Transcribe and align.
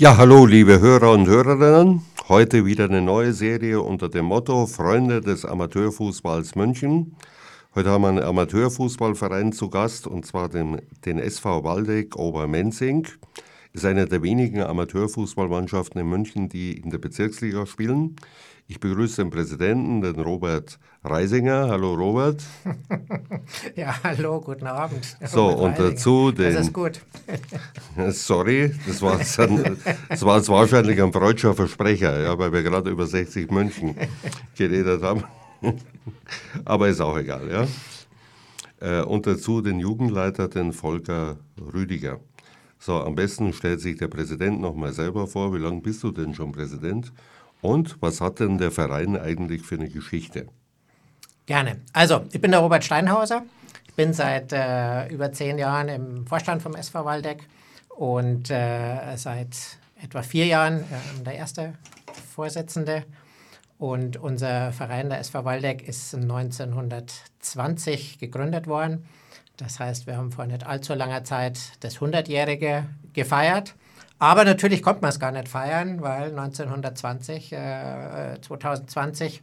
Ja, 0.00 0.16
hallo 0.16 0.46
liebe 0.46 0.78
Hörer 0.78 1.10
und 1.10 1.26
Hörerinnen. 1.26 2.02
Heute 2.28 2.64
wieder 2.64 2.84
eine 2.84 3.02
neue 3.02 3.32
Serie 3.32 3.80
unter 3.80 4.08
dem 4.08 4.26
Motto 4.26 4.68
Freunde 4.68 5.20
des 5.20 5.44
Amateurfußballs 5.44 6.54
München. 6.54 7.16
Heute 7.74 7.90
haben 7.90 8.02
wir 8.02 8.08
einen 8.10 8.22
Amateurfußballverein 8.22 9.50
zu 9.50 9.68
Gast 9.70 10.06
und 10.06 10.24
zwar 10.24 10.48
den, 10.50 10.80
den 11.04 11.18
SV 11.18 11.64
Waldeck 11.64 12.14
Obermenzing. 12.14 13.08
Ist 13.72 13.84
eine 13.84 14.06
der 14.06 14.22
wenigen 14.22 14.62
Amateurfußballmannschaften 14.62 16.00
in 16.00 16.08
München, 16.08 16.48
die 16.48 16.78
in 16.78 16.90
der 16.90 16.98
Bezirksliga 16.98 17.66
spielen. 17.66 18.14
Ich 18.70 18.78
begrüße 18.80 19.22
den 19.22 19.30
Präsidenten, 19.30 20.02
den 20.02 20.20
Robert 20.20 20.78
Reisinger. 21.02 21.68
Hallo 21.70 21.94
Robert. 21.94 22.44
ja, 23.76 23.94
hallo, 24.04 24.42
guten 24.42 24.66
Abend. 24.66 25.16
So, 25.24 25.46
Robert 25.46 25.60
und 25.62 25.70
Reisinger. 25.70 25.90
dazu 25.90 26.32
den. 26.32 26.54
Das 26.54 26.66
ist 26.66 26.72
gut. 26.74 27.00
Sorry, 28.10 28.74
das 28.86 29.00
war, 29.00 29.18
jetzt 29.20 30.48
wahrscheinlich 30.50 31.02
ein 31.02 31.10
freudscher 31.14 31.54
Versprecher, 31.54 32.20
ja, 32.20 32.38
weil 32.38 32.52
wir 32.52 32.62
gerade 32.62 32.90
über 32.90 33.06
60 33.06 33.50
München 33.50 33.94
geredet 34.54 35.02
haben. 35.02 35.24
Aber 36.66 36.88
ist 36.88 37.00
auch 37.00 37.16
egal, 37.16 37.50
ja. 37.50 37.66
Äh, 38.80 39.02
und 39.02 39.26
dazu 39.26 39.62
den 39.62 39.80
Jugendleiter, 39.80 40.46
den 40.46 40.74
Volker 40.74 41.38
Rüdiger. 41.72 42.20
So, 42.78 43.00
am 43.00 43.14
besten 43.14 43.54
stellt 43.54 43.80
sich 43.80 43.96
der 43.96 44.08
Präsident 44.08 44.60
noch 44.60 44.74
mal 44.74 44.92
selber 44.92 45.26
vor. 45.26 45.54
Wie 45.54 45.58
lange 45.58 45.80
bist 45.80 46.02
du 46.02 46.10
denn 46.10 46.34
schon 46.34 46.52
Präsident? 46.52 47.14
Und 47.60 48.00
was 48.00 48.20
hat 48.20 48.40
denn 48.40 48.58
der 48.58 48.70
Verein 48.70 49.18
eigentlich 49.18 49.62
für 49.62 49.76
eine 49.76 49.88
Geschichte? 49.88 50.46
Gerne. 51.46 51.80
Also, 51.92 52.24
ich 52.32 52.40
bin 52.40 52.50
der 52.50 52.60
Robert 52.60 52.84
Steinhauser. 52.84 53.44
Ich 53.86 53.94
bin 53.94 54.12
seit 54.12 54.52
äh, 54.52 55.08
über 55.08 55.32
zehn 55.32 55.58
Jahren 55.58 55.88
im 55.88 56.26
Vorstand 56.26 56.62
vom 56.62 56.74
SV 56.74 57.04
Waldeck 57.04 57.44
und 57.88 58.50
äh, 58.50 59.16
seit 59.16 59.56
etwa 60.00 60.22
vier 60.22 60.46
Jahren 60.46 60.82
äh, 60.82 61.22
der 61.24 61.34
erste 61.34 61.74
Vorsitzende. 62.34 63.04
Und 63.78 64.16
unser 64.16 64.72
Verein, 64.72 65.08
der 65.08 65.20
SV 65.20 65.44
Waldeck, 65.44 65.88
ist 65.88 66.14
1920 66.14 68.18
gegründet 68.18 68.66
worden. 68.66 69.06
Das 69.56 69.80
heißt, 69.80 70.06
wir 70.06 70.16
haben 70.16 70.32
vor 70.32 70.46
nicht 70.46 70.66
allzu 70.66 70.94
langer 70.94 71.24
Zeit 71.24 71.58
das 71.80 71.98
100-jährige 71.98 72.86
gefeiert. 73.12 73.74
Aber 74.18 74.44
natürlich 74.44 74.82
konnte 74.82 75.02
man 75.02 75.10
es 75.10 75.20
gar 75.20 75.30
nicht 75.30 75.48
feiern, 75.48 76.02
weil 76.02 76.30
1920, 76.30 77.52
äh, 77.52 78.38
2020 78.40 79.42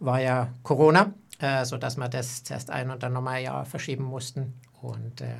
war 0.00 0.20
ja 0.20 0.52
Corona, 0.62 1.12
äh, 1.40 1.64
sodass 1.64 1.96
wir 1.96 2.08
das 2.08 2.44
zuerst 2.44 2.70
ein 2.70 2.90
und 2.90 3.02
dann 3.02 3.12
nochmal 3.12 3.36
ein 3.36 3.44
Jahr 3.44 3.64
verschieben 3.64 4.04
mussten. 4.04 4.54
Und 4.80 5.20
äh, 5.20 5.34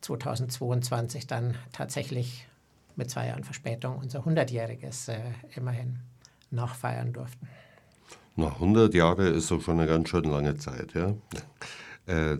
2022 0.00 1.26
dann 1.26 1.56
tatsächlich 1.72 2.46
mit 2.94 3.10
zwei 3.10 3.28
Jahren 3.28 3.44
Verspätung 3.44 3.98
unser 3.98 4.20
100-jähriges 4.20 5.12
äh, 5.12 5.18
immerhin 5.54 5.98
nachfeiern 6.50 7.12
durften. 7.12 7.48
Na, 8.36 8.48
100 8.48 8.94
Jahre 8.94 9.28
ist 9.28 9.50
doch 9.50 9.60
schon 9.60 9.80
eine 9.80 9.88
ganz 9.88 10.08
schön 10.08 10.24
lange 10.24 10.56
Zeit, 10.56 10.94
ja. 10.94 11.14
Äh, 12.06 12.38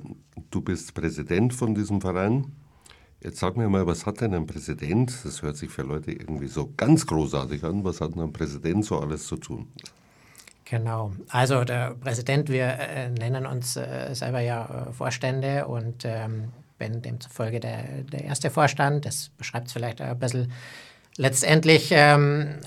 du 0.50 0.60
bist 0.60 0.94
Präsident 0.94 1.52
von 1.52 1.74
diesem 1.74 2.00
Verein. 2.00 2.52
Jetzt 3.26 3.40
sag 3.40 3.56
mir 3.56 3.68
mal, 3.68 3.84
was 3.88 4.06
hat 4.06 4.20
denn 4.20 4.34
ein 4.34 4.46
Präsident, 4.46 5.12
das 5.24 5.42
hört 5.42 5.56
sich 5.56 5.68
für 5.68 5.82
Leute 5.82 6.12
irgendwie 6.12 6.46
so 6.46 6.72
ganz 6.76 7.04
großartig 7.04 7.64
an, 7.64 7.82
was 7.82 8.00
hat 8.00 8.14
denn 8.14 8.22
ein 8.22 8.32
Präsident 8.32 8.84
so 8.84 9.00
alles 9.00 9.26
zu 9.26 9.36
tun? 9.36 9.66
Genau, 10.64 11.10
also 11.30 11.64
der 11.64 11.96
Präsident, 11.96 12.48
wir 12.48 12.66
äh, 12.66 13.10
nennen 13.10 13.44
uns 13.44 13.76
äh, 13.76 14.14
selber 14.14 14.38
ja 14.38 14.86
äh, 14.90 14.92
Vorstände 14.92 15.66
und 15.66 16.04
ähm, 16.04 16.52
bin 16.78 17.02
demzufolge 17.02 17.58
der, 17.58 17.82
der 18.12 18.26
erste 18.26 18.48
Vorstand, 18.48 19.04
das 19.04 19.30
beschreibt 19.36 19.66
es 19.66 19.72
vielleicht 19.72 20.00
ein 20.00 20.16
bisschen. 20.20 20.52
Letztendlich 21.16 21.88
ähm, 21.90 22.60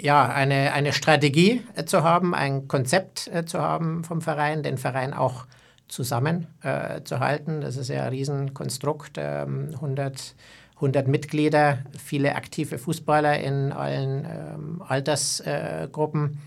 ja, 0.00 0.26
eine, 0.26 0.72
eine 0.72 0.94
Strategie 0.94 1.62
äh, 1.76 1.84
zu 1.84 2.02
haben, 2.02 2.34
ein 2.34 2.66
Konzept 2.66 3.28
äh, 3.28 3.44
zu 3.44 3.60
haben 3.60 4.04
vom 4.04 4.22
Verein, 4.22 4.62
den 4.62 4.78
Verein 4.78 5.12
auch 5.12 5.44
zusammenzuhalten. 5.88 7.58
Äh, 7.58 7.60
das 7.62 7.76
ist 7.76 7.88
ja 7.88 8.04
ein 8.04 8.10
Riesenkonstrukt, 8.10 9.16
ähm, 9.18 9.70
100, 9.74 10.34
100 10.76 11.08
Mitglieder, 11.08 11.78
viele 11.98 12.36
aktive 12.36 12.78
Fußballer 12.78 13.40
in 13.40 13.72
allen 13.72 14.24
ähm, 14.24 14.82
Altersgruppen. 14.86 16.38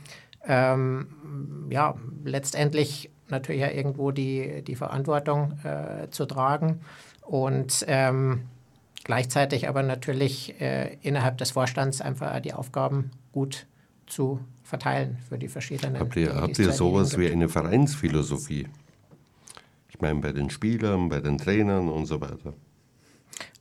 Ähm, 0.47 1.07
ja, 1.69 1.96
letztendlich 2.24 3.09
natürlich 3.28 3.62
ja 3.62 3.69
irgendwo 3.69 4.12
die, 4.12 4.63
die 4.63 4.75
Verantwortung 4.75 5.59
äh, 5.63 6.09
zu 6.09 6.25
tragen 6.25 6.81
und 7.22 7.85
ähm, 7.88 8.41
gleichzeitig 9.03 9.68
aber 9.68 9.84
natürlich 9.84 10.59
äh, 10.59 10.97
innerhalb 11.02 11.38
des 11.38 11.52
Vorstands 11.52 12.02
einfach 12.02 12.40
die 12.41 12.53
Aufgaben 12.53 13.12
gut 13.31 13.68
zu 14.06 14.40
verteilen 14.63 15.18
für 15.28 15.38
die 15.38 15.47
verschiedenen. 15.47 16.00
Habt 16.00 16.16
ihr, 16.16 16.35
habt 16.35 16.59
ihr 16.59 16.72
sowas 16.72 17.18
wie 17.18 17.29
eine 17.29 17.50
Vereinsphilosophie? 17.50 18.68
Meine, 20.01 20.19
bei 20.19 20.31
den 20.31 20.50
Spielern, 20.50 21.09
bei 21.09 21.19
den 21.19 21.38
Trainern 21.38 21.89
und 21.89 22.06
so 22.06 22.19
weiter. 22.22 22.53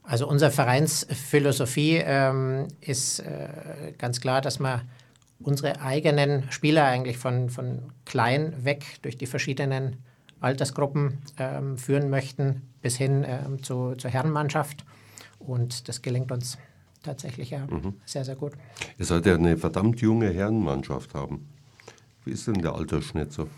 Also 0.02 0.28
unsere 0.28 0.50
Vereinsphilosophie 0.50 2.02
ähm, 2.04 2.66
ist 2.80 3.20
äh, 3.20 3.92
ganz 3.96 4.20
klar, 4.20 4.40
dass 4.40 4.58
wir 4.58 4.82
unsere 5.38 5.80
eigenen 5.80 6.50
Spieler 6.50 6.84
eigentlich 6.84 7.16
von, 7.16 7.48
von 7.48 7.92
klein 8.04 8.64
weg 8.64 8.84
durch 9.02 9.16
die 9.16 9.26
verschiedenen 9.26 9.98
Altersgruppen 10.40 11.18
ähm, 11.38 11.78
führen 11.78 12.10
möchten, 12.10 12.62
bis 12.82 12.96
hin 12.96 13.24
ähm, 13.26 13.62
zu, 13.62 13.94
zur 13.94 14.10
Herrenmannschaft. 14.10 14.84
Und 15.38 15.88
das 15.88 16.02
gelingt 16.02 16.32
uns 16.32 16.58
tatsächlich 17.02 17.50
ja 17.50 17.66
mhm. 17.66 17.94
sehr, 18.04 18.24
sehr 18.24 18.36
gut. 18.36 18.52
Ihr 18.98 19.04
sollt 19.04 19.26
ja 19.26 19.34
eine 19.34 19.56
verdammt 19.56 20.00
junge 20.00 20.30
Herrenmannschaft 20.30 21.14
haben. 21.14 21.48
Wie 22.24 22.32
ist 22.32 22.46
denn 22.46 22.60
der 22.60 22.74
Altersschnitt 22.74 23.32
so? 23.32 23.48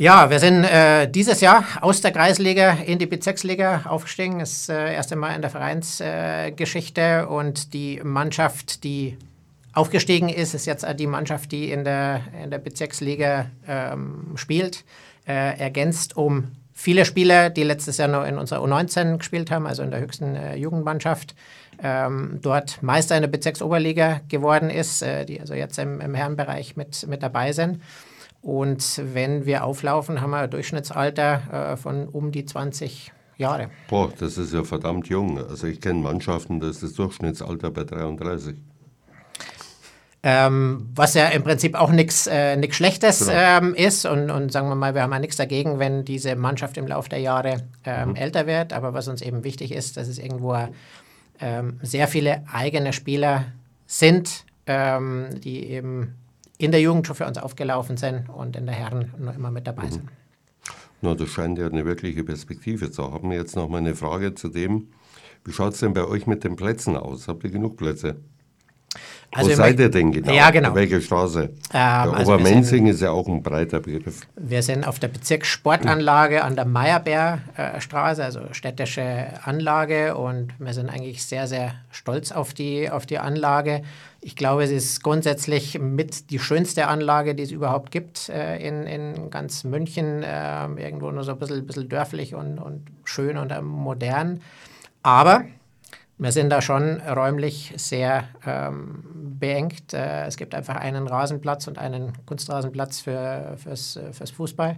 Ja, 0.00 0.30
wir 0.30 0.38
sind 0.38 0.62
äh, 0.62 1.10
dieses 1.10 1.40
Jahr 1.40 1.64
aus 1.80 2.00
der 2.00 2.12
Kreisliga 2.12 2.74
in 2.86 3.00
die 3.00 3.06
Bezirksliga 3.06 3.82
aufgestiegen. 3.86 4.38
Das 4.38 4.52
ist 4.52 4.68
äh, 4.68 4.94
erste 4.94 5.16
Mal 5.16 5.34
in 5.34 5.40
der 5.40 5.50
Vereinsgeschichte. 5.50 7.00
Äh, 7.00 7.24
und 7.24 7.74
die 7.74 8.00
Mannschaft, 8.04 8.84
die 8.84 9.16
aufgestiegen 9.72 10.28
ist, 10.28 10.54
ist 10.54 10.66
jetzt 10.66 10.86
die 11.00 11.08
Mannschaft, 11.08 11.50
die 11.50 11.72
in 11.72 11.82
der, 11.82 12.20
in 12.44 12.52
der 12.52 12.58
Bezirksliga 12.58 13.46
ähm, 13.66 14.36
spielt. 14.36 14.84
Äh, 15.26 15.58
ergänzt 15.58 16.16
um 16.16 16.52
viele 16.72 17.04
Spieler, 17.04 17.50
die 17.50 17.64
letztes 17.64 17.96
Jahr 17.96 18.06
noch 18.06 18.24
in 18.24 18.38
unserer 18.38 18.62
U19 18.62 19.18
gespielt 19.18 19.50
haben, 19.50 19.66
also 19.66 19.82
in 19.82 19.90
der 19.90 19.98
höchsten 19.98 20.36
äh, 20.36 20.54
Jugendmannschaft. 20.54 21.34
Ähm, 21.82 22.38
dort 22.40 22.84
Meister 22.84 23.16
in 23.16 23.22
der 23.22 23.28
Bezirksoberliga 23.28 24.20
geworden 24.28 24.70
ist, 24.70 25.02
äh, 25.02 25.24
die 25.24 25.40
also 25.40 25.54
jetzt 25.54 25.76
im, 25.80 26.00
im 26.00 26.14
Herrenbereich 26.14 26.76
mit, 26.76 27.04
mit 27.08 27.24
dabei 27.24 27.52
sind. 27.52 27.80
Und 28.40 29.02
wenn 29.12 29.46
wir 29.46 29.64
auflaufen, 29.64 30.20
haben 30.20 30.30
wir 30.30 30.38
ein 30.38 30.50
Durchschnittsalter 30.50 31.72
äh, 31.72 31.76
von 31.76 32.08
um 32.08 32.30
die 32.30 32.44
20 32.44 33.12
Jahre. 33.36 33.70
Boah, 33.88 34.12
das 34.18 34.38
ist 34.38 34.52
ja 34.52 34.64
verdammt 34.64 35.08
jung. 35.08 35.38
Also 35.38 35.66
ich 35.66 35.80
kenne 35.80 36.00
Mannschaften, 36.00 36.60
da 36.60 36.68
ist 36.68 36.82
das 36.82 36.94
Durchschnittsalter 36.94 37.70
bei 37.70 37.84
33. 37.84 38.56
Ähm, 40.24 40.88
was 40.96 41.14
ja 41.14 41.28
im 41.28 41.44
Prinzip 41.44 41.76
auch 41.76 41.90
nichts 41.90 42.26
äh, 42.26 42.72
Schlechtes 42.72 43.20
genau. 43.20 43.32
ähm, 43.32 43.74
ist. 43.74 44.04
Und, 44.04 44.30
und, 44.30 44.50
sagen 44.50 44.68
wir 44.68 44.74
mal, 44.74 44.94
wir 44.94 45.02
haben 45.02 45.12
ja 45.12 45.20
nichts 45.20 45.36
dagegen, 45.36 45.78
wenn 45.78 46.04
diese 46.04 46.34
Mannschaft 46.34 46.76
im 46.76 46.88
Laufe 46.88 47.08
der 47.08 47.20
Jahre 47.20 47.62
ähm, 47.84 48.10
mhm. 48.10 48.16
älter 48.16 48.46
wird. 48.46 48.72
Aber 48.72 48.94
was 48.94 49.06
uns 49.06 49.22
eben 49.22 49.44
wichtig 49.44 49.70
ist, 49.70 49.96
dass 49.96 50.08
es 50.08 50.18
irgendwo 50.18 50.56
ähm, 51.40 51.78
sehr 51.82 52.08
viele 52.08 52.42
eigene 52.52 52.92
Spieler 52.92 53.46
sind, 53.86 54.44
ähm, 54.66 55.28
die 55.40 55.68
eben 55.70 56.14
in 56.58 56.72
der 56.72 56.80
Jugend 56.80 57.06
schon 57.06 57.16
für 57.16 57.26
uns 57.26 57.38
aufgelaufen 57.38 57.96
sind 57.96 58.28
und 58.28 58.56
in 58.56 58.66
der 58.66 58.74
Herren 58.74 59.14
noch 59.18 59.34
immer 59.34 59.50
mit 59.50 59.66
dabei 59.66 59.84
mhm. 59.84 59.90
sind. 59.90 60.08
Na, 61.00 61.14
das 61.14 61.28
scheint 61.28 61.58
ja 61.58 61.68
eine 61.68 61.84
wirkliche 61.84 62.24
Perspektive 62.24 62.90
zu 62.90 63.12
haben. 63.12 63.30
Jetzt 63.30 63.54
noch 63.54 63.68
mal 63.68 63.78
eine 63.78 63.94
Frage 63.94 64.34
zu 64.34 64.48
dem, 64.48 64.88
wie 65.44 65.52
schaut 65.52 65.74
es 65.74 65.80
denn 65.80 65.94
bei 65.94 66.04
euch 66.04 66.26
mit 66.26 66.42
den 66.42 66.56
Plätzen 66.56 66.96
aus? 66.96 67.28
Habt 67.28 67.44
ihr 67.44 67.50
genug 67.50 67.76
Plätze? 67.76 68.16
Also 69.30 69.50
Wo 69.50 69.54
seid 69.56 69.78
ihr 69.78 69.90
denn 69.90 70.10
genau? 70.10 70.32
Ja, 70.32 70.50
genau. 70.50 70.74
Welche 70.74 71.02
Straße? 71.02 71.42
Ähm, 71.42 71.50
der 71.72 72.14
also 72.14 72.32
Obermenzing 72.32 72.86
ist 72.86 73.02
ja 73.02 73.10
auch 73.10 73.28
ein 73.28 73.42
breiter 73.42 73.80
Begriff. 73.80 74.22
Wir 74.36 74.62
sind 74.62 74.86
auf 74.86 74.98
der 74.98 75.08
Bezirkssportanlage 75.08 76.42
an 76.42 76.56
der 76.56 76.64
Meyerbeerstraße, 76.64 78.24
also 78.24 78.40
städtische 78.52 79.26
Anlage. 79.44 80.16
Und 80.16 80.48
wir 80.58 80.72
sind 80.72 80.88
eigentlich 80.88 81.24
sehr, 81.24 81.46
sehr 81.46 81.74
stolz 81.90 82.32
auf 82.32 82.54
die, 82.54 82.90
auf 82.90 83.04
die 83.04 83.18
Anlage. 83.18 83.82
Ich 84.22 84.34
glaube, 84.34 84.64
es 84.64 84.70
ist 84.70 85.02
grundsätzlich 85.02 85.78
mit 85.78 86.30
die 86.30 86.38
schönste 86.38 86.88
Anlage, 86.88 87.34
die 87.34 87.42
es 87.42 87.50
überhaupt 87.50 87.90
gibt 87.90 88.30
äh, 88.30 88.56
in, 88.66 88.84
in 88.86 89.30
ganz 89.30 89.62
München. 89.62 90.22
Äh, 90.22 90.64
irgendwo 90.76 91.10
nur 91.10 91.22
so 91.22 91.32
ein 91.32 91.38
bisschen, 91.38 91.66
bisschen 91.66 91.88
dörflich 91.90 92.34
und, 92.34 92.58
und 92.58 92.86
schön 93.04 93.36
und 93.36 93.50
äh, 93.52 93.60
modern. 93.60 94.40
Aber 95.02 95.44
wir 96.18 96.32
sind 96.32 96.50
da 96.50 96.60
schon 96.60 97.00
räumlich 97.00 97.72
sehr 97.76 98.24
ähm, 98.46 99.04
beengt. 99.38 99.94
Äh, 99.94 100.26
es 100.26 100.36
gibt 100.36 100.54
einfach 100.54 100.76
einen 100.76 101.06
Rasenplatz 101.06 101.66
und 101.68 101.78
einen 101.78 102.12
Kunstrasenplatz 102.26 103.00
für, 103.00 103.56
fürs, 103.56 103.98
fürs 104.12 104.30
Fußball. 104.30 104.76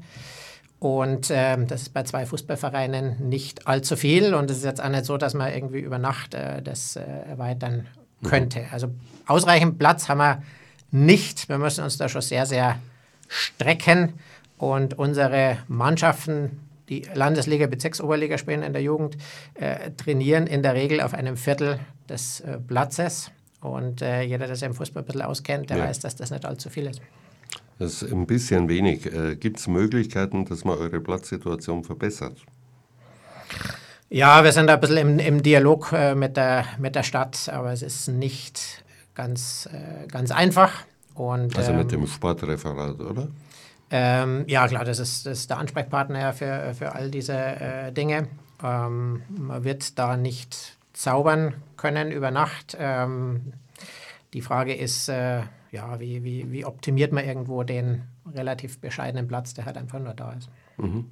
Und 0.81 1.31
ähm, 1.31 1.67
das 1.67 1.83
ist 1.83 1.89
bei 1.91 2.03
zwei 2.05 2.25
Fußballvereinen 2.25 3.29
nicht 3.29 3.67
allzu 3.67 3.97
viel. 3.97 4.35
Und 4.35 4.51
es 4.51 4.59
ist 4.59 4.65
jetzt 4.65 4.83
auch 4.83 4.89
nicht 4.89 5.05
so, 5.05 5.19
dass 5.19 5.35
man 5.35 5.53
irgendwie 5.53 5.81
über 5.81 5.99
Nacht 5.99 6.35
äh, 6.35 6.63
das 6.63 6.97
äh, 6.97 7.03
erweitern 7.03 7.87
könnte. 8.25 8.65
Also 8.73 8.91
ausreichend 9.27 9.79
Platz 9.79 10.09
haben 10.09 10.19
wir 10.19 10.43
nicht. 10.91 11.51
Wir 11.51 11.59
müssen 11.59 11.85
uns 11.85 11.99
da 11.99 12.09
schon 12.09 12.23
sehr, 12.23 12.47
sehr 12.47 12.77
strecken. 13.29 14.15
Und 14.57 14.99
unsere 14.99 15.59
Mannschaften, 15.69 16.59
die 16.91 17.07
Landesliga, 17.15 17.67
Bezirksoberliga 17.67 18.37
spielen 18.37 18.63
in 18.63 18.73
der 18.73 18.83
Jugend, 18.83 19.17
äh, 19.55 19.93
trainieren 19.93 20.47
in 20.47 20.63
der 20.63 20.75
Regel 20.75 21.01
auf 21.01 21.15
einem 21.15 21.37
Viertel 21.37 21.79
des 22.09 22.41
äh, 22.41 22.59
Platzes. 22.59 23.31
Und 23.61 24.03
äh, 24.03 24.23
jeder, 24.23 24.47
der 24.47 24.57
sich 24.57 24.67
im 24.67 24.75
Fußball 24.75 25.03
ein 25.03 25.07
bisschen 25.07 25.23
auskennt, 25.23 25.71
der 25.71 25.79
ja. 25.79 25.85
weiß, 25.85 26.01
dass 26.01 26.17
das 26.17 26.31
nicht 26.31 26.45
allzu 26.45 26.69
viel 26.69 26.87
ist. 26.87 27.01
Das 27.79 28.03
ist 28.03 28.13
ein 28.13 28.27
bisschen 28.27 28.69
wenig. 28.69 29.07
Äh, 29.07 29.37
Gibt 29.37 29.59
es 29.59 29.69
Möglichkeiten, 29.69 30.45
dass 30.45 30.65
man 30.65 30.77
eure 30.79 31.01
Platzsituation 31.01 31.85
verbessert? 31.85 32.37
Ja, 34.09 34.43
wir 34.43 34.53
sind 34.53 34.67
da 34.67 34.75
ein 34.75 34.81
bisschen 34.81 34.97
im, 34.97 35.19
im 35.19 35.43
Dialog 35.43 35.93
äh, 35.93 36.15
mit, 36.15 36.37
der, 36.37 36.65
mit 36.79 36.97
der 36.97 37.05
Stadt, 37.05 37.49
aber 37.49 37.73
es 37.73 37.83
ist 37.83 38.09
nicht 38.09 38.85
ganz, 39.15 39.69
äh, 39.73 40.09
ganz 40.09 40.31
einfach. 40.31 40.85
Und, 41.15 41.57
also 41.57 41.73
mit 41.73 41.93
ähm, 41.93 42.01
dem 42.01 42.07
Sportreferat, 42.07 43.01
oder? 43.01 43.29
Ähm, 43.91 44.45
ja, 44.47 44.69
klar, 44.69 44.85
das 44.85 44.99
ist, 44.99 45.27
das 45.27 45.41
ist 45.41 45.51
der 45.51 45.59
Ansprechpartner 45.59 46.33
für, 46.33 46.75
für 46.75 46.95
all 46.95 47.11
diese 47.11 47.35
äh, 47.35 47.93
Dinge. 47.93 48.29
Ähm, 48.63 49.23
man 49.29 49.65
wird 49.65 49.99
da 49.99 50.17
nicht 50.17 50.79
zaubern 50.93 51.55
können 51.77 52.13
über 52.13 52.31
Nacht. 52.31 52.77
Ähm, 52.79 53.53
die 54.33 54.43
Frage 54.43 54.75
ist, 54.75 55.09
äh, 55.09 55.43
ja, 55.73 55.99
wie, 55.99 56.23
wie, 56.23 56.51
wie 56.53 56.65
optimiert 56.65 57.13
man 57.13 57.25
irgendwo 57.25 57.63
den 57.63 58.03
relativ 58.33 58.81
bescheidenen 58.81 59.27
Platz, 59.27 59.55
der 59.55 59.67
halt 59.67 59.77
einfach 59.77 59.99
nur 59.99 60.15
da 60.15 60.33
ist. 60.33 60.51
Mhm. 60.79 61.07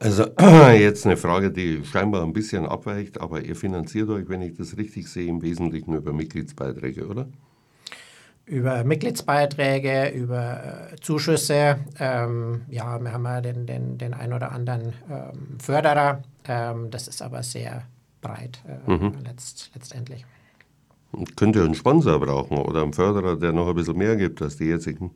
Also 0.00 0.24
jetzt 0.72 1.06
eine 1.06 1.16
Frage, 1.16 1.52
die 1.52 1.84
scheinbar 1.84 2.24
ein 2.24 2.32
bisschen 2.32 2.66
abweicht, 2.66 3.20
aber 3.20 3.42
ihr 3.42 3.54
finanziert 3.54 4.08
euch, 4.08 4.28
wenn 4.28 4.42
ich 4.42 4.54
das 4.54 4.76
richtig 4.76 5.08
sehe, 5.08 5.28
im 5.28 5.42
Wesentlichen 5.42 5.94
über 5.94 6.12
Mitgliedsbeiträge, 6.12 7.06
oder? 7.06 7.28
Über 8.46 8.84
Mitgliedsbeiträge, 8.84 10.08
über 10.08 10.90
äh, 10.92 10.96
Zuschüsse. 11.00 11.78
Ähm, 11.98 12.62
ja, 12.68 13.00
wir 13.00 13.12
haben 13.12 13.24
ja 13.24 13.40
den, 13.40 13.66
den, 13.66 13.98
den 13.98 14.14
ein 14.14 14.32
oder 14.32 14.52
anderen 14.52 14.92
ähm, 15.10 15.58
Förderer. 15.60 16.22
Ähm, 16.46 16.90
das 16.90 17.08
ist 17.08 17.22
aber 17.22 17.42
sehr 17.42 17.84
breit 18.20 18.62
äh, 18.66 18.90
mhm. 18.90 19.18
letzt, 19.24 19.70
letztendlich. 19.74 20.24
Könnt 21.36 21.56
ihr 21.56 21.64
einen 21.64 21.74
Sponsor 21.74 22.18
brauchen 22.18 22.58
oder 22.58 22.82
einen 22.82 22.94
Förderer, 22.94 23.36
der 23.36 23.52
noch 23.52 23.68
ein 23.68 23.74
bisschen 23.74 23.98
mehr 23.98 24.16
gibt 24.16 24.40
als 24.40 24.56
die 24.56 24.64
jetzigen? 24.64 25.10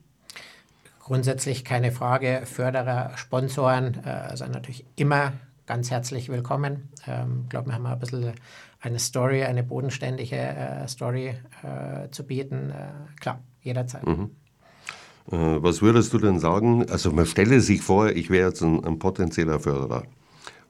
Grundsätzlich 1.01 1.65
keine 1.65 1.93
Frage. 1.93 2.43
Förderer, 2.45 3.13
Sponsoren 3.17 3.95
äh, 4.05 4.37
sind 4.37 4.53
natürlich 4.53 4.85
immer 4.97 5.33
ganz 5.67 5.91
herzlich 5.91 6.29
willkommen. 6.29 6.89
Ich 7.03 7.09
ähm, 7.09 7.47
glaube, 7.49 7.69
wir 7.69 7.75
haben 7.75 7.87
ein 7.87 7.99
bisschen 7.99 8.33
eine 8.81 8.99
Story, 8.99 9.43
eine 9.43 9.63
bodenständige 9.63 10.37
äh, 10.37 10.89
Story 10.89 11.35
äh, 11.63 12.09
zu 12.11 12.25
bieten. 12.25 12.71
Äh, 12.71 13.21
klar, 13.21 13.41
jederzeit. 13.63 14.07
Mhm. 14.07 14.31
Äh, 15.31 15.37
was 15.63 15.83
würdest 15.83 16.13
du 16.13 16.19
denn 16.19 16.39
sagen? 16.39 16.89
Also 16.89 17.11
man 17.11 17.27
stelle 17.27 17.61
sich 17.61 17.83
vor, 17.83 18.11
ich 18.11 18.31
wäre 18.31 18.49
jetzt 18.49 18.63
ein, 18.63 18.85
ein, 18.85 18.99
potenzieller 18.99 19.59
Förderer. 19.59 20.05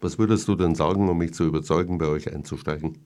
Was 0.00 0.18
würdest 0.18 0.48
du 0.48 0.56
denn 0.56 0.74
sagen, 0.74 1.08
um 1.08 1.18
mich 1.18 1.34
zu 1.34 1.44
überzeugen, 1.44 1.98
bei 1.98 2.06
euch 2.06 2.32
einzusteigen? 2.32 2.98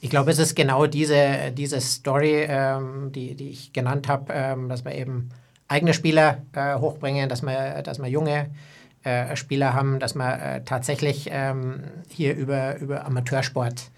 Ich 0.00 0.10
glaube, 0.10 0.30
es 0.30 0.38
ist 0.38 0.54
genau 0.54 0.86
diese, 0.86 1.52
diese 1.52 1.80
Story, 1.80 2.46
ähm, 2.48 3.12
die, 3.12 3.34
die 3.34 3.50
ich 3.50 3.72
genannt 3.72 4.08
habe, 4.08 4.32
ähm, 4.32 4.68
dass 4.68 4.84
wir 4.84 4.94
eben 4.94 5.30
eigene 5.68 5.94
Spieler 5.94 6.42
äh, 6.52 6.76
hochbringen, 6.76 7.28
dass 7.28 7.42
wir, 7.42 7.82
dass 7.82 7.98
wir 7.98 8.08
junge 8.08 8.50
äh, 9.08 9.36
Spieler 9.36 9.72
haben, 9.72 9.98
dass 9.98 10.14
wir 10.14 10.42
äh, 10.42 10.64
tatsächlich 10.64 11.28
ähm, 11.30 11.80
hier 12.08 12.36
über, 12.36 12.78
über 12.78 13.06
Amateursport 13.06 13.90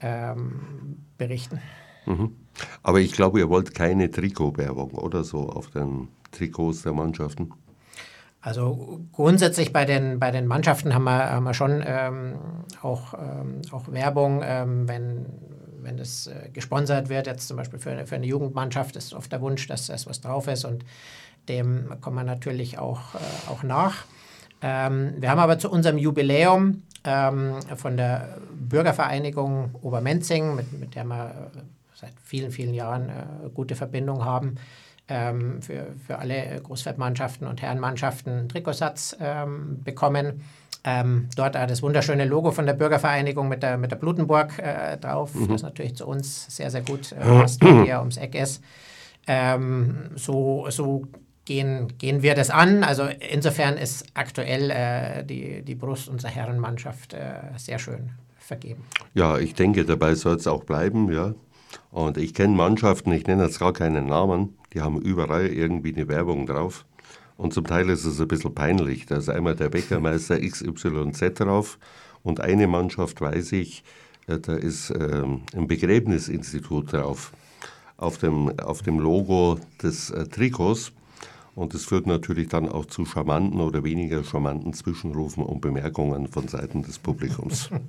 ähm, 0.00 1.04
berichten. 1.16 1.60
Mhm. 2.06 2.34
Aber 2.82 2.98
ich 3.00 3.12
glaube, 3.12 3.38
ihr 3.38 3.48
wollt 3.48 3.74
keine 3.74 4.10
Trikotwerbung 4.10 4.90
oder 4.92 5.22
so 5.22 5.48
auf 5.48 5.70
den 5.70 6.08
Trikots 6.32 6.82
der 6.82 6.92
Mannschaften. 6.92 7.52
Also 8.40 9.00
grundsätzlich 9.12 9.72
bei 9.72 9.84
den, 9.84 10.18
bei 10.18 10.30
den 10.30 10.46
Mannschaften 10.46 10.94
haben 10.94 11.04
wir, 11.04 11.30
haben 11.30 11.44
wir 11.44 11.54
schon 11.54 11.82
ähm, 11.86 12.34
auch, 12.82 13.14
ähm, 13.14 13.62
auch 13.70 13.92
Werbung, 13.92 14.42
ähm, 14.44 14.88
wenn, 14.88 15.26
wenn 15.82 15.96
das 15.96 16.26
äh, 16.26 16.48
gesponsert 16.52 17.08
wird, 17.08 17.26
jetzt 17.26 17.46
zum 17.46 17.56
Beispiel 17.56 17.78
für, 17.78 18.06
für 18.06 18.14
eine 18.16 18.26
Jugendmannschaft, 18.26 18.96
ist 18.96 19.14
oft 19.14 19.30
der 19.30 19.40
Wunsch, 19.40 19.66
dass 19.66 19.86
das 19.86 20.06
was 20.06 20.20
drauf 20.20 20.48
ist 20.48 20.64
und 20.64 20.84
dem 21.48 22.00
kommen 22.00 22.16
wir 22.16 22.24
natürlich 22.24 22.78
auch, 22.78 23.14
äh, 23.14 23.50
auch 23.50 23.62
nach. 23.62 24.04
Ähm, 24.62 25.14
wir 25.18 25.30
haben 25.30 25.38
aber 25.38 25.58
zu 25.58 25.70
unserem 25.70 25.98
Jubiläum 25.98 26.82
ähm, 27.04 27.54
von 27.76 27.96
der 27.96 28.38
Bürgervereinigung 28.52 29.74
Obermenzing, 29.82 30.54
mit, 30.56 30.72
mit 30.78 30.94
der 30.94 31.04
wir 31.04 31.50
äh, 31.54 31.58
seit 31.94 32.12
vielen, 32.22 32.50
vielen 32.50 32.74
Jahren 32.74 33.08
äh, 33.08 33.48
gute 33.54 33.74
Verbindung 33.74 34.24
haben, 34.24 34.56
ähm, 35.08 35.62
für, 35.62 35.86
für 36.06 36.18
alle 36.18 36.60
Großfeldmannschaften 36.62 37.46
und 37.46 37.62
Herrenmannschaften 37.62 38.32
einen 38.32 38.48
Trikotsatz 38.48 39.16
ähm, 39.20 39.82
bekommen. 39.82 40.42
Ähm, 40.84 41.28
dort 41.36 41.54
das 41.54 41.82
wunderschöne 41.82 42.24
Logo 42.24 42.52
von 42.52 42.66
der 42.66 42.72
Bürgervereinigung 42.74 43.48
mit 43.48 43.62
der, 43.62 43.78
mit 43.78 43.90
der 43.90 43.96
Blutenburg 43.96 44.58
äh, 44.58 44.96
drauf, 44.96 45.34
mhm. 45.34 45.48
das 45.48 45.62
natürlich 45.62 45.96
zu 45.96 46.06
uns 46.06 46.54
sehr, 46.54 46.70
sehr 46.70 46.82
gut 46.82 47.12
äh, 47.12 47.16
passt, 47.40 47.62
weil 47.64 47.84
hier 47.84 47.98
ums 47.98 48.16
Eck 48.16 48.34
ist. 48.34 48.62
Ähm, 49.26 50.10
so, 50.14 50.66
so 50.70 51.06
gehen, 51.48 51.88
gehen 51.96 52.22
wir 52.22 52.34
das 52.34 52.50
an. 52.50 52.84
Also 52.84 53.08
insofern 53.32 53.78
ist 53.78 54.04
aktuell 54.14 54.70
äh, 54.70 55.24
die, 55.24 55.62
die 55.62 55.74
Brust 55.74 56.08
unserer 56.08 56.30
Herrenmannschaft 56.30 57.14
äh, 57.14 57.40
sehr 57.56 57.78
schön 57.78 58.10
vergeben. 58.38 58.84
Ja, 59.14 59.38
ich 59.38 59.54
denke, 59.54 59.84
dabei 59.84 60.14
soll 60.14 60.36
es 60.36 60.46
auch 60.46 60.64
bleiben, 60.64 61.10
ja. 61.10 61.34
Und 61.90 62.18
ich 62.18 62.34
kenne 62.34 62.54
Mannschaften, 62.54 63.12
ich 63.12 63.26
nenne 63.26 63.44
jetzt 63.44 63.58
gar 63.58 63.72
keinen 63.72 64.06
Namen, 64.06 64.56
die 64.74 64.82
haben 64.82 65.00
überall 65.00 65.46
irgendwie 65.46 65.94
eine 65.94 66.06
Werbung 66.06 66.46
drauf. 66.46 66.84
Und 67.38 67.54
zum 67.54 67.66
Teil 67.66 67.88
ist 67.88 68.04
es 68.04 68.20
ein 68.20 68.28
bisschen 68.28 68.54
peinlich. 68.54 69.06
Da 69.06 69.16
ist 69.16 69.30
einmal 69.30 69.54
der 69.54 69.70
Bäckermeister 69.70 70.38
XYZ 70.40 71.34
drauf 71.34 71.78
und 72.22 72.40
eine 72.40 72.66
Mannschaft 72.66 73.20
weiß 73.20 73.52
ich, 73.52 73.84
äh, 74.26 74.38
da 74.38 74.54
ist 74.54 74.90
ähm, 74.90 75.42
ein 75.56 75.66
Begräbnisinstitut 75.66 76.92
drauf 76.92 77.32
auf 77.96 78.18
dem, 78.18 78.58
auf 78.60 78.82
dem 78.82 78.98
Logo 78.98 79.58
des 79.82 80.10
äh, 80.10 80.26
Trikots. 80.26 80.92
Und 81.58 81.74
es 81.74 81.86
führt 81.86 82.06
natürlich 82.06 82.46
dann 82.46 82.68
auch 82.68 82.86
zu 82.86 83.04
charmanten 83.04 83.60
oder 83.60 83.82
weniger 83.82 84.22
charmanten 84.22 84.74
Zwischenrufen 84.74 85.42
und 85.42 85.60
Bemerkungen 85.60 86.28
von 86.28 86.46
Seiten 86.46 86.82
des 86.82 86.98
Publikums. 86.98 87.70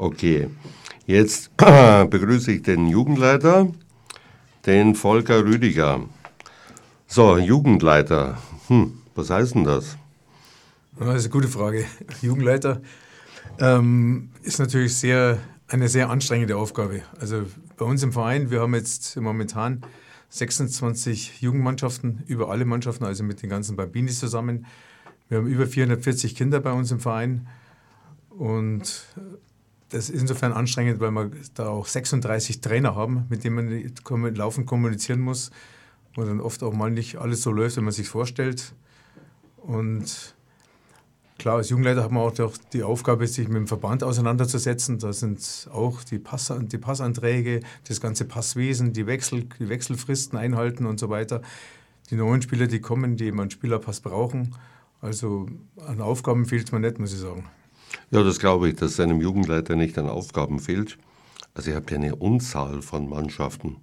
Okay, 0.00 0.48
jetzt 1.06 1.50
begrüße 1.56 2.52
ich 2.52 2.62
den 2.62 2.86
Jugendleiter, 2.86 3.66
den 4.64 4.94
Volker 4.94 5.44
Rüdiger. 5.44 6.02
So, 7.08 7.36
Jugendleiter, 7.36 8.38
hm, 8.68 8.92
was 9.16 9.30
heißt 9.30 9.56
denn 9.56 9.64
das? 9.64 9.96
Das 11.00 11.16
ist 11.16 11.24
eine 11.24 11.30
gute 11.30 11.48
Frage. 11.48 11.84
Jugendleiter 12.22 12.80
ähm, 13.58 14.30
ist 14.44 14.60
natürlich 14.60 14.94
sehr, 14.94 15.38
eine 15.66 15.88
sehr 15.88 16.10
anstrengende 16.10 16.56
Aufgabe. 16.56 17.02
Also 17.18 17.42
bei 17.76 17.84
uns 17.84 18.04
im 18.04 18.12
Verein, 18.12 18.52
wir 18.52 18.60
haben 18.60 18.76
jetzt 18.76 19.16
momentan 19.16 19.82
26 20.30 21.40
Jugendmannschaften, 21.40 22.22
über 22.26 22.50
alle 22.50 22.64
Mannschaften, 22.64 23.04
also 23.04 23.24
mit 23.24 23.42
den 23.42 23.50
ganzen 23.50 23.76
Bambinis 23.76 24.18
zusammen. 24.18 24.66
Wir 25.28 25.38
haben 25.38 25.46
über 25.46 25.66
440 25.66 26.34
Kinder 26.34 26.60
bei 26.60 26.72
uns 26.72 26.90
im 26.90 27.00
Verein 27.00 27.46
und 28.30 29.06
das 29.90 30.10
ist 30.10 30.20
insofern 30.20 30.52
anstrengend, 30.52 31.00
weil 31.00 31.10
wir 31.12 31.30
da 31.54 31.68
auch 31.68 31.86
36 31.86 32.60
Trainer 32.60 32.94
haben, 32.94 33.26
mit 33.30 33.44
denen 33.44 33.54
man 34.10 34.34
laufend 34.34 34.66
kommunizieren 34.66 35.20
muss 35.20 35.50
und 36.16 36.26
dann 36.26 36.40
oft 36.40 36.62
auch 36.62 36.74
mal 36.74 36.90
nicht 36.90 37.16
alles 37.16 37.42
so 37.42 37.50
läuft, 37.50 37.76
wie 37.76 37.80
man 37.80 37.92
sich 37.92 38.08
vorstellt. 38.08 38.74
Und 39.56 40.34
Klar, 41.38 41.58
als 41.58 41.70
Jugendleiter 41.70 42.02
hat 42.02 42.10
man 42.10 42.24
auch 42.24 42.52
die 42.72 42.82
Aufgabe, 42.82 43.26
sich 43.28 43.46
mit 43.46 43.56
dem 43.56 43.68
Verband 43.68 44.02
auseinanderzusetzen. 44.02 44.98
Da 44.98 45.12
sind 45.12 45.68
auch 45.72 46.02
die, 46.02 46.18
Pass, 46.18 46.52
die 46.60 46.78
Passanträge, 46.78 47.60
das 47.86 48.00
ganze 48.00 48.24
Passwesen, 48.24 48.92
die, 48.92 49.06
Wechsel, 49.06 49.44
die 49.58 49.68
Wechselfristen 49.68 50.36
einhalten 50.36 50.84
und 50.84 50.98
so 50.98 51.10
weiter. 51.10 51.42
Die 52.10 52.16
neuen 52.16 52.42
Spieler, 52.42 52.66
die 52.66 52.80
kommen, 52.80 53.16
die 53.16 53.28
immer 53.28 53.42
einen 53.42 53.52
Spielerpass 53.52 54.00
brauchen. 54.00 54.56
Also 55.00 55.46
an 55.86 56.00
Aufgaben 56.00 56.44
fehlt 56.46 56.66
es 56.66 56.72
mir 56.72 56.80
nicht, 56.80 56.98
muss 56.98 57.12
ich 57.12 57.20
sagen. 57.20 57.44
Ja, 58.10 58.24
das 58.24 58.40
glaube 58.40 58.68
ich, 58.68 58.74
dass 58.74 58.98
einem 58.98 59.20
Jugendleiter 59.20 59.76
nicht 59.76 59.96
an 59.96 60.08
Aufgaben 60.08 60.58
fehlt. 60.58 60.98
Also 61.54 61.70
ihr 61.70 61.76
habt 61.76 61.90
ja 61.90 61.98
eine 61.98 62.16
Unzahl 62.16 62.82
von 62.82 63.08
Mannschaften. 63.08 63.76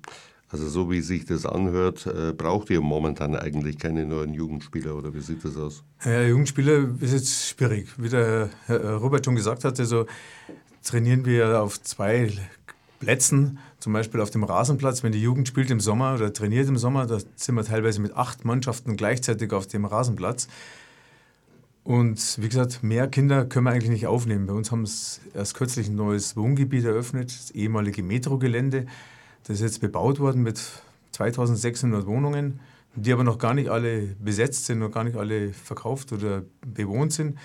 Also 0.55 0.69
so 0.69 0.89
wie 0.89 1.01
sich 1.01 1.25
das 1.25 1.45
anhört, 1.45 2.05
äh, 2.05 2.31
braucht 2.31 2.69
ihr 2.69 2.79
momentan 2.79 3.35
eigentlich 3.35 3.77
keine 3.77 4.05
neuen 4.05 4.33
Jugendspieler 4.33 4.95
oder 4.95 5.13
wie 5.13 5.19
sieht 5.19 5.43
das 5.43 5.57
aus? 5.57 5.83
Ja, 6.05 6.23
Jugendspieler 6.23 6.95
ist 7.01 7.11
jetzt 7.11 7.49
schwierig. 7.49 7.89
Wie 7.97 8.07
der 8.07 8.49
Herr 8.65 8.93
Robert 8.93 9.25
schon 9.25 9.35
gesagt 9.35 9.65
hat, 9.65 9.77
also 9.81 10.05
trainieren 10.81 11.25
wir 11.25 11.61
auf 11.61 11.81
zwei 11.81 12.31
Plätzen, 13.01 13.59
zum 13.79 13.91
Beispiel 13.91 14.21
auf 14.21 14.29
dem 14.29 14.45
Rasenplatz, 14.45 15.03
wenn 15.03 15.11
die 15.11 15.21
Jugend 15.21 15.49
spielt 15.49 15.69
im 15.71 15.81
Sommer 15.81 16.15
oder 16.15 16.31
trainiert 16.31 16.69
im 16.69 16.77
Sommer, 16.77 17.05
da 17.05 17.17
sind 17.35 17.55
wir 17.55 17.65
teilweise 17.65 17.99
mit 17.99 18.15
acht 18.15 18.45
Mannschaften 18.45 18.95
gleichzeitig 18.95 19.51
auf 19.51 19.67
dem 19.67 19.83
Rasenplatz. 19.83 20.47
Und 21.83 22.37
wie 22.41 22.47
gesagt, 22.47 22.81
mehr 22.81 23.09
Kinder 23.09 23.43
können 23.43 23.65
wir 23.65 23.71
eigentlich 23.71 23.91
nicht 23.91 24.07
aufnehmen. 24.07 24.47
Bei 24.47 24.53
uns 24.53 24.71
haben 24.71 24.83
es 24.83 25.19
erst 25.33 25.55
kürzlich 25.55 25.89
ein 25.89 25.95
neues 25.95 26.37
Wohngebiet 26.37 26.85
eröffnet, 26.85 27.27
das 27.37 27.51
ehemalige 27.51 28.03
Metrogelände. 28.03 28.85
Das 29.45 29.57
ist 29.57 29.61
jetzt 29.61 29.81
bebaut 29.81 30.19
worden 30.19 30.43
mit 30.43 30.61
2600 31.11 32.05
Wohnungen, 32.05 32.59
die 32.95 33.11
aber 33.11 33.23
noch 33.23 33.37
gar 33.37 33.53
nicht 33.53 33.69
alle 33.69 34.15
besetzt 34.19 34.65
sind, 34.65 34.79
noch 34.79 34.91
gar 34.91 35.03
nicht 35.03 35.17
alle 35.17 35.53
verkauft 35.53 36.11
oder 36.13 36.43
bewohnt 36.65 37.13
sind. 37.13 37.37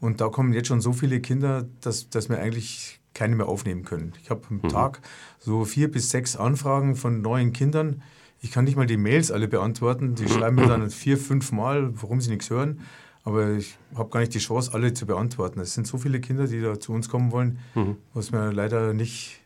Und 0.00 0.20
da 0.20 0.28
kommen 0.28 0.52
jetzt 0.52 0.68
schon 0.68 0.80
so 0.80 0.92
viele 0.92 1.20
Kinder, 1.20 1.66
dass, 1.80 2.08
dass 2.10 2.28
wir 2.28 2.38
eigentlich 2.38 3.00
keine 3.14 3.34
mehr 3.34 3.48
aufnehmen 3.48 3.84
können. 3.84 4.12
Ich 4.22 4.30
habe 4.30 4.42
am 4.48 4.60
mhm. 4.62 4.68
Tag 4.68 5.00
so 5.40 5.64
vier 5.64 5.90
bis 5.90 6.10
sechs 6.10 6.36
Anfragen 6.36 6.94
von 6.94 7.20
neuen 7.20 7.52
Kindern. 7.52 8.02
Ich 8.40 8.52
kann 8.52 8.64
nicht 8.64 8.76
mal 8.76 8.86
die 8.86 8.96
Mails 8.96 9.32
alle 9.32 9.48
beantworten. 9.48 10.14
Die 10.14 10.28
schreiben 10.28 10.56
mir 10.56 10.66
dann 10.66 10.88
vier, 10.90 11.18
fünf 11.18 11.50
Mal, 11.50 11.90
warum 12.00 12.20
sie 12.20 12.30
nichts 12.30 12.50
hören. 12.50 12.80
Aber 13.24 13.50
ich 13.50 13.76
habe 13.96 14.08
gar 14.10 14.20
nicht 14.20 14.34
die 14.34 14.38
Chance, 14.38 14.72
alle 14.72 14.94
zu 14.94 15.04
beantworten. 15.04 15.58
Es 15.60 15.74
sind 15.74 15.86
so 15.86 15.98
viele 15.98 16.20
Kinder, 16.20 16.46
die 16.46 16.60
da 16.60 16.78
zu 16.78 16.92
uns 16.92 17.08
kommen 17.08 17.32
wollen, 17.32 17.58
mhm. 17.74 17.96
was 18.14 18.30
wir 18.30 18.52
leider 18.52 18.94
nicht, 18.94 19.37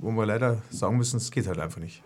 wo 0.00 0.10
wir 0.10 0.26
leider 0.26 0.62
sagen 0.70 0.96
müssen, 0.96 1.18
es 1.18 1.30
geht 1.30 1.46
halt 1.46 1.58
einfach 1.58 1.80
nicht. 1.80 2.02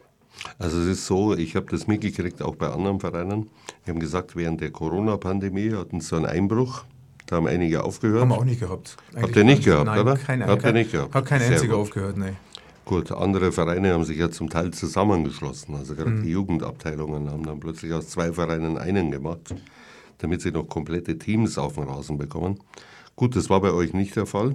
Also 0.59 0.80
es 0.80 0.87
ist 0.87 1.06
so, 1.06 1.35
ich 1.35 1.56
habe 1.56 1.66
das 1.70 1.87
mitgekriegt, 1.87 2.42
auch 2.42 2.54
bei 2.54 2.68
anderen 2.68 3.00
Vereinen. 3.00 3.50
Wir 3.85 3.94
haben 3.94 4.00
gesagt, 4.00 4.37
während 4.37 4.61
der 4.61 4.70
Corona-Pandemie 4.70 5.73
hatten 5.73 6.00
sie 6.00 6.06
so 6.06 6.16
einen 6.16 6.26
Einbruch. 6.26 6.85
Da 7.26 7.37
haben 7.37 7.47
einige 7.47 7.85
aufgehört. 7.85 8.23
Haben 8.23 8.30
wir 8.30 8.38
auch 8.38 8.44
nicht 8.44 8.61
gehabt. 8.61 8.97
Eigentlich 9.11 9.23
Habt 9.23 9.37
ihr 9.37 9.44
nicht 9.44 9.64
gehabt, 9.64 9.87
nein, 9.87 10.00
oder? 10.00 10.16
Kein, 10.16 10.47
Habt 10.47 10.64
ihr 10.64 10.73
nicht 10.73 10.92
gehabt? 10.92 11.14
Hat 11.14 11.26
kein 11.26 11.42
einziger 11.42 11.76
aufgehört, 11.76 12.16
nein. 12.16 12.37
Gut, 12.85 13.12
andere 13.12 13.52
Vereine 13.52 13.92
haben 13.92 14.04
sich 14.04 14.18
ja 14.18 14.30
zum 14.30 14.49
Teil 14.50 14.73
zusammengeschlossen. 14.73 15.75
Also 15.76 15.94
gerade 15.94 16.11
mhm. 16.11 16.23
die 16.23 16.30
Jugendabteilungen 16.30 17.30
haben 17.30 17.44
dann 17.44 17.61
plötzlich 17.61 17.92
aus 17.92 18.09
zwei 18.09 18.32
Vereinen 18.32 18.78
einen 18.78 19.11
gemacht 19.11 19.54
damit 20.20 20.42
sie 20.42 20.52
noch 20.52 20.68
komplette 20.68 21.18
Teams 21.18 21.59
auf 21.59 21.75
den 21.75 21.85
Rasen 21.85 22.18
bekommen. 22.18 22.61
Gut, 23.20 23.36
das 23.36 23.50
war 23.50 23.60
bei 23.60 23.70
euch 23.70 23.92
nicht 23.92 24.16
der 24.16 24.24
Fall. 24.24 24.54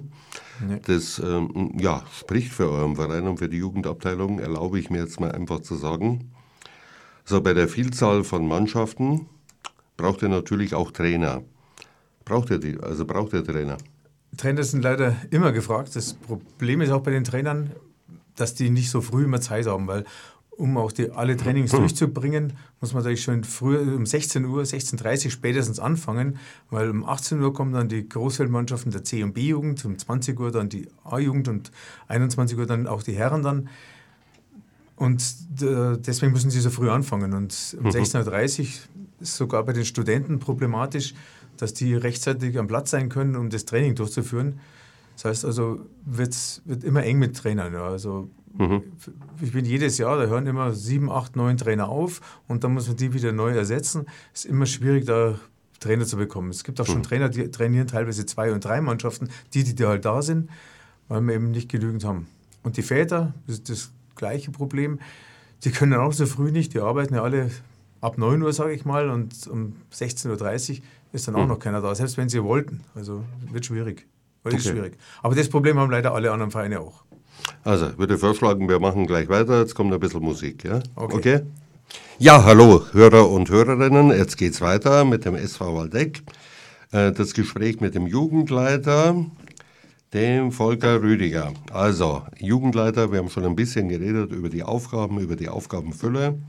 Nee. 0.68 0.82
Das 0.88 1.20
ähm, 1.20 1.74
ja, 1.80 2.04
spricht 2.12 2.52
für 2.52 2.68
euren 2.68 2.96
Verein 2.96 3.28
und 3.28 3.38
für 3.38 3.48
die 3.48 3.58
Jugendabteilung, 3.58 4.40
erlaube 4.40 4.80
ich 4.80 4.90
mir 4.90 5.02
jetzt 5.02 5.20
mal 5.20 5.32
einfach 5.32 5.60
zu 5.60 5.76
sagen. 5.76 6.32
So, 7.26 7.42
bei 7.42 7.54
der 7.54 7.68
Vielzahl 7.68 8.24
von 8.24 8.48
Mannschaften 8.48 9.28
braucht 9.98 10.24
ihr 10.24 10.30
natürlich 10.30 10.74
auch 10.74 10.90
Trainer. 10.90 11.44
Braucht 12.24 12.50
ihr 12.50 12.58
die, 12.58 12.80
also 12.80 13.06
braucht 13.06 13.34
ihr 13.34 13.44
Trainer? 13.44 13.78
Trainer 14.36 14.64
sind 14.64 14.82
leider 14.82 15.16
immer 15.30 15.52
gefragt. 15.52 15.96
Das 15.96 16.16
Problem 16.16 16.82
ist 16.82 16.90
auch 16.90 17.04
bei 17.04 17.12
den 17.12 17.24
Trainern, 17.24 17.70
dass 18.36 18.56
die 18.56 18.72
nicht 18.72 18.90
so 18.90 19.02
früh 19.02 19.26
immer 19.26 19.42
Zeit 19.42 19.68
haben, 19.68 19.86
weil 19.86 20.06
um 20.58 20.78
auch 20.78 20.92
die, 20.92 21.12
alle 21.12 21.38
Trainings 21.38 21.72
durchzubringen, 21.72 22.54
muss 22.82 22.94
man 22.94 23.04
natürlich 23.04 23.24
schon 23.24 23.44
früher 23.44 23.82
um 23.96 24.06
16 24.06 24.46
Uhr, 24.46 24.64
16.30 24.64 25.26
Uhr 25.26 25.32
spätestens 25.32 25.80
anfangen, 25.80 26.38
weil 26.70 26.90
um 26.90 27.06
18 27.06 27.42
Uhr 27.42 27.54
kommen 27.54 27.74
dann 27.74 27.90
die 27.90 28.08
Großfeldmannschaften 28.08 28.92
der 28.92 29.04
C- 29.04 29.24
und 29.24 29.34
B-Jugend, 29.34 29.84
um 29.86 29.98
20 29.98 30.40
Uhr 30.40 30.52
dann 30.52 30.70
die 30.70 30.88
A-Jugend 31.04 31.48
und 31.48 31.72
21 32.08 32.58
Uhr 32.58 32.66
dann 32.66 32.88
auch 32.88 33.04
die 33.04 33.14
Herren 33.14 33.44
dann. 33.44 33.70
Und 34.96 35.22
äh, 35.62 35.98
deswegen 35.98 36.32
müssen 36.32 36.50
sie 36.50 36.62
so 36.62 36.70
früh 36.70 36.90
anfangen. 36.90 37.34
Und 37.34 37.76
um 37.78 37.84
mhm. 37.84 37.90
16.30 37.90 38.60
Uhr 38.62 38.68
ist 39.20 39.36
sogar 39.36 39.64
bei 39.64 39.74
den 39.74 39.86
Studenten 39.86 40.40
problematisch, 40.40 41.14
dass 41.58 41.74
die 41.74 41.96
rechtzeitig 41.96 42.58
am 42.58 42.68
Platz 42.68 42.92
sein 42.92 43.10
können, 43.10 43.36
um 43.36 43.50
das 43.50 43.66
Training 43.66 43.96
durchzuführen. 43.96 44.60
Das 45.16 45.26
heißt 45.26 45.46
also, 45.46 45.80
wird 46.06 46.36
immer 46.84 47.04
eng 47.04 47.20
mit 47.20 47.38
Trainern. 47.38 47.74
Ja. 47.74 47.88
Also 47.88 48.30
Mhm. 48.58 48.84
Ich 49.42 49.52
bin 49.52 49.66
jedes 49.66 49.98
Jahr, 49.98 50.18
da 50.18 50.28
hören 50.28 50.48
immer 50.48 50.74
sieben, 50.74 51.12
acht, 51.12 51.36
neun 51.36 51.58
Trainer 51.58 51.90
auf 51.90 52.22
und 52.48 52.64
dann 52.64 52.74
muss 52.74 52.88
man 52.88 52.98
die 52.98 53.14
wieder 53.14 53.32
neu 53.32 53.52
ersetzen. 53.52 54.06
Es 54.34 54.46
ist 54.46 54.52
immer 54.52 54.66
schwierig, 54.66 55.06
da 55.06 55.36
Trainer 55.80 56.06
zu 56.06 56.18
bekommen. 56.18 56.50
Es 56.50 56.64
gibt 56.64 56.80
auch 56.80 56.86
schon 56.86 57.00
mhm. 57.00 57.04
Trainer, 57.04 57.30
die 57.30 57.52
trainieren 57.52 57.88
teilweise 57.88 58.26
zwei 58.26 58.52
und 58.52 58.64
drei 58.64 58.82
Mannschaften, 58.82 59.30
die, 59.54 59.64
die 59.64 59.76
da 59.76 59.90
halt 59.90 60.06
da 60.06 60.22
sind, 60.22 60.50
weil 61.08 61.22
wir 61.22 61.36
eben 61.36 61.52
nicht 61.52 61.70
genügend 61.70 62.04
haben. 62.06 62.28
Und 62.64 62.78
die 62.78 62.82
Väter, 62.82 63.34
das 63.46 63.58
ist 63.58 63.70
das 63.70 63.92
gleiche 64.16 64.52
Problem, 64.52 65.00
die 65.64 65.72
können 65.72 65.94
auch 65.94 66.14
so 66.14 66.26
früh 66.26 66.52
nicht, 66.52 66.74
die 66.74 66.80
arbeiten 66.80 67.16
ja 67.16 67.24
alle 67.24 67.52
ab 68.02 68.18
9 68.18 68.42
Uhr, 68.42 68.54
sage 68.54 68.74
ich 68.74 68.86
mal, 68.86 69.10
und 69.10 69.48
um 69.48 69.76
16.30 69.94 70.80
Uhr 70.80 70.84
ist 71.12 71.28
dann 71.28 71.36
auch 71.36 71.44
mhm. 71.44 71.50
noch 71.50 71.60
keiner 71.60 71.82
da, 71.82 71.94
selbst 71.96 72.18
wenn 72.18 72.30
sie 72.30 72.44
wollten. 72.44 72.82
Also 72.94 73.24
wird 73.52 73.66
schwierig. 73.66 74.08
Wird 74.44 74.56
okay. 74.56 74.64
schwierig. 74.64 74.98
Aber 75.24 75.36
das 75.36 75.50
Problem 75.50 75.80
haben 75.80 75.92
leider 75.92 76.14
alle 76.14 76.32
anderen 76.32 76.52
Vereine 76.52 76.80
auch. 76.80 77.04
Also, 77.64 77.98
würde 77.98 78.18
vorschlagen, 78.18 78.70
wir 78.70 78.80
machen 78.80 79.08
gleich 79.08 79.30
weiter. 79.30 79.60
Jetzt 79.60 79.76
kommt 79.76 79.94
ein 79.94 80.00
bisschen 80.00 80.22
Musik, 80.22 80.64
ja? 80.64 80.80
Okay. 80.96 81.16
okay? 81.16 81.42
Ja, 82.18 82.44
hallo, 82.44 82.86
Hörer 82.92 83.30
und 83.30 83.50
Hörerinnen. 83.50 84.10
Jetzt 84.12 84.38
geht's 84.38 84.62
weiter 84.62 85.04
mit 85.04 85.26
dem 85.26 85.36
SV 85.36 85.76
Waldeck. 85.76 86.24
Äh, 86.92 87.12
das 87.12 87.34
Gespräch 87.34 87.82
mit 87.82 87.96
dem 87.96 88.08
Jugendleiter, 88.08 89.26
dem 90.14 90.52
Volker 90.52 91.02
Rüdiger. 91.02 91.54
Also, 91.72 92.24
Jugendleiter, 92.40 93.12
wir 93.12 93.20
haben 93.20 93.30
schon 93.30 93.46
ein 93.46 93.56
bisschen 93.56 93.90
geredet 93.90 94.32
über 94.32 94.50
die 94.50 94.64
Aufgaben, 94.64 95.20
über 95.20 95.36
die 95.36 95.50
Aufgabenfülle. 95.50 96.40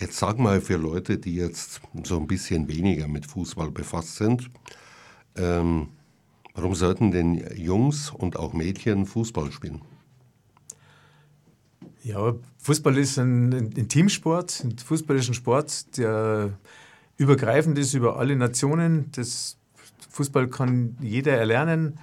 Jetzt 0.00 0.18
sag 0.18 0.38
mal 0.38 0.60
für 0.60 0.76
Leute, 0.76 1.18
die 1.18 1.36
jetzt 1.36 1.80
so 2.04 2.18
ein 2.18 2.26
bisschen 2.26 2.68
weniger 2.68 3.08
mit 3.08 3.26
Fußball 3.26 3.70
befasst 3.70 4.16
sind, 4.16 4.50
ähm, 5.36 5.88
warum 6.54 6.74
sollten 6.74 7.10
denn 7.10 7.44
Jungs 7.56 8.10
und 8.10 8.36
auch 8.36 8.52
Mädchen 8.52 9.06
Fußball 9.06 9.50
spielen? 9.50 9.80
Ja, 12.04 12.34
Fußball 12.58 12.98
ist 12.98 13.18
ein, 13.18 13.50
ein 13.54 13.88
Teamsport, 13.88 14.62
ein 14.62 14.76
Fußball 14.76 15.16
ist 15.16 15.28
ein 15.28 15.34
Sport, 15.34 15.96
der 15.96 16.50
übergreifend 17.16 17.78
ist 17.78 17.94
über 17.94 18.18
alle 18.18 18.36
Nationen. 18.36 19.10
Das 19.12 19.56
Fußball 20.10 20.48
kann 20.48 20.98
jeder 21.00 21.32
erlernen. 21.32 21.98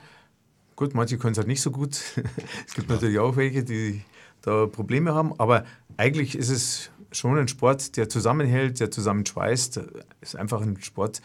Gut, 0.75 0.95
manche 0.95 1.19
können 1.19 1.33
es 1.33 1.37
halt 1.37 1.47
nicht 1.47 1.61
so 1.61 1.69
gut. 1.69 1.91
es 2.67 2.73
gibt 2.73 2.89
ja. 2.89 2.95
natürlich 2.95 3.19
auch 3.19 3.35
welche, 3.35 3.63
die 3.63 4.01
da 4.41 4.65
Probleme 4.65 5.13
haben. 5.13 5.39
Aber 5.39 5.65
eigentlich 5.97 6.35
ist 6.35 6.49
es 6.49 6.89
schon 7.11 7.37
ein 7.37 7.47
Sport, 7.47 7.95
der 7.95 8.09
zusammenhält, 8.09 8.79
der 8.79 8.89
zusammenschweißt. 8.89 9.77
Es 10.21 10.29
ist 10.29 10.35
einfach 10.35 10.61
ein 10.61 10.81
Sport, 10.81 11.21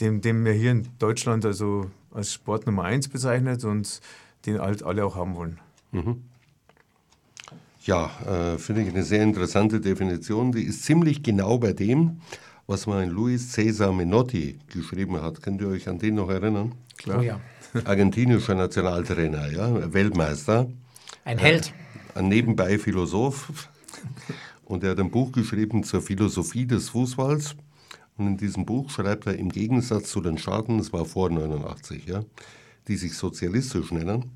den, 0.00 0.20
den 0.20 0.44
wir 0.44 0.52
hier 0.52 0.72
in 0.72 0.88
Deutschland 0.98 1.46
also 1.46 1.90
als 2.10 2.34
Sport 2.34 2.66
Nummer 2.66 2.84
eins 2.84 3.08
bezeichnet 3.08 3.64
und 3.64 4.02
den 4.44 4.60
halt 4.60 4.82
alle 4.82 5.06
auch 5.06 5.16
haben 5.16 5.34
wollen. 5.34 5.60
Mhm. 5.92 6.24
Ja, 7.88 8.10
äh, 8.26 8.58
finde 8.58 8.82
ich 8.82 8.88
eine 8.90 9.02
sehr 9.02 9.22
interessante 9.22 9.80
Definition. 9.80 10.52
Die 10.52 10.64
ist 10.64 10.84
ziemlich 10.84 11.22
genau 11.22 11.56
bei 11.56 11.72
dem, 11.72 12.20
was 12.66 12.86
mein 12.86 13.08
Luis 13.08 13.52
Cesar 13.52 13.94
Menotti 13.94 14.58
geschrieben 14.68 15.22
hat. 15.22 15.40
Könnt 15.40 15.62
ihr 15.62 15.68
euch 15.68 15.88
an 15.88 15.98
den 15.98 16.16
noch 16.16 16.28
erinnern? 16.28 16.74
Klar. 16.98 17.20
Oh 17.20 17.22
ja. 17.22 17.40
Argentinischer 17.86 18.54
Nationaltrainer, 18.54 19.50
ja, 19.50 19.90
Weltmeister. 19.94 20.68
Ein 21.24 21.38
Held. 21.38 21.72
Äh, 22.14 22.18
ein 22.18 22.28
nebenbei 22.28 22.78
Philosoph. 22.78 23.70
Und 24.66 24.84
er 24.84 24.90
hat 24.90 25.00
ein 25.00 25.10
Buch 25.10 25.32
geschrieben 25.32 25.82
zur 25.82 26.02
Philosophie 26.02 26.66
des 26.66 26.90
Fußballs. 26.90 27.56
Und 28.18 28.26
in 28.26 28.36
diesem 28.36 28.66
Buch 28.66 28.90
schreibt 28.90 29.26
er 29.26 29.38
im 29.38 29.48
Gegensatz 29.48 30.10
zu 30.10 30.20
den 30.20 30.36
Staaten, 30.36 30.76
das 30.76 30.92
war 30.92 31.06
vor 31.06 31.30
89, 31.30 32.04
ja, 32.04 32.22
die 32.86 32.96
sich 32.98 33.14
sozialistisch 33.14 33.92
nennen, 33.92 34.26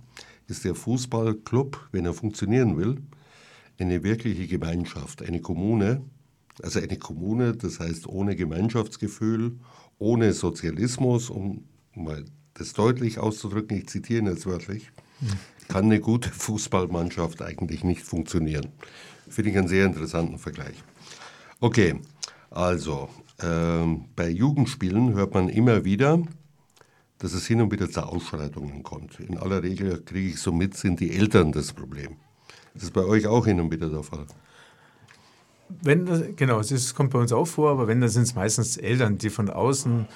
ist 0.48 0.64
der 0.64 0.74
Fußballclub, 0.74 1.88
wenn 1.92 2.06
er 2.06 2.14
funktionieren 2.14 2.78
will, 2.78 2.96
eine 3.82 4.02
wirkliche 4.02 4.46
Gemeinschaft, 4.46 5.22
eine 5.22 5.40
Kommune, 5.40 6.02
also 6.62 6.80
eine 6.80 6.98
Kommune, 6.98 7.54
das 7.54 7.80
heißt 7.80 8.06
ohne 8.06 8.36
Gemeinschaftsgefühl, 8.36 9.58
ohne 9.98 10.32
Sozialismus, 10.32 11.30
um 11.30 11.64
mal 11.94 12.24
das 12.54 12.72
deutlich 12.72 13.18
auszudrücken, 13.18 13.76
ich 13.76 13.88
zitiere 13.88 14.24
jetzt 14.24 14.46
wörtlich, 14.46 14.90
kann 15.68 15.86
eine 15.86 16.00
gute 16.00 16.30
Fußballmannschaft 16.32 17.42
eigentlich 17.42 17.84
nicht 17.84 18.02
funktionieren. 18.02 18.68
Finde 19.28 19.50
ich 19.50 19.58
einen 19.58 19.68
sehr 19.68 19.86
interessanten 19.86 20.38
Vergleich. 20.38 20.74
Okay, 21.60 22.00
also 22.50 23.08
ähm, 23.42 24.06
bei 24.14 24.28
Jugendspielen 24.28 25.14
hört 25.14 25.34
man 25.34 25.48
immer 25.48 25.84
wieder, 25.84 26.22
dass 27.18 27.32
es 27.34 27.46
hin 27.46 27.60
und 27.60 27.72
wieder 27.72 27.88
zu 27.88 28.02
Ausschreitungen 28.02 28.82
kommt. 28.82 29.20
In 29.20 29.38
aller 29.38 29.62
Regel 29.62 30.02
kriege 30.02 30.30
ich 30.30 30.40
so 30.40 30.52
mit, 30.52 30.76
sind 30.76 31.00
die 31.00 31.16
Eltern 31.16 31.52
das 31.52 31.72
Problem. 31.72 32.16
Das 32.74 32.84
ist 32.84 32.92
bei 32.92 33.04
euch 33.04 33.26
auch 33.26 33.46
hin 33.46 33.60
und 33.60 33.70
wieder 33.70 33.88
der 33.88 34.02
Fall. 34.02 34.26
Wenn 35.68 36.06
das, 36.06 36.22
genau, 36.36 36.60
es 36.60 36.94
kommt 36.94 37.10
bei 37.10 37.18
uns 37.18 37.32
auch 37.32 37.46
vor, 37.46 37.70
aber 37.70 37.86
wenn, 37.86 38.00
dann 38.00 38.10
sind 38.10 38.24
es 38.24 38.34
meistens 38.34 38.76
Eltern, 38.76 39.18
die 39.18 39.30
von 39.30 39.48
außen 39.48 40.06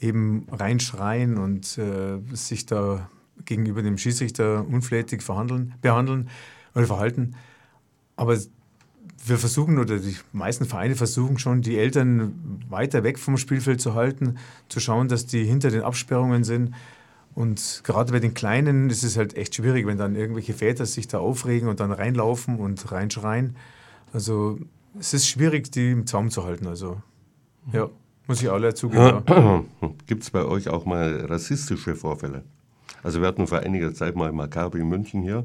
eben 0.00 0.46
reinschreien 0.50 1.38
und 1.38 1.78
äh, 1.78 2.18
sich 2.34 2.66
da 2.66 3.08
gegenüber 3.44 3.82
dem 3.82 3.98
Schiedsrichter 3.98 4.66
unflätig 4.68 5.22
verhandeln, 5.22 5.74
behandeln 5.80 6.28
oder 6.74 6.86
verhalten. 6.86 7.34
Aber 8.16 8.36
wir 9.24 9.38
versuchen, 9.38 9.78
oder 9.78 9.98
die 9.98 10.16
meisten 10.32 10.64
Vereine 10.64 10.96
versuchen 10.96 11.38
schon, 11.38 11.62
die 11.62 11.78
Eltern 11.78 12.64
weiter 12.68 13.04
weg 13.04 13.18
vom 13.18 13.36
Spielfeld 13.36 13.80
zu 13.80 13.94
halten, 13.94 14.36
zu 14.68 14.80
schauen, 14.80 15.08
dass 15.08 15.26
die 15.26 15.44
hinter 15.44 15.70
den 15.70 15.82
Absperrungen 15.82 16.44
sind 16.44 16.74
und 17.34 17.82
gerade 17.84 18.12
bei 18.12 18.20
den 18.20 18.34
Kleinen 18.34 18.90
ist 18.90 19.04
es 19.04 19.16
halt 19.16 19.36
echt 19.36 19.54
schwierig, 19.54 19.86
wenn 19.86 19.98
dann 19.98 20.16
irgendwelche 20.16 20.52
Väter 20.52 20.86
sich 20.86 21.08
da 21.08 21.18
aufregen 21.18 21.68
und 21.68 21.80
dann 21.80 21.92
reinlaufen 21.92 22.58
und 22.58 22.92
reinschreien. 22.92 23.56
Also 24.12 24.58
es 24.98 25.14
ist 25.14 25.26
schwierig, 25.26 25.72
die 25.72 25.90
im 25.92 26.06
Zaum 26.06 26.30
zu 26.30 26.44
halten. 26.44 26.66
Also 26.66 27.00
ja. 27.72 27.88
Muss 28.26 28.42
ich 28.42 28.50
alle 28.50 28.74
zugeben. 28.74 29.24
Gibt 30.06 30.22
es 30.22 30.30
bei 30.30 30.44
euch 30.44 30.68
auch 30.68 30.84
mal 30.84 31.26
rassistische 31.26 31.96
Vorfälle? 31.96 32.44
Also 33.02 33.20
wir 33.20 33.28
hatten 33.28 33.46
vor 33.46 33.58
einiger 33.58 33.94
Zeit 33.94 34.14
mal 34.14 34.32
Maccabi 34.32 34.84
München 34.84 35.22
hier 35.22 35.44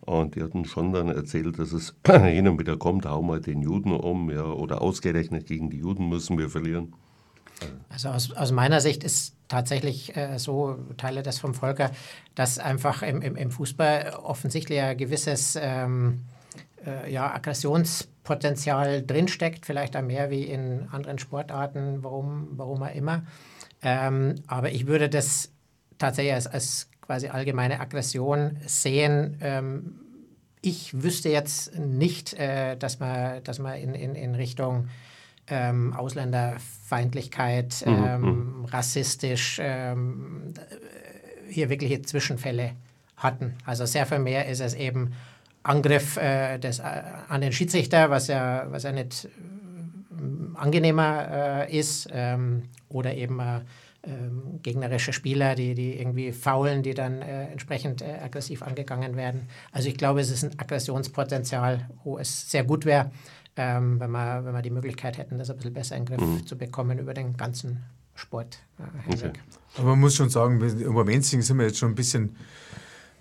und 0.00 0.34
die 0.34 0.42
hatten 0.42 0.64
schon 0.64 0.92
dann 0.92 1.08
erzählt, 1.08 1.58
dass 1.58 1.72
es 1.72 1.94
hin 2.06 2.48
und 2.48 2.58
wieder 2.58 2.76
kommt, 2.76 3.06
hau 3.06 3.22
mal 3.22 3.40
den 3.40 3.62
Juden 3.62 3.92
um, 3.92 4.30
ja, 4.30 4.44
oder 4.44 4.82
ausgerechnet 4.82 5.46
gegen 5.46 5.70
die 5.70 5.78
Juden 5.78 6.08
müssen 6.08 6.36
wir 6.38 6.50
verlieren. 6.50 6.94
Also 7.88 8.08
aus, 8.08 8.32
aus 8.32 8.50
meiner 8.50 8.80
Sicht 8.80 9.04
ist 9.04 9.34
tatsächlich 9.54 10.16
äh, 10.16 10.36
so, 10.36 10.76
teile 10.96 11.22
das 11.22 11.38
vom 11.38 11.54
Volker, 11.54 11.92
dass 12.34 12.58
einfach 12.58 13.02
im, 13.02 13.22
im, 13.22 13.36
im 13.36 13.52
Fußball 13.52 14.14
offensichtlich 14.20 14.80
ein 14.80 14.96
gewisses 14.96 15.56
ähm, 15.60 16.24
äh, 16.84 17.12
ja, 17.12 17.32
Aggressionspotenzial 17.32 19.02
drinsteckt, 19.02 19.64
vielleicht 19.64 19.96
auch 19.96 20.02
mehr 20.02 20.28
wie 20.30 20.42
in 20.42 20.88
anderen 20.90 21.20
Sportarten, 21.20 22.02
warum, 22.02 22.48
warum 22.50 22.82
auch 22.82 22.92
immer. 22.92 23.22
Ähm, 23.80 24.34
aber 24.48 24.72
ich 24.72 24.88
würde 24.88 25.08
das 25.08 25.52
tatsächlich 25.98 26.34
als, 26.34 26.48
als 26.48 26.88
quasi 27.00 27.28
allgemeine 27.28 27.78
Aggression 27.78 28.56
sehen. 28.66 29.38
Ähm, 29.40 30.00
ich 30.62 31.00
wüsste 31.00 31.28
jetzt 31.28 31.78
nicht, 31.78 32.34
äh, 32.34 32.76
dass 32.76 32.98
man, 32.98 33.44
dass 33.44 33.60
man 33.60 33.78
in, 33.78 33.94
in, 33.94 34.16
in 34.16 34.34
Richtung 34.34 34.88
ähm, 35.48 35.92
Ausländerfeindlichkeit, 35.92 37.84
mhm, 37.86 37.92
ähm, 37.92 38.20
mhm. 38.20 38.64
rassistisch 38.66 39.58
ähm, 39.62 40.54
hier 41.48 41.68
wirkliche 41.68 42.02
Zwischenfälle 42.02 42.72
hatten. 43.16 43.54
Also 43.64 43.86
sehr 43.86 44.06
viel 44.06 44.18
mehr 44.18 44.48
ist 44.48 44.60
es 44.60 44.74
eben 44.74 45.12
Angriff 45.62 46.16
äh, 46.16 46.58
des, 46.58 46.78
äh, 46.78 47.02
an 47.28 47.40
den 47.40 47.52
Schiedsrichter, 47.52 48.10
was 48.10 48.28
ja, 48.28 48.66
was 48.68 48.82
ja 48.82 48.92
nicht 48.92 49.24
äh, 49.26 49.28
angenehmer 50.56 51.66
äh, 51.68 51.78
ist, 51.78 52.08
ähm, 52.12 52.64
oder 52.88 53.14
eben 53.14 53.40
äh, 53.40 53.60
ähm, 54.06 54.60
gegnerische 54.62 55.14
Spieler, 55.14 55.54
die, 55.54 55.74
die 55.74 55.98
irgendwie 55.98 56.32
faulen, 56.32 56.82
die 56.82 56.92
dann 56.92 57.22
äh, 57.22 57.46
entsprechend 57.46 58.02
äh, 58.02 58.18
aggressiv 58.22 58.62
angegangen 58.62 59.16
werden. 59.16 59.48
Also 59.72 59.88
ich 59.88 59.96
glaube, 59.96 60.20
es 60.20 60.30
ist 60.30 60.44
ein 60.44 60.58
Aggressionspotenzial, 60.58 61.88
wo 62.04 62.18
es 62.18 62.50
sehr 62.50 62.64
gut 62.64 62.84
wäre, 62.84 63.10
ähm, 63.56 64.00
wenn, 64.00 64.10
wir, 64.10 64.44
wenn 64.44 64.54
wir 64.54 64.62
die 64.62 64.70
Möglichkeit 64.70 65.18
hätten, 65.18 65.38
das 65.38 65.50
ein 65.50 65.56
bisschen 65.56 65.74
besser 65.74 65.96
in 65.96 66.04
den 66.04 66.16
Griff 66.16 66.28
mhm. 66.28 66.46
zu 66.46 66.56
bekommen 66.56 66.98
über 66.98 67.14
den 67.14 67.36
ganzen 67.36 67.84
Sport 68.14 68.58
äh. 68.78 69.12
Okay. 69.12 69.32
Aber 69.76 69.90
man 69.90 70.00
muss 70.00 70.14
schon 70.14 70.30
sagen, 70.30 70.60
über 70.60 71.04
Menzing 71.04 71.42
sind 71.42 71.58
wir 71.58 71.66
jetzt 71.66 71.78
schon 71.78 71.90
ein 71.92 71.94
bisschen 71.94 72.36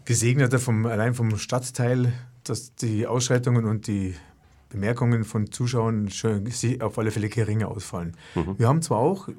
gesegneter 0.05 0.59
vom, 0.59 0.85
allein 0.85 1.13
vom 1.13 1.37
Stadtteil, 1.37 2.13
dass 2.43 2.75
die 2.75 3.07
Ausschreitungen 3.07 3.65
und 3.65 3.87
die 3.87 4.15
Bemerkungen 4.69 5.23
von 5.23 5.51
Zuschauern 5.51 6.09
schon 6.09 6.49
auf 6.81 6.97
alle 6.97 7.11
Fälle 7.11 7.29
geringer 7.29 7.69
ausfallen. 7.69 8.15
Mhm. 8.35 8.59
Wir 8.59 8.67
haben 8.67 8.81
zwar 8.81 8.97
auch 8.99 9.29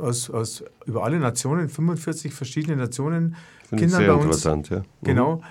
aus, 0.00 0.30
aus 0.30 0.64
über 0.86 1.04
alle 1.04 1.18
Nationen, 1.18 1.68
45 1.68 2.32
verschiedene 2.32 2.76
Nationen, 2.76 3.36
Finde 3.68 3.84
Kinder 3.84 3.98
sehr 3.98 4.08
bei 4.08 4.14
uns. 4.14 4.24
interessant, 4.24 4.70
ja. 4.70 4.78
Mhm. 4.78 4.84
Genau. 5.02 5.42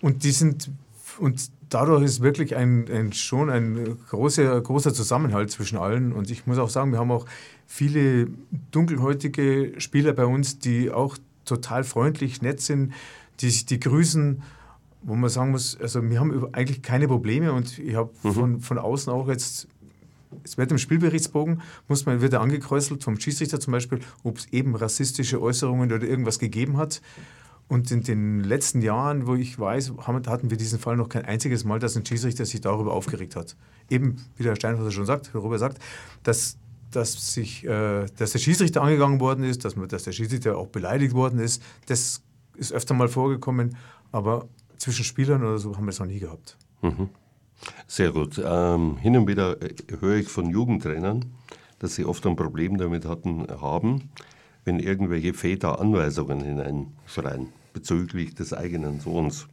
Und 0.00 0.24
die 0.24 0.30
sind 0.30 0.70
und 1.18 1.50
dadurch 1.68 2.04
ist 2.04 2.20
wirklich 2.20 2.56
ein, 2.56 2.86
ein, 2.90 3.12
schon 3.12 3.50
ein 3.50 3.98
großer, 4.08 4.60
großer 4.60 4.94
Zusammenhalt 4.94 5.50
zwischen 5.50 5.78
allen. 5.78 6.12
Und 6.12 6.30
ich 6.30 6.46
muss 6.46 6.58
auch 6.58 6.70
sagen, 6.70 6.92
wir 6.92 6.98
haben 6.98 7.10
auch 7.10 7.26
viele 7.66 8.28
dunkelhäutige 8.70 9.74
Spieler 9.78 10.12
bei 10.12 10.26
uns, 10.26 10.58
die 10.58 10.90
auch 10.90 11.16
total 11.44 11.84
freundlich, 11.84 12.42
nett 12.42 12.60
sind, 12.60 12.92
die 13.40 13.50
sich 13.50 13.66
die 13.66 13.80
grüßen, 13.80 14.42
wo 15.02 15.14
man 15.14 15.30
sagen 15.30 15.52
muss, 15.52 15.78
also 15.80 16.02
wir 16.02 16.20
haben 16.20 16.52
eigentlich 16.52 16.82
keine 16.82 17.08
Probleme 17.08 17.52
und 17.52 17.78
ich 17.78 17.94
habe 17.94 18.10
mhm. 18.22 18.32
von, 18.32 18.60
von 18.60 18.78
außen 18.78 19.12
auch 19.12 19.28
jetzt 19.28 19.68
es 20.44 20.58
wird 20.58 20.70
im 20.70 20.78
Spielberichtsbogen, 20.78 21.62
muss 21.88 22.06
man, 22.06 22.20
wird 22.20 22.34
er 22.34 22.42
angekräuselt 22.42 23.02
vom 23.02 23.18
Schiedsrichter 23.18 23.60
zum 23.60 23.72
Beispiel, 23.72 24.00
ob 24.22 24.38
es 24.38 24.46
eben 24.52 24.74
rassistische 24.74 25.40
Äußerungen 25.40 25.90
oder 25.90 26.06
irgendwas 26.06 26.38
gegeben 26.38 26.76
hat. 26.76 27.00
Und 27.68 27.90
in 27.90 28.02
den 28.02 28.40
letzten 28.40 28.80
Jahren, 28.80 29.26
wo 29.26 29.34
ich 29.34 29.58
weiß, 29.58 29.92
hatten 30.06 30.50
wir 30.50 30.56
diesen 30.56 30.78
Fall 30.78 30.96
noch 30.96 31.10
kein 31.10 31.26
einziges 31.26 31.64
Mal, 31.64 31.78
dass 31.78 31.96
ein 31.96 32.06
Schiedsrichter 32.06 32.46
sich 32.46 32.62
darüber 32.62 32.94
aufgeregt 32.94 33.36
hat. 33.36 33.56
Eben, 33.90 34.16
wie 34.36 34.42
der 34.42 34.56
Steinhauser 34.56 34.90
schon 34.90 35.04
sagt, 35.04 35.30
darüber 35.34 35.58
sagt, 35.58 35.78
dass, 36.22 36.56
dass, 36.90 37.34
sich, 37.34 37.64
äh, 37.66 38.06
dass 38.16 38.32
der 38.32 38.38
Schiedsrichter 38.38 38.80
angegangen 38.80 39.20
worden 39.20 39.44
ist, 39.44 39.66
dass, 39.66 39.76
man, 39.76 39.86
dass 39.86 40.04
der 40.04 40.12
Schiedsrichter 40.12 40.56
auch 40.56 40.68
beleidigt 40.68 41.12
worden 41.12 41.40
ist. 41.40 41.62
Das 41.86 42.22
ist 42.56 42.72
öfter 42.72 42.94
mal 42.94 43.08
vorgekommen, 43.08 43.76
aber 44.12 44.48
zwischen 44.78 45.04
Spielern 45.04 45.42
oder 45.42 45.58
so 45.58 45.76
haben 45.76 45.84
wir 45.84 45.90
es 45.90 46.00
noch 46.00 46.06
nie 46.06 46.20
gehabt. 46.20 46.56
Mhm. 46.80 47.10
Sehr 47.86 48.12
gut. 48.12 48.40
Ähm, 48.42 48.96
hin 48.96 49.14
und 49.14 49.28
wieder 49.28 49.60
äh, 49.60 49.74
höre 50.00 50.16
ich 50.16 50.28
von 50.28 50.48
Jugendtrainern, 50.48 51.26
dass 51.80 51.96
sie 51.96 52.06
oft 52.06 52.26
ein 52.26 52.34
Problem 52.34 52.78
damit 52.78 53.04
hatten, 53.04 53.46
haben, 53.60 54.08
wenn 54.64 54.80
irgendwelche 54.80 55.34
Väter 55.34 55.80
Anweisungen 55.80 56.40
hineinschreien 56.40 57.57
bezüglich 57.78 58.34
des 58.34 58.52
eigenen 58.52 59.00
Sohns. 59.00 59.46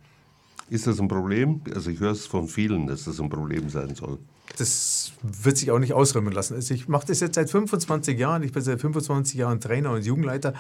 Ist 0.70 0.88
das 0.88 1.00
ein 1.00 1.08
Problem? 1.08 1.62
Also 1.76 1.92
ich 1.92 2.00
höre 2.00 2.12
es 2.12 2.26
von 2.26 2.48
vielen, 2.48 2.88
dass 2.88 3.04
das 3.04 3.20
ein 3.20 3.30
Problem 3.30 3.70
sein 3.70 3.94
soll. 3.94 4.18
Das 4.58 5.12
wird 5.22 5.58
sich 5.58 5.70
auch 5.70 5.78
nicht 5.78 5.94
ausräumen 5.94 6.34
lassen. 6.34 6.56
Also 6.56 6.74
ich 6.74 6.88
mache 6.88 7.06
das 7.06 7.20
jetzt 7.20 7.36
seit 7.36 7.52
25 7.52 8.18
Jahren. 8.18 8.42
Ich 8.42 8.52
bin 8.52 8.64
seit 8.64 8.82
25 8.82 9.36
Jahren 9.36 9.60
Trainer 9.60 9.92
und 9.92 10.04
Jugendleiter. 10.04 10.54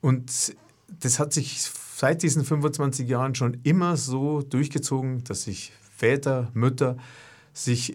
Und 0.00 0.56
das 1.00 1.20
hat 1.20 1.32
sich 1.32 1.70
seit 1.94 2.22
diesen 2.22 2.44
25 2.44 3.08
Jahren 3.08 3.36
schon 3.36 3.58
immer 3.62 3.96
so 3.96 4.42
durchgezogen, 4.42 5.22
dass 5.24 5.46
ich 5.46 5.72
Väter, 5.96 6.50
Mütter 6.54 6.96
sich 7.52 7.94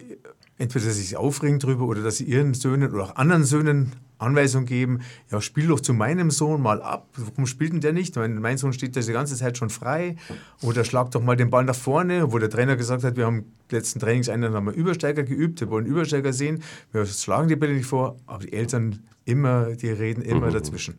entweder 0.56 0.90
sich 0.90 1.16
aufregen 1.16 1.58
drüber 1.58 1.84
oder 1.84 2.02
dass 2.02 2.18
sie 2.18 2.24
ihren 2.24 2.54
Söhnen 2.54 2.92
oder 2.92 3.04
auch 3.04 3.16
anderen 3.16 3.44
Söhnen 3.44 3.92
Anweisungen 4.24 4.66
geben, 4.66 5.00
ja, 5.30 5.40
spiel 5.40 5.68
doch 5.68 5.80
zu 5.80 5.94
meinem 5.94 6.30
Sohn 6.30 6.60
mal 6.60 6.82
ab. 6.82 7.08
Warum 7.16 7.46
spielt 7.46 7.72
denn 7.72 7.80
der 7.80 7.92
nicht? 7.92 8.16
Mein, 8.16 8.40
mein 8.40 8.58
Sohn 8.58 8.72
steht 8.72 8.96
die 8.96 9.12
ganze 9.12 9.36
Zeit 9.36 9.58
schon 9.58 9.70
frei. 9.70 10.16
Oder 10.62 10.84
schlag 10.84 11.10
doch 11.10 11.22
mal 11.22 11.36
den 11.36 11.50
Ball 11.50 11.64
nach 11.64 11.74
vorne, 11.74 12.32
wo 12.32 12.38
der 12.38 12.50
Trainer 12.50 12.76
gesagt 12.76 13.04
hat, 13.04 13.16
wir 13.16 13.26
haben 13.26 13.44
letzten 13.70 14.00
Trainingseinheiten 14.00 14.54
haben 14.54 14.66
wir 14.66 14.74
Übersteiger 14.74 15.22
geübt, 15.22 15.60
wir 15.60 15.70
wollen 15.70 15.86
Übersteiger 15.86 16.32
sehen. 16.32 16.62
Wir 16.92 17.06
schlagen 17.06 17.48
die 17.48 17.56
Bälle 17.56 17.74
nicht 17.74 17.86
vor, 17.86 18.16
aber 18.26 18.44
die 18.44 18.52
Eltern 18.52 19.00
immer, 19.24 19.72
die 19.76 19.88
reden 19.88 20.22
immer 20.22 20.48
mhm. 20.48 20.54
dazwischen. 20.54 20.98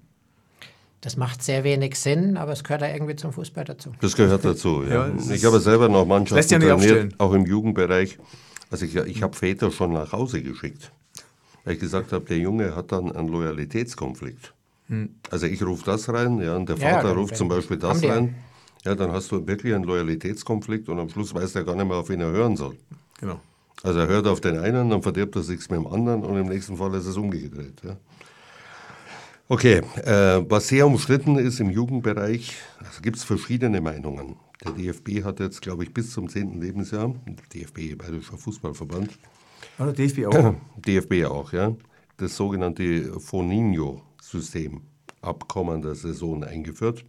Das 1.02 1.18
macht 1.18 1.44
sehr 1.44 1.64
wenig 1.64 2.00
Sinn, 2.00 2.36
aber 2.36 2.54
es 2.54 2.64
gehört 2.64 2.82
ja 2.82 2.88
irgendwie 2.88 3.16
zum 3.16 3.32
Fußball 3.32 3.64
dazu. 3.64 3.92
Das 4.02 4.16
gehört 4.16 4.44
dazu, 4.44 4.84
ja. 4.84 5.08
ja 5.08 5.14
ich 5.32 5.46
habe 5.46 5.60
selber 5.60 5.88
noch 5.88 6.06
Mannschaften 6.06 6.62
ja 6.62 6.76
trainiert, 6.76 7.20
auch 7.20 7.34
im 7.34 7.46
Jugendbereich. 7.46 8.18
Also 8.72 8.86
ich, 8.86 8.96
ich 8.96 9.22
habe 9.22 9.36
Väter 9.38 9.70
schon 9.70 9.94
nach 9.94 10.12
Hause 10.12 10.42
geschickt, 10.42 10.92
weil 11.66 11.74
ich 11.74 11.80
gesagt 11.80 12.14
habe, 12.14 12.24
der 12.26 12.38
Junge 12.38 12.76
hat 12.76 12.92
dann 12.92 13.12
einen 13.12 13.28
Loyalitätskonflikt. 13.28 14.54
Hm. 14.88 15.10
Also 15.32 15.48
ich 15.48 15.62
rufe 15.66 15.84
das 15.86 16.08
rein, 16.10 16.40
ja, 16.40 16.56
und 16.56 16.70
der 16.70 16.78
Vater 16.78 17.10
ja, 17.10 17.14
ruft 17.14 17.36
zum 17.36 17.50
Beispiel 17.50 17.78
das 17.78 18.04
rein. 18.04 18.36
Ja, 18.86 18.94
dann 18.94 19.12
hast 19.12 19.32
du 19.32 19.46
wirklich 19.48 19.74
einen 19.74 19.84
Loyalitätskonflikt 19.84 20.88
und 20.90 21.00
am 21.00 21.10
Schluss 21.10 21.34
weiß 21.34 21.54
der 21.54 21.64
gar 21.64 21.76
nicht 21.76 21.88
mehr, 21.88 21.98
auf 21.98 22.10
wen 22.10 22.22
er 22.22 22.32
hören 22.32 22.56
soll. 22.56 22.78
Genau. 23.20 23.40
Also 23.82 24.00
er 24.00 24.08
hört 24.08 24.28
auf 24.28 24.42
den 24.42 24.60
einen, 24.60 24.92
dann 24.92 25.02
verdirbt 25.02 25.36
er 25.36 25.42
sich 25.42 25.60
mit 25.70 25.80
dem 25.80 25.88
anderen 25.88 26.24
und 26.24 26.38
im 26.38 26.48
nächsten 26.48 26.78
Fall 26.78 26.94
ist 26.94 27.08
es 27.08 27.18
umgedreht. 27.18 27.82
Ja. 27.84 27.98
Okay, 29.48 29.82
äh, 30.04 30.44
was 30.50 30.68
sehr 30.68 30.88
umstritten 30.88 31.38
ist 31.38 31.60
im 31.60 31.70
Jugendbereich, 31.70 32.56
also 32.80 33.02
gibt 33.02 33.18
es 33.18 33.24
verschiedene 33.24 33.82
Meinungen. 33.82 34.38
Der 34.64 34.72
DFB 34.72 35.24
hat 35.24 35.40
jetzt, 35.40 35.62
glaube 35.62 35.84
ich, 35.84 35.94
bis 35.94 36.12
zum 36.12 36.30
10. 36.30 36.62
Lebensjahr, 36.62 37.14
DFB, 37.54 37.96
Bayerischer 37.96 38.38
Fußballverband. 38.38 39.12
Ah, 39.78 39.92
DFB 39.92 40.26
auch? 40.28 40.56
DFB 40.78 41.26
auch, 41.26 41.52
ja. 41.54 41.76
Das 42.18 42.36
sogenannte 42.36 43.20
Foninho-System 43.20 44.82
ab 45.22 45.48
kommender 45.48 45.96
Saison 45.96 46.44
eingeführt. 46.44 47.04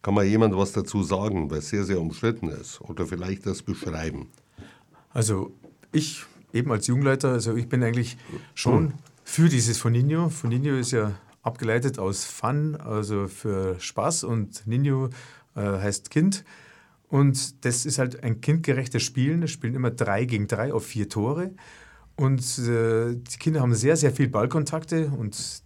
Kann 0.00 0.14
mal 0.14 0.24
jemand 0.24 0.56
was 0.56 0.72
dazu 0.72 1.02
sagen, 1.02 1.50
weil 1.50 1.58
es 1.58 1.68
sehr, 1.68 1.84
sehr 1.84 2.00
umstritten 2.00 2.48
ist? 2.48 2.80
Oder 2.80 3.06
vielleicht 3.06 3.46
das 3.46 3.62
beschreiben? 3.62 4.28
Also 5.10 5.52
ich 5.92 6.24
eben 6.52 6.72
als 6.72 6.86
Jugendleiter, 6.86 7.30
also 7.30 7.54
ich 7.54 7.68
bin 7.68 7.82
eigentlich 7.82 8.16
schon 8.54 8.94
für 9.24 9.48
dieses 9.48 9.78
Foninho. 9.78 10.28
Foninho 10.28 10.76
ist 10.76 10.92
ja 10.92 11.12
abgeleitet 11.42 11.98
aus 11.98 12.24
Fun, 12.24 12.76
also 12.76 13.28
für 13.28 13.78
Spaß 13.78 14.24
und 14.24 14.66
Nino 14.66 15.10
äh, 15.54 15.60
heißt 15.60 16.10
Kind. 16.10 16.44
Und 17.08 17.64
das 17.64 17.84
ist 17.84 17.98
halt 17.98 18.22
ein 18.24 18.40
kindgerechtes 18.40 19.02
Spielen. 19.02 19.42
Es 19.42 19.50
spielen 19.50 19.74
immer 19.74 19.90
drei 19.90 20.24
gegen 20.24 20.48
drei 20.48 20.72
auf 20.72 20.86
vier 20.86 21.08
Tore. 21.08 21.50
Und 22.16 22.40
äh, 22.58 23.14
die 23.14 23.38
Kinder 23.38 23.60
haben 23.60 23.74
sehr, 23.74 23.96
sehr 23.96 24.12
viel 24.12 24.28
Ballkontakte 24.28 25.10
und 25.16 25.62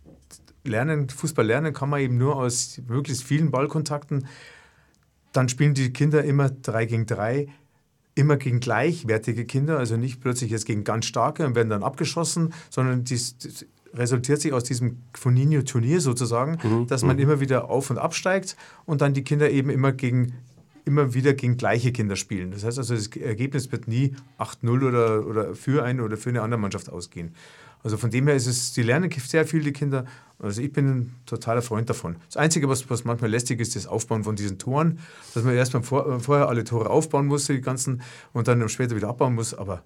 lernen, 0.64 1.08
Fußball 1.08 1.46
lernen 1.46 1.72
kann 1.72 1.90
man 1.90 2.00
eben 2.00 2.16
nur 2.16 2.36
aus 2.36 2.80
möglichst 2.88 3.24
vielen 3.24 3.50
Ballkontakten. 3.50 4.26
Dann 5.32 5.48
spielen 5.48 5.74
die 5.74 5.92
Kinder 5.92 6.24
immer 6.24 6.50
drei 6.50 6.86
gegen 6.86 7.06
drei, 7.06 7.48
immer 8.14 8.36
gegen 8.36 8.60
gleichwertige 8.60 9.44
Kinder, 9.44 9.78
also 9.78 9.96
nicht 9.96 10.20
plötzlich 10.20 10.50
jetzt 10.50 10.66
gegen 10.66 10.84
ganz 10.84 11.06
starke 11.06 11.46
und 11.46 11.54
werden 11.54 11.68
dann 11.68 11.82
abgeschossen, 11.82 12.54
sondern 12.70 13.04
die, 13.04 13.20
resultiert 13.92 14.40
sich 14.40 14.52
aus 14.52 14.64
diesem 14.64 15.02
Foninho-Turnier 15.14 16.00
sozusagen, 16.00 16.58
mhm. 16.62 16.86
dass 16.86 17.02
man 17.02 17.16
mhm. 17.16 17.22
immer 17.22 17.40
wieder 17.40 17.70
auf- 17.70 17.90
und 17.90 17.98
absteigt 17.98 18.56
und 18.84 19.00
dann 19.00 19.14
die 19.14 19.24
Kinder 19.24 19.50
eben 19.50 19.70
immer 19.70 19.92
gegen 19.92 20.34
immer 20.86 21.12
wieder 21.12 21.34
gegen 21.34 21.56
gleiche 21.56 21.92
Kinder 21.92 22.16
spielen. 22.16 22.52
Das 22.52 22.64
heißt 22.64 22.78
also, 22.78 22.94
das 22.94 23.08
Ergebnis 23.08 23.70
wird 23.72 23.88
nie 23.88 24.14
8-0 24.38 24.88
oder, 24.88 25.26
oder 25.26 25.54
für 25.54 25.84
eine 25.84 26.02
oder 26.02 26.16
für 26.16 26.30
eine 26.30 26.40
andere 26.42 26.60
Mannschaft 26.60 26.88
ausgehen. 26.88 27.34
Also 27.82 27.98
von 27.98 28.10
dem 28.10 28.26
her 28.26 28.34
ist 28.34 28.46
es, 28.46 28.72
die 28.72 28.82
lernen 28.82 29.10
sehr 29.10 29.46
viel, 29.46 29.62
die 29.62 29.72
Kinder. 29.72 30.06
Also 30.38 30.62
ich 30.62 30.72
bin 30.72 30.86
ein 30.88 31.14
totaler 31.26 31.62
Freund 31.62 31.90
davon. 31.90 32.16
Das 32.26 32.36
Einzige, 32.36 32.68
was, 32.68 32.88
was 32.88 33.04
manchmal 33.04 33.30
lästig 33.30 33.60
ist, 33.60 33.76
das 33.76 33.86
Aufbauen 33.86 34.24
von 34.24 34.36
diesen 34.36 34.58
Toren, 34.58 34.98
dass 35.34 35.44
man 35.44 35.54
erstmal 35.54 35.82
vor, 35.82 36.20
vorher 36.20 36.48
alle 36.48 36.64
Tore 36.64 36.88
aufbauen 36.88 37.26
muss, 37.26 37.46
die 37.46 37.60
ganzen, 37.60 38.02
und 38.32 38.48
dann 38.48 38.66
später 38.68 38.96
wieder 38.96 39.08
abbauen 39.08 39.34
muss, 39.34 39.54
aber 39.54 39.82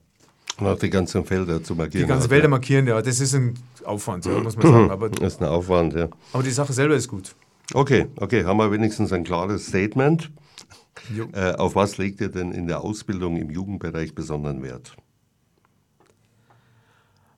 und 0.59 0.67
auch 0.67 0.79
die 0.79 0.91
ganzen 0.91 1.25
Felder 1.25 1.63
zu 1.63 1.75
markieren. 1.75 2.07
Die 2.07 2.09
ganzen 2.09 2.29
Felder 2.29 2.49
markieren, 2.49 2.87
ja, 2.87 3.01
das 3.01 3.21
ist 3.21 3.35
ein 3.35 3.55
Aufwand, 3.85 4.27
ja, 4.27 4.33
muss 4.41 4.57
man 4.57 4.67
sagen. 4.67 4.91
Aber, 4.91 5.09
das 5.09 5.35
ist 5.35 5.41
ein 5.41 5.49
Aufwand, 5.49 5.95
ja. 5.95 6.09
Aber 6.35 6.43
die 6.43 6.51
Sache 6.51 6.73
selber 6.73 6.95
ist 6.97 7.09
gut. 7.09 7.35
Okay, 7.73 8.07
okay, 8.17 8.45
haben 8.45 8.59
wir 8.59 8.71
wenigstens 8.71 9.13
ein 9.13 9.25
klares 9.25 9.69
Statement. 9.69 10.31
Äh, 11.33 11.53
auf 11.53 11.75
was 11.75 11.99
legt 11.99 12.21
ihr 12.21 12.29
denn 12.29 12.53
in 12.53 12.67
der 12.67 12.83
Ausbildung 12.83 13.37
im 13.37 13.51
Jugendbereich 13.51 14.15
besonderen 14.15 14.63
Wert? 14.63 14.97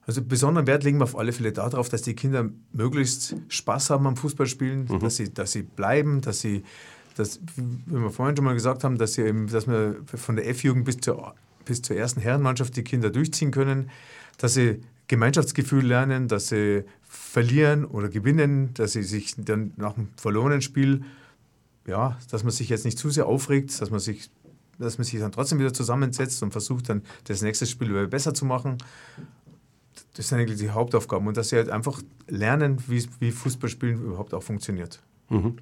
Also 0.05 0.21
besonderen 0.21 0.67
Wert 0.67 0.83
legen 0.83 0.99
wir 0.99 1.05
auf 1.05 1.17
alle 1.17 1.31
Fälle 1.31 1.53
darauf, 1.53 1.87
dass 1.87 2.01
die 2.01 2.13
Kinder 2.13 2.49
möglichst 2.73 3.35
Spaß 3.47 3.89
haben 3.89 4.05
am 4.05 4.17
Fußballspielen, 4.17 4.87
mhm. 4.89 4.99
dass, 4.99 5.15
sie, 5.15 5.33
dass 5.33 5.53
sie 5.53 5.63
bleiben, 5.63 6.19
dass 6.21 6.41
sie, 6.41 6.63
dass, 7.15 7.39
wie 7.55 8.01
wir 8.01 8.09
vorhin 8.09 8.35
schon 8.35 8.45
mal 8.45 8.53
gesagt 8.53 8.83
haben, 8.83 8.97
dass, 8.97 9.13
sie 9.13 9.21
eben, 9.21 9.47
dass 9.47 9.67
wir 9.67 9.95
von 10.05 10.35
der 10.35 10.47
F-Jugend 10.49 10.83
bis 10.83 10.97
zur, 10.97 11.35
bis 11.63 11.81
zur 11.81 11.95
ersten 11.95 12.19
Herrenmannschaft 12.19 12.75
die 12.75 12.83
Kinder 12.83 13.11
durchziehen 13.11 13.51
können, 13.51 13.89
dass 14.37 14.55
sie 14.55 14.81
Gemeinschaftsgefühl 15.07 15.85
lernen, 15.85 16.27
dass 16.27 16.47
sie 16.47 16.83
verlieren 17.03 17.85
oder 17.85 18.09
gewinnen, 18.09 18.73
dass 18.73 18.93
sie 18.93 19.03
sich 19.03 19.35
dann 19.37 19.73
nach 19.77 19.93
dem 19.93 20.09
verlorenen 20.17 20.61
Spiel, 20.61 21.03
ja, 21.87 22.17
dass 22.31 22.43
man 22.43 22.51
sich 22.51 22.69
jetzt 22.69 22.85
nicht 22.85 22.97
zu 22.97 23.09
sehr 23.09 23.25
aufregt, 23.25 23.79
dass 23.81 23.89
man 23.91 23.99
sich 23.99 24.29
dass 24.79 24.97
man 24.97 25.05
sich 25.05 25.19
dann 25.19 25.31
trotzdem 25.31 25.59
wieder 25.59 25.71
zusammensetzt 25.71 26.41
und 26.41 26.51
versucht 26.51 26.89
dann 26.89 27.03
das 27.25 27.43
nächste 27.43 27.67
Spiel 27.67 28.07
besser 28.07 28.33
zu 28.33 28.43
machen 28.43 28.79
das 30.15 30.29
sind 30.29 30.39
eigentlich 30.39 30.59
die 30.59 30.69
Hauptaufgaben 30.69 31.27
und 31.27 31.37
dass 31.37 31.49
sie 31.49 31.55
halt 31.55 31.69
einfach 31.69 32.01
lernen, 32.27 32.83
wie, 32.87 33.03
wie 33.19 33.31
Fußballspielen 33.31 34.03
überhaupt 34.03 34.33
auch 34.33 34.43
funktioniert. 34.43 35.01
Mhm. 35.29 35.57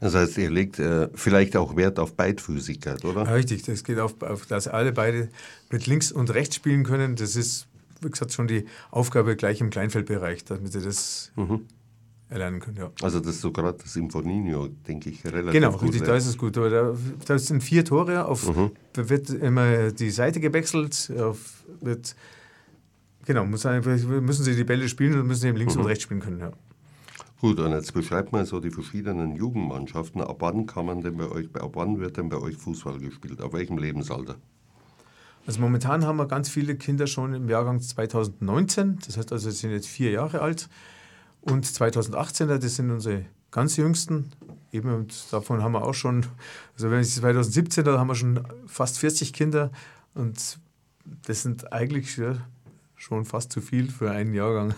Das 0.00 0.14
heißt, 0.14 0.36
ihr 0.38 0.50
legt 0.50 0.78
äh, 0.78 1.08
vielleicht 1.14 1.56
auch 1.56 1.76
Wert 1.76 1.98
auf 1.98 2.14
Beidfüßigkeit, 2.14 3.04
oder? 3.04 3.32
Richtig, 3.32 3.62
das 3.62 3.84
geht 3.84 3.98
auf, 3.98 4.20
auf, 4.22 4.46
dass 4.46 4.68
alle 4.68 4.92
beide 4.92 5.28
mit 5.70 5.86
links 5.86 6.12
und 6.12 6.34
rechts 6.34 6.56
spielen 6.56 6.84
können. 6.84 7.16
Das 7.16 7.36
ist, 7.36 7.66
wie 8.02 8.10
gesagt, 8.10 8.32
schon 8.32 8.48
die 8.48 8.66
Aufgabe 8.90 9.36
gleich 9.36 9.60
im 9.60 9.70
Kleinfeldbereich, 9.70 10.44
damit 10.44 10.72
sie 10.72 10.82
das 10.82 11.32
mhm. 11.36 11.66
Erlernen 12.34 12.60
können. 12.60 12.76
Ja. 12.76 12.90
Also 13.00 13.20
das 13.20 13.36
ist 13.36 13.40
so 13.40 13.50
gerade 13.50 13.78
das 13.80 13.92
Sinfoninio, 13.92 14.68
denke 14.86 15.08
ich, 15.08 15.24
relativ 15.24 15.52
genau, 15.52 15.70
gut. 15.70 15.80
Genau, 15.80 15.90
richtig, 15.90 16.06
da 16.06 16.16
ist 16.16 16.26
es 16.26 16.36
gut. 16.36 16.56
Da, 16.56 16.94
da 17.26 17.38
sind 17.38 17.62
vier 17.62 17.84
Tore, 17.84 18.26
auf, 18.26 18.54
mhm. 18.54 18.72
da 18.92 19.08
wird 19.08 19.30
immer 19.30 19.90
die 19.90 20.10
Seite 20.10 20.40
gewechselt, 20.40 21.10
auf, 21.18 21.64
wird 21.80 22.14
Genau, 23.26 23.46
müssen 23.46 24.44
sie 24.44 24.54
die 24.54 24.64
Bälle 24.64 24.88
spielen 24.88 25.18
und 25.18 25.26
müssen 25.26 25.42
sie 25.42 25.48
eben 25.48 25.56
links 25.56 25.74
mhm. 25.74 25.82
und 25.82 25.86
rechts 25.86 26.04
spielen 26.04 26.20
können. 26.20 26.40
Ja. 26.40 26.52
Gut, 27.40 27.58
und 27.58 27.72
jetzt 27.72 27.92
beschreibt 27.92 28.32
mal 28.32 28.46
so 28.46 28.60
die 28.60 28.70
verschiedenen 28.70 29.36
Jugendmannschaften. 29.36 30.20
Ab 30.20 30.36
wann 30.40 30.66
kann 30.66 30.86
man 30.86 31.00
denn 31.00 31.16
bei 31.16 31.28
euch, 31.28 31.48
ab 31.54 31.72
wann 31.74 32.00
wird 32.00 32.16
denn 32.16 32.28
bei 32.28 32.38
euch 32.38 32.56
Fußball 32.56 32.98
gespielt? 32.98 33.40
Auf 33.40 33.52
welchem 33.52 33.78
Lebensalter? 33.78 34.36
Also 35.46 35.60
momentan 35.60 36.04
haben 36.06 36.16
wir 36.16 36.26
ganz 36.26 36.48
viele 36.48 36.74
Kinder 36.76 37.06
schon 37.06 37.34
im 37.34 37.48
Jahrgang 37.48 37.80
2019, 37.80 38.98
das 39.04 39.18
heißt 39.18 39.30
also, 39.30 39.50
sie 39.50 39.56
sind 39.56 39.72
jetzt 39.72 39.88
vier 39.88 40.10
Jahre 40.10 40.40
alt. 40.40 40.68
Und 41.44 41.66
2018, 41.66 42.48
das 42.48 42.76
sind 42.76 42.90
unsere 42.90 43.26
ganz 43.50 43.76
jüngsten. 43.76 44.32
Eben, 44.72 44.92
und 44.92 45.32
davon 45.32 45.62
haben 45.62 45.72
wir 45.72 45.84
auch 45.84 45.94
schon, 45.94 46.26
also 46.74 46.90
wenn 46.90 47.00
ich 47.00 47.14
2017, 47.14 47.84
da 47.84 47.98
haben 47.98 48.08
wir 48.08 48.14
schon 48.14 48.40
fast 48.66 48.98
40 48.98 49.32
Kinder. 49.32 49.70
Und 50.14 50.58
das 51.26 51.42
sind 51.42 51.72
eigentlich 51.72 52.18
schon 52.96 53.24
fast 53.24 53.52
zu 53.52 53.60
viel 53.60 53.90
für 53.90 54.10
einen 54.10 54.34
Jahrgang, 54.34 54.74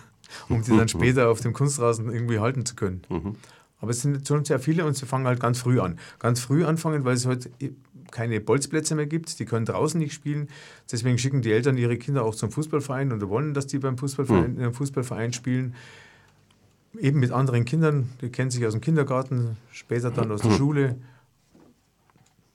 um 0.48 0.62
die 0.62 0.76
dann 0.76 0.88
später 0.88 1.28
auf 1.28 1.40
dem 1.40 1.52
Kunstrasen 1.52 2.10
irgendwie 2.10 2.40
halten 2.40 2.66
zu 2.66 2.74
können. 2.74 3.02
Mhm. 3.08 3.36
Aber 3.78 3.90
es 3.90 4.02
sind 4.02 4.26
schon 4.26 4.44
sehr 4.44 4.58
viele 4.58 4.84
und 4.86 4.96
sie 4.96 5.06
fangen 5.06 5.26
halt 5.26 5.38
ganz 5.38 5.60
früh 5.60 5.80
an. 5.80 5.98
Ganz 6.18 6.40
früh 6.40 6.64
anfangen, 6.64 7.04
weil 7.04 7.14
es 7.14 7.26
heute 7.26 7.50
halt 7.60 7.74
keine 8.10 8.40
Bolzplätze 8.40 8.94
mehr 8.94 9.06
gibt, 9.06 9.38
die 9.38 9.44
können 9.44 9.66
draußen 9.66 9.98
nicht 9.98 10.14
spielen. 10.14 10.48
Deswegen 10.90 11.18
schicken 11.18 11.42
die 11.42 11.52
Eltern 11.52 11.76
ihre 11.76 11.96
Kinder 11.96 12.24
auch 12.24 12.34
zum 12.34 12.50
Fußballverein 12.50 13.12
und 13.12 13.28
wollen, 13.28 13.54
dass 13.54 13.66
die 13.66 13.78
beim 13.78 13.98
Fußballverein, 13.98 14.54
mhm. 14.54 14.72
Fußballverein 14.72 15.32
spielen. 15.32 15.74
Eben 16.98 17.20
mit 17.20 17.30
anderen 17.30 17.64
Kindern, 17.64 18.10
die 18.20 18.30
kennen 18.30 18.50
sich 18.50 18.64
aus 18.66 18.72
dem 18.72 18.80
Kindergarten, 18.80 19.56
später 19.70 20.10
dann 20.10 20.32
aus 20.32 20.40
der 20.40 20.52
mhm. 20.52 20.56
Schule. 20.56 20.96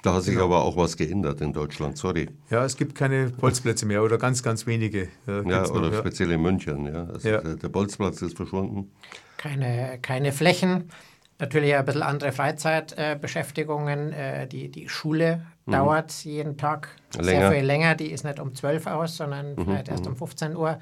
Da 0.01 0.15
hat 0.15 0.23
sich 0.23 0.33
genau. 0.33 0.45
aber 0.45 0.63
auch 0.63 0.75
was 0.77 0.97
geändert 0.97 1.41
in 1.41 1.53
Deutschland, 1.53 1.97
sorry. 1.97 2.27
Ja, 2.49 2.65
es 2.65 2.75
gibt 2.75 2.95
keine 2.95 3.29
Bolzplätze 3.29 3.85
mehr 3.85 4.01
oder 4.01 4.17
ganz, 4.17 4.41
ganz 4.41 4.65
wenige. 4.65 5.09
Ja, 5.27 5.41
ja 5.41 5.69
oder 5.69 5.91
noch, 5.91 5.99
speziell 5.99 6.29
ja. 6.29 6.35
in 6.35 6.41
München. 6.41 6.85
Ja. 6.87 7.05
Also 7.05 7.29
ja. 7.29 7.41
Der, 7.41 7.69
Bolzplatz 7.69 8.21
ist 8.23 8.35
verschwunden. 8.35 8.91
Keine, 9.37 9.99
keine 10.01 10.31
Flächen, 10.31 10.89
natürlich 11.37 11.75
ein 11.75 11.85
bisschen 11.85 12.01
andere 12.01 12.31
Freizeitbeschäftigungen. 12.31 14.11
Äh, 14.11 14.47
die, 14.47 14.69
die 14.69 14.89
Schule 14.89 15.45
mhm. 15.65 15.71
dauert 15.71 16.11
jeden 16.23 16.57
Tag 16.57 16.89
länger. 17.15 17.25
sehr 17.25 17.51
viel 17.51 17.65
länger. 17.65 17.95
Die 17.95 18.11
ist 18.11 18.23
nicht 18.23 18.39
um 18.39 18.55
12 18.55 18.87
Uhr 18.87 18.95
aus, 18.95 19.17
sondern 19.17 19.53
mhm. 19.53 19.65
vielleicht 19.65 19.89
erst 19.89 20.07
um 20.07 20.15
15 20.15 20.51
mhm. 20.51 20.57
Uhr. 20.57 20.79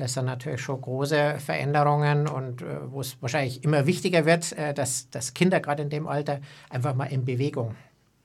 Das 0.00 0.14
sind 0.14 0.24
natürlich 0.24 0.62
schon 0.62 0.80
große 0.80 1.36
Veränderungen 1.38 2.26
und 2.26 2.62
äh, 2.62 2.90
wo 2.90 3.02
es 3.02 3.20
wahrscheinlich 3.20 3.62
immer 3.64 3.86
wichtiger 3.86 4.24
wird, 4.24 4.52
äh, 4.52 4.72
dass, 4.72 5.10
dass 5.10 5.34
Kinder 5.34 5.60
gerade 5.60 5.82
in 5.82 5.90
dem 5.90 6.08
Alter 6.08 6.40
einfach 6.70 6.94
mal 6.94 7.04
in 7.04 7.26
Bewegung 7.26 7.74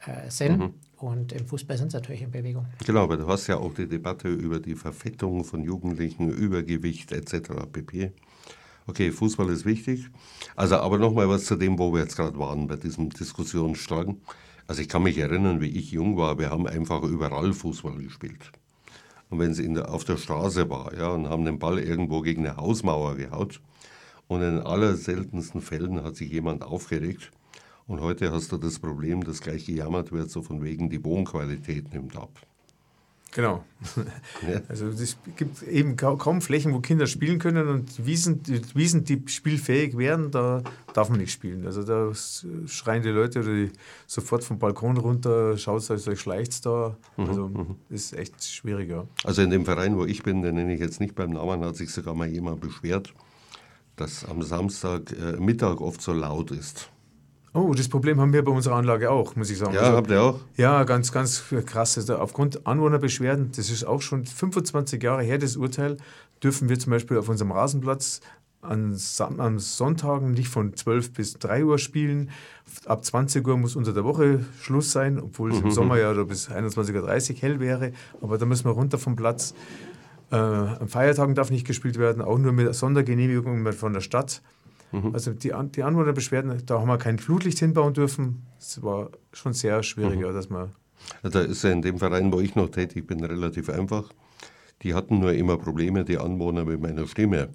äh, 0.06 0.30
sind. 0.30 0.60
Mhm. 0.60 0.74
Und 0.96 1.34
im 1.34 1.46
Fußball 1.46 1.78
sind 1.78 1.92
sie 1.92 1.98
natürlich 1.98 2.22
in 2.22 2.32
Bewegung. 2.32 2.66
Genau, 2.86 3.04
aber 3.04 3.18
du 3.18 3.28
hast 3.28 3.48
ja 3.48 3.58
auch 3.58 3.74
die 3.74 3.90
Debatte 3.90 4.30
über 4.30 4.60
die 4.60 4.76
Verfettung 4.76 5.44
von 5.44 5.64
Jugendlichen, 5.64 6.30
Übergewicht 6.30 7.12
etc. 7.12 7.50
pp. 7.70 8.14
Okay, 8.88 9.12
Fußball 9.12 9.50
ist 9.50 9.66
wichtig. 9.66 10.10
Also, 10.56 10.78
aber 10.78 10.98
nochmal 10.98 11.28
was 11.28 11.44
zu 11.44 11.58
dem, 11.58 11.78
wo 11.78 11.92
wir 11.92 12.00
jetzt 12.00 12.16
gerade 12.16 12.40
waren, 12.40 12.68
bei 12.68 12.78
diesem 12.78 13.10
Diskussionsstrang. 13.10 14.22
Also, 14.68 14.82
ich 14.82 14.88
kann 14.88 15.04
mich 15.04 15.18
erinnern, 15.18 15.60
wie 15.60 15.78
ich 15.78 15.92
jung 15.92 16.16
war, 16.16 16.40
wir 16.40 16.52
haben 16.52 16.68
einfach 16.68 17.04
überall 17.04 17.52
Fußball 17.52 17.98
gespielt. 17.98 18.54
Und 19.30 19.40
wenn 19.40 19.52
es 19.52 19.58
der, 19.58 19.92
auf 19.92 20.04
der 20.04 20.18
Straße 20.18 20.70
war, 20.70 20.94
ja, 20.94 21.10
und 21.10 21.30
haben 21.30 21.46
den 21.46 21.60
Ball 21.60 21.80
irgendwo 21.80 22.22
gegen 22.22 22.46
eine 22.46 22.58
Hausmauer 22.58 23.16
gehaut, 23.16 23.62
und 24.28 24.42
in 24.42 24.60
allerseltensten 24.60 25.62
Fällen 25.62 26.04
hat 26.04 26.16
sich 26.16 26.32
jemand 26.32 26.64
aufgeregt, 26.64 27.32
und 27.88 28.02
heute 28.02 28.32
hast 28.32 28.52
du 28.52 28.58
das 28.58 28.80
Problem, 28.80 29.24
dass 29.24 29.42
gleich 29.42 29.66
gejammert 29.66 30.12
wird, 30.12 30.32
so 30.32 30.42
von 30.42 30.64
wegen 30.64 30.90
die 30.90 31.04
Wohnqualität 31.04 31.94
nimmt 31.94 32.16
ab. 32.16 32.32
Genau. 33.36 33.66
Ja. 34.50 34.62
Also 34.68 34.88
es 34.88 35.18
gibt 35.36 35.64
eben 35.64 35.96
kaum 35.96 36.42
Flächen, 36.42 36.74
wo 36.74 36.80
Kinder 36.80 37.08
spielen 37.08 37.40
können 37.40 37.68
und 37.68 38.06
Wiesen, 38.06 38.42
Wiesen, 38.74 39.04
die 39.04 39.22
spielfähig 39.28 39.98
wären, 39.98 40.32
da 40.32 40.62
darf 40.94 41.10
man 41.10 41.20
nicht 41.20 41.32
spielen. 41.32 41.66
Also 41.66 41.84
da 41.84 42.12
schreien 42.68 43.04
die 43.04 43.10
Leute 43.10 43.42
die 43.42 43.72
sofort 44.08 44.44
vom 44.44 44.60
Balkon 44.60 44.98
runter, 44.98 45.58
schaut 45.58 45.90
euch, 45.90 46.08
euch 46.08 46.20
schleicht 46.20 46.66
da. 46.66 46.98
Mhm, 47.18 47.26
also 47.26 47.48
mhm. 47.48 47.76
ist 47.90 48.14
echt 48.14 48.44
schwieriger. 48.44 49.08
Also 49.24 49.42
in 49.42 49.50
dem 49.50 49.66
Verein, 49.66 49.98
wo 49.98 50.06
ich 50.06 50.24
bin, 50.24 50.42
den 50.42 50.56
nenne 50.56 50.74
ich 50.74 50.80
jetzt 50.80 51.00
nicht 51.00 51.16
beim 51.16 51.32
Namen, 51.32 51.64
hat 51.64 51.76
sich 51.76 51.92
sogar 51.92 52.14
mal 52.14 52.28
jemand 52.28 52.62
beschwert, 52.62 53.14
dass 53.96 54.26
am 54.26 54.42
Samstag 54.42 55.12
äh, 55.12 55.38
Mittag 55.40 55.82
oft 55.82 56.02
so 56.02 56.14
laut 56.14 56.52
ist. 56.52 56.90
Oh, 57.56 57.74
das 57.74 57.88
Problem 57.88 58.20
haben 58.20 58.34
wir 58.34 58.44
bei 58.44 58.52
unserer 58.52 58.76
Anlage 58.76 59.10
auch, 59.10 59.38
muss 59.38 59.50
ich 59.50 59.58
sagen. 59.58 59.74
Ja, 59.74 59.82
also, 59.82 59.96
habt 59.96 60.12
ihr 60.12 60.22
auch? 60.22 60.40
Ja, 60.58 60.84
ganz, 60.84 61.14
ganz 61.14 61.42
krass. 61.66 61.98
Also 61.98 62.18
aufgrund 62.18 62.68
Anwohnerbeschwerden, 62.68 63.52
das 63.56 63.70
ist 63.70 63.86
auch 63.86 64.02
schon 64.02 64.26
25 64.26 65.02
Jahre 65.02 65.24
her, 65.24 65.38
das 65.38 65.56
Urteil, 65.56 65.96
dürfen 66.44 66.68
wir 66.68 66.78
zum 66.78 66.92
Beispiel 66.92 67.18
auf 67.18 67.30
unserem 67.30 67.54
Rasenplatz 67.54 68.20
an, 68.62 68.98
an 69.38 69.60
Sonntagen 69.60 70.32
nicht 70.32 70.50
von 70.50 70.76
12 70.76 71.14
bis 71.14 71.34
3 71.36 71.64
Uhr 71.64 71.80
spielen. 71.80 72.30
Ab 72.88 73.06
20 73.06 73.48
Uhr 73.48 73.56
muss 73.56 73.78
unter 73.78 73.94
der 73.94 74.04
Woche 74.04 74.44
Schluss 74.62 74.92
sein, 74.92 75.18
obwohl 75.18 75.52
es 75.52 75.60
mhm. 75.60 75.68
im 75.68 75.72
Sommer 75.72 75.98
ja 75.98 76.12
bis 76.24 76.50
21.30 76.50 77.36
Uhr 77.36 77.42
hell 77.42 77.60
wäre. 77.62 77.94
Aber 78.22 78.38
da 78.38 78.46
müssen 78.46 78.66
wir 78.66 78.72
runter 78.72 78.98
vom 78.98 79.16
Platz. 79.16 79.54
Äh, 80.30 80.36
an 80.36 80.90
Feiertagen 80.90 81.36
darf 81.36 81.52
nicht 81.52 81.66
gespielt 81.66 81.98
werden, 81.98 82.22
auch 82.22 82.38
nur 82.38 82.52
mit 82.52 82.76
Sondergenehmigung 82.76 83.72
von 83.72 83.94
der 83.94 84.02
Stadt. 84.02 84.42
Mhm. 84.92 85.14
Also 85.14 85.34
die, 85.34 85.52
die 85.76 85.84
Anwohnerbeschwerden, 85.84 86.66
da 86.66 86.80
haben 86.80 86.88
wir 86.88 86.98
kein 86.98 87.20
Flutlicht 87.20 87.60
hinbauen 87.60 87.94
dürfen. 87.94 88.46
Das 88.58 88.82
war 88.84 89.10
schon 89.34 89.54
sehr 89.54 89.84
schwieriger, 89.84 90.30
mhm. 90.30 90.34
dass 90.34 90.50
man. 90.50 90.72
Da 91.22 91.42
ist 91.42 91.64
ja 91.64 91.72
in 91.72 91.82
dem 91.82 92.00
Verein, 92.00 92.32
wo 92.32 92.40
ich 92.40 92.56
noch 92.56 92.70
tätig 92.70 93.06
bin, 93.06 93.24
relativ 93.24 93.70
einfach. 93.70 94.10
Die 94.82 94.94
hatten 94.94 95.20
nur 95.20 95.34
immer 95.34 95.58
Probleme, 95.58 96.04
die 96.04 96.18
Anwohner 96.18 96.66
mit 96.66 96.82
meiner 96.82 97.08
Stimme. 97.08 97.50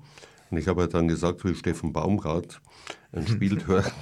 Und 0.50 0.58
ich 0.58 0.66
habe 0.66 0.88
dann 0.88 1.06
gesagt, 1.06 1.44
wie 1.44 1.54
Steffen 1.54 1.92
Baumgart, 1.92 2.60
ein 3.12 3.26
Spiel, 3.26 3.58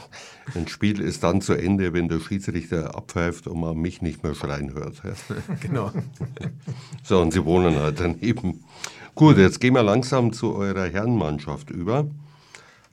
ein 0.54 0.68
Spiel 0.68 1.00
ist 1.00 1.22
dann 1.22 1.40
zu 1.40 1.54
Ende, 1.54 1.92
wenn 1.92 2.08
der 2.08 2.20
Schiedsrichter 2.20 2.94
abpfeift 2.94 3.46
und 3.46 3.60
man 3.60 3.76
mich 3.76 4.02
nicht 4.02 4.22
mehr 4.22 4.34
schreien 4.34 4.74
hört. 4.74 5.02
Genau. 5.60 5.92
So, 7.02 7.20
und 7.20 7.32
sie 7.32 7.44
wohnen 7.44 7.76
halt 7.76 8.00
daneben. 8.00 8.64
Gut, 9.14 9.38
jetzt 9.38 9.60
gehen 9.60 9.74
wir 9.74 9.82
langsam 9.82 10.32
zu 10.32 10.54
eurer 10.54 10.86
Herrenmannschaft 10.86 11.70
über. 11.70 12.06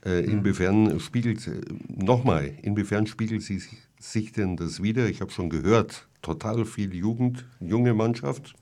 Äh, 0.05 0.21
inwiefern 0.21 0.99
spiegelt, 0.99 1.49
nochmal, 1.87 2.53
inwiefern 2.61 3.07
spiegelt 3.07 3.41
sie 3.41 3.61
sich 3.99 4.31
denn 4.31 4.55
das 4.55 4.83
wieder? 4.83 5.07
Ich 5.07 5.21
habe 5.21 5.31
schon 5.31 5.49
gehört, 5.49 6.07
total 6.21 6.65
viel 6.65 6.93
Jugend, 6.93 7.45
junge 7.59 7.93
Mannschaft. 7.93 8.53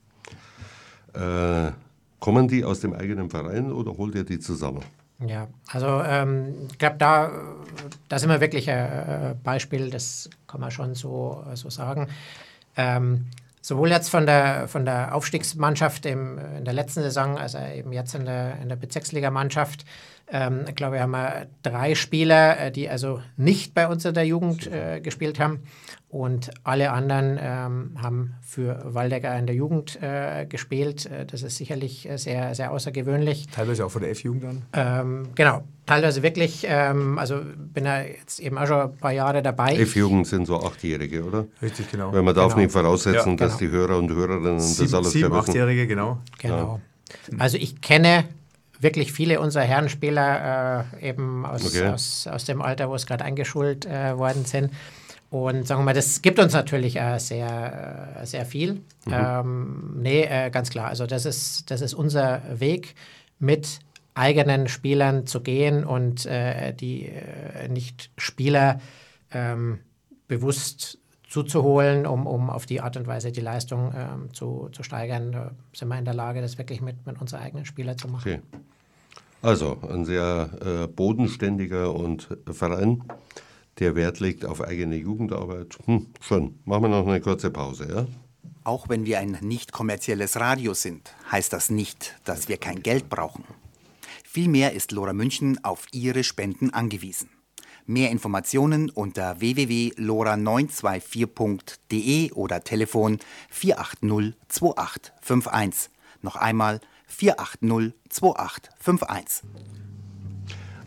Äh, 1.14 1.72
Kommen 2.24 2.48
die 2.48 2.64
aus 2.64 2.80
dem 2.80 2.94
eigenen 2.94 3.30
Verein 3.30 3.70
oder 3.70 3.98
holt 3.98 4.16
ihr 4.16 4.24
die 4.24 4.40
zusammen? 4.40 4.82
Ja, 5.28 5.50
also 5.68 6.02
ähm, 6.06 6.70
ich 6.72 6.78
glaube, 6.78 6.96
da, 6.98 7.30
da 8.08 8.18
sind 8.18 8.30
wir 8.30 8.40
wirklich 8.40 8.72
ein 8.72 8.78
äh, 8.78 9.36
Beispiel, 9.44 9.90
das 9.90 10.30
kann 10.48 10.62
man 10.62 10.72
schon 10.72 10.96
so, 10.96 11.44
so 11.56 11.70
sagen. 11.70 12.08
Ähm, 12.78 13.26
sowohl 13.64 13.90
jetzt 13.90 14.10
von 14.10 14.26
der, 14.26 14.68
von 14.68 14.84
der 14.84 15.16
Aufstiegsmannschaft 15.16 16.06
im, 16.06 16.38
in 16.58 16.66
der 16.66 16.74
letzten 16.74 17.02
Saison, 17.02 17.38
als 17.38 17.56
eben 17.56 17.94
jetzt 17.94 18.14
in 18.14 18.26
der, 18.26 18.60
in 18.62 18.68
der 18.68 18.76
Bezirksligamannschaft, 18.76 19.86
ähm, 20.30 20.66
ich 20.68 20.76
glaube, 20.76 20.96
wir 20.96 21.02
haben 21.02 21.16
drei 21.64 21.96
Spieler, 21.96 22.60
äh, 22.60 22.72
die 22.72 22.90
also 22.90 23.22
nicht 23.38 23.74
bei 23.74 23.88
uns 23.88 24.04
in 24.04 24.14
der 24.14 24.26
Jugend 24.26 24.68
äh, 24.68 25.00
gespielt 25.00 25.40
haben. 25.40 25.64
Und 26.14 26.52
alle 26.64 26.92
anderen 26.92 27.40
ähm, 27.42 27.98
haben 28.00 28.36
für 28.44 28.80
Waldecker 28.86 29.36
in 29.36 29.48
der 29.48 29.56
Jugend 29.56 29.98
äh, 30.00 30.46
gespielt. 30.46 31.08
Äh, 31.08 31.26
das 31.26 31.42
ist 31.42 31.58
sicherlich 31.58 32.08
äh, 32.08 32.18
sehr, 32.20 32.54
sehr 32.54 32.70
außergewöhnlich. 32.72 33.48
Teilweise 33.48 33.84
auch 33.84 33.90
von 33.90 34.04
der 34.04 34.12
F-Jugend 34.12 34.44
dann? 34.44 34.62
Ähm, 34.74 35.30
genau, 35.34 35.64
teilweise 35.88 36.22
wirklich. 36.22 36.68
Ähm, 36.70 37.18
also 37.18 37.42
bin 37.56 37.86
ja 37.86 38.02
jetzt 38.02 38.40
eben 38.40 38.60
auch 38.60 38.68
schon 38.68 38.80
ein 38.92 38.96
paar 38.98 39.12
Jahre 39.12 39.42
dabei. 39.42 39.76
F-Jugend 39.76 40.28
sind 40.28 40.46
so 40.46 40.62
Achtjährige, 40.64 41.24
oder? 41.24 41.46
Richtig, 41.64 41.90
genau. 41.90 42.14
Weil 42.14 42.22
man 42.22 42.36
darf 42.36 42.50
Genau. 42.54 42.62
nicht 42.62 42.72
voraussetzen, 42.72 43.32
Ja, 43.32 43.36
dass 43.36 43.58
genau. 43.58 43.72
die 43.72 43.76
Hörer 43.76 43.98
und 43.98 44.12
Hörerinnen 44.12 44.58
das 44.58 44.78
Sieben, 44.78 44.94
alles 44.94 45.12
sieben 45.14 45.32
wissen. 45.32 45.40
Achtjährige, 45.50 45.88
genau. 45.88 46.20
Genau. 46.38 46.80
Also 47.40 47.58
ich 47.58 47.82
kenne 47.82 48.26
wirklich 48.80 49.12
viele 49.14 49.40
unserer 49.40 49.64
Herrenspieler 49.64 50.86
äh, 51.02 51.10
eben 51.10 51.44
aus, 51.44 51.66
Okay. 51.66 51.88
aus, 51.88 52.28
aus 52.28 52.46
dem 52.46 52.62
Alter, 52.62 52.88
wo 52.88 52.94
es 52.94 53.08
gerade 53.08 53.24
eingeschult 53.26 53.88
äh, 53.88 54.16
worden 54.16 54.46
sind. 54.46 54.70
Und 55.34 55.66
sagen 55.66 55.82
wir 55.82 55.86
mal, 55.86 55.94
das 55.96 56.22
gibt 56.22 56.38
uns 56.38 56.54
natürlich 56.54 56.96
äh, 56.96 57.18
sehr, 57.18 58.20
äh, 58.22 58.26
sehr 58.28 58.46
viel. 58.46 58.82
Ähm, 59.10 59.96
nee, 60.00 60.26
äh, 60.26 60.52
ganz 60.52 60.70
klar. 60.70 60.90
Also 60.90 61.08
das 61.08 61.26
ist, 61.26 61.72
das 61.72 61.82
ist 61.82 61.96
unser 61.96 62.44
Weg, 62.60 62.94
mit 63.40 63.80
eigenen 64.14 64.68
Spielern 64.68 65.26
zu 65.26 65.42
gehen 65.42 65.86
und 65.86 66.28
äh, 66.28 66.72
die 66.76 67.08
äh, 67.08 67.68
Nicht-Spieler 67.68 68.80
ähm, 69.32 69.80
bewusst 70.28 71.00
zuzuholen, 71.28 72.06
um, 72.06 72.28
um 72.28 72.52
auf 72.52 72.68
die 72.68 72.82
Art 72.82 72.96
und 72.96 73.08
Weise 73.08 73.32
die 73.32 73.42
Leistung 73.42 73.92
ähm, 73.98 74.32
zu, 74.36 74.70
zu 74.72 74.84
steigern. 74.84 75.32
Da 75.32 75.52
sind 75.74 75.88
wir 75.88 75.98
in 75.98 76.06
der 76.06 76.14
Lage, 76.14 76.42
das 76.42 76.60
wirklich 76.60 76.80
mit, 76.80 77.08
mit 77.08 77.20
unseren 77.20 77.42
eigenen 77.42 77.66
Spielern 77.66 77.98
zu 77.98 78.08
machen. 78.08 78.22
Okay. 78.22 78.40
Also 79.42 79.80
ein 79.90 80.06
sehr 80.06 80.88
bodenständiger 80.96 81.94
und 81.94 82.30
Verein, 82.50 83.04
der 83.80 83.96
Wert 83.96 84.20
legt 84.20 84.46
auf 84.46 84.62
eigene 84.62 84.96
Jugendarbeit. 84.96 85.78
Hm, 85.86 86.08
schön. 86.22 86.60
Machen 86.66 86.84
wir 86.84 86.90
noch 86.90 87.08
eine 87.08 87.22
kurze 87.22 87.50
Pause, 87.50 87.88
ja? 87.90 88.06
Auch 88.64 88.88
wenn 88.88 89.06
wir 89.06 89.20
ein 89.20 89.38
nicht 89.42 89.74
kommerzielles 89.74 90.40
Radio 90.40 90.74
sind, 90.74 91.14
heißt 91.32 91.52
das 91.52 91.70
nicht, 91.70 92.16
dass 92.24 92.48
wir 92.48 92.58
kein 92.58 92.82
Geld 92.82 93.10
brauchen. 93.10 93.44
Vielmehr 94.24 94.74
ist 94.74 94.92
Lora 94.92 95.14
München 95.14 95.64
auf 95.64 95.86
Ihre 95.92 96.24
Spenden 96.24 96.74
angewiesen. 96.74 97.30
Mehr 97.86 98.12
Informationen 98.12 98.90
unter 98.90 99.42
www.lora924.de 99.42 102.32
oder 102.32 102.64
Telefon 102.64 103.20
480 103.50 104.32
2851. 104.48 105.92
Noch 106.22 106.38
einmal 106.38 106.80
480 107.08 107.94
2851. 108.10 109.44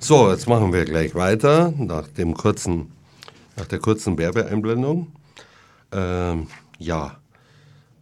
So, 0.06 0.30
jetzt 0.30 0.46
machen 0.48 0.72
wir 0.72 0.84
gleich 0.84 1.16
weiter 1.16 1.74
nach, 1.76 2.06
dem 2.06 2.34
kurzen, 2.34 2.92
nach 3.56 3.66
der 3.66 3.80
kurzen 3.80 4.16
Werbeeinblendung. 4.16 5.08
Ähm, 5.90 6.46
ja, 6.78 7.16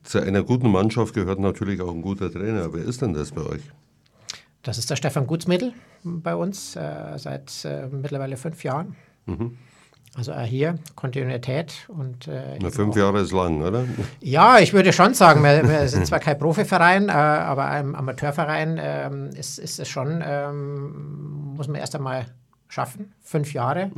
zu 0.03 0.19
einer 0.19 0.43
guten 0.43 0.71
Mannschaft 0.71 1.15
gehört 1.15 1.39
natürlich 1.39 1.81
auch 1.81 1.91
ein 1.91 2.03
guter 2.03 2.31
Trainer. 2.31 2.71
Wer 2.75 2.85
ist 2.85 3.01
denn 3.01 3.15
das 3.15 3.33
bei 3.33 3.41
euch? 3.41 3.63
Das 4.63 4.77
ist 4.77 4.91
der 4.91 4.97
Stefan 4.97 5.27
Gutsmittel 5.27 5.73
bei 6.03 6.37
uns 6.37 6.77
äh, 6.77 7.17
seit 7.17 7.65
äh, 7.65 7.87
mittlerweile 7.87 8.37
fünf 8.37 8.63
Jahren. 8.65 8.97
Also 10.17 10.39
hier 10.41 10.77
Kontinuität 10.95 11.75
und 11.89 12.29
äh, 12.29 12.57
Na, 12.63 12.71
fünf 12.71 12.95
Jahre 12.95 13.21
ist 13.21 13.33
lang, 13.33 13.63
oder? 13.63 13.85
Ja, 14.21 14.59
ich 14.61 14.73
würde 14.73 14.93
schon 14.93 15.13
sagen, 15.15 15.43
wir, 15.43 15.69
wir 15.69 15.89
sind 15.89 16.07
zwar 16.07 16.21
kein 16.21 16.39
Profiverein, 16.39 17.09
äh, 17.09 17.13
aber 17.13 17.67
ein 17.67 17.97
Amateurverein 17.97 18.79
ähm, 18.81 19.31
ist, 19.31 19.59
ist 19.59 19.81
es 19.81 19.89
schon, 19.89 20.23
ähm, 20.25 21.55
muss 21.57 21.67
man 21.67 21.77
erst 21.81 21.97
einmal 21.97 22.27
schaffen, 22.69 23.13
fünf 23.23 23.53
Jahre, 23.55 23.91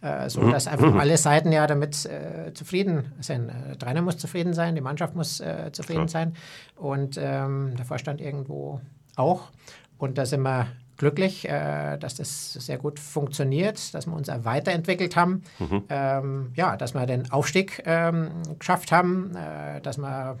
äh, 0.00 0.28
so 0.28 0.48
dass 0.48 0.66
einfach 0.68 0.94
alle 0.94 1.16
Seiten 1.16 1.50
ja 1.52 1.66
damit 1.66 2.04
äh, 2.06 2.52
zufrieden 2.54 3.12
sind. 3.20 3.48
Äh, 3.48 3.52
Der 3.70 3.78
Trainer 3.78 4.02
muss 4.02 4.16
zufrieden 4.16 4.54
sein, 4.54 4.74
die 4.76 4.80
Mannschaft 4.80 5.14
muss 5.16 5.40
äh, 5.40 5.70
zufrieden 5.72 6.06
sein 6.08 6.34
und 6.76 7.18
ähm, 7.20 7.74
der 7.76 7.84
Vorstand 7.84 8.20
irgendwo 8.20 8.80
auch. 9.16 9.50
Und 9.98 10.18
da 10.18 10.26
sind 10.26 10.42
wir 10.42 10.66
glücklich, 10.96 11.48
äh, 11.48 11.96
dass 11.98 12.16
das 12.16 12.52
sehr 12.54 12.78
gut 12.78 13.00
funktioniert, 13.00 13.94
dass 13.94 14.06
wir 14.06 14.14
uns 14.14 14.28
weiterentwickelt 14.28 15.16
haben, 15.16 15.42
ähm, 15.88 16.52
ja, 16.54 16.76
dass 16.76 16.94
wir 16.94 17.06
den 17.06 17.30
Aufstieg 17.30 17.82
ähm, 17.84 18.30
geschafft 18.58 18.92
haben, 18.92 19.34
äh, 19.34 19.80
dass 19.80 19.98
wir 19.98 20.38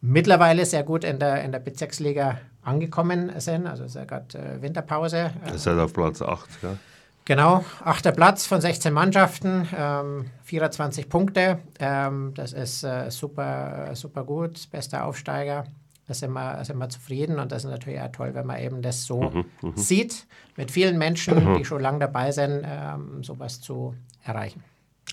mittlerweile 0.00 0.66
sehr 0.66 0.82
gut 0.82 1.04
in 1.04 1.18
der, 1.18 1.42
in 1.42 1.52
der 1.52 1.60
Bezirksliga 1.60 2.38
angekommen 2.62 3.32
sind. 3.38 3.66
Also 3.66 3.84
es 3.84 3.90
ist 3.90 3.96
ja 3.96 4.04
gerade 4.04 4.38
äh, 4.38 4.62
Winterpause. 4.62 5.30
Ihr 5.46 5.58
seid 5.58 5.78
auf 5.78 5.92
Platz 5.92 6.22
8, 6.22 6.48
ja? 6.62 6.76
Genau, 7.26 7.64
achter 7.82 8.12
Platz 8.12 8.46
von 8.46 8.60
16 8.60 8.92
Mannschaften, 8.92 9.66
ähm, 9.74 10.26
24 10.42 11.08
Punkte. 11.08 11.58
Ähm, 11.80 12.32
das 12.34 12.52
ist 12.52 12.84
äh, 12.84 13.10
super, 13.10 13.90
super 13.94 14.24
gut, 14.24 14.70
bester 14.70 15.06
Aufsteiger. 15.06 15.64
Da 16.06 16.12
sind, 16.12 16.32
wir, 16.32 16.62
sind 16.64 16.78
wir 16.78 16.88
zufrieden 16.90 17.38
und 17.38 17.50
das 17.50 17.64
ist 17.64 17.70
natürlich 17.70 18.00
auch 18.00 18.12
toll, 18.12 18.34
wenn 18.34 18.46
man 18.46 18.60
eben 18.60 18.82
das 18.82 19.04
so 19.04 19.44
sieht, 19.74 20.26
mit 20.56 20.70
vielen 20.70 20.98
Menschen, 20.98 21.56
die 21.56 21.64
schon 21.64 21.80
lange 21.80 22.00
dabei 22.00 22.30
sind, 22.30 22.62
ähm, 22.64 23.22
sowas 23.24 23.60
zu 23.60 23.94
erreichen. 24.22 24.62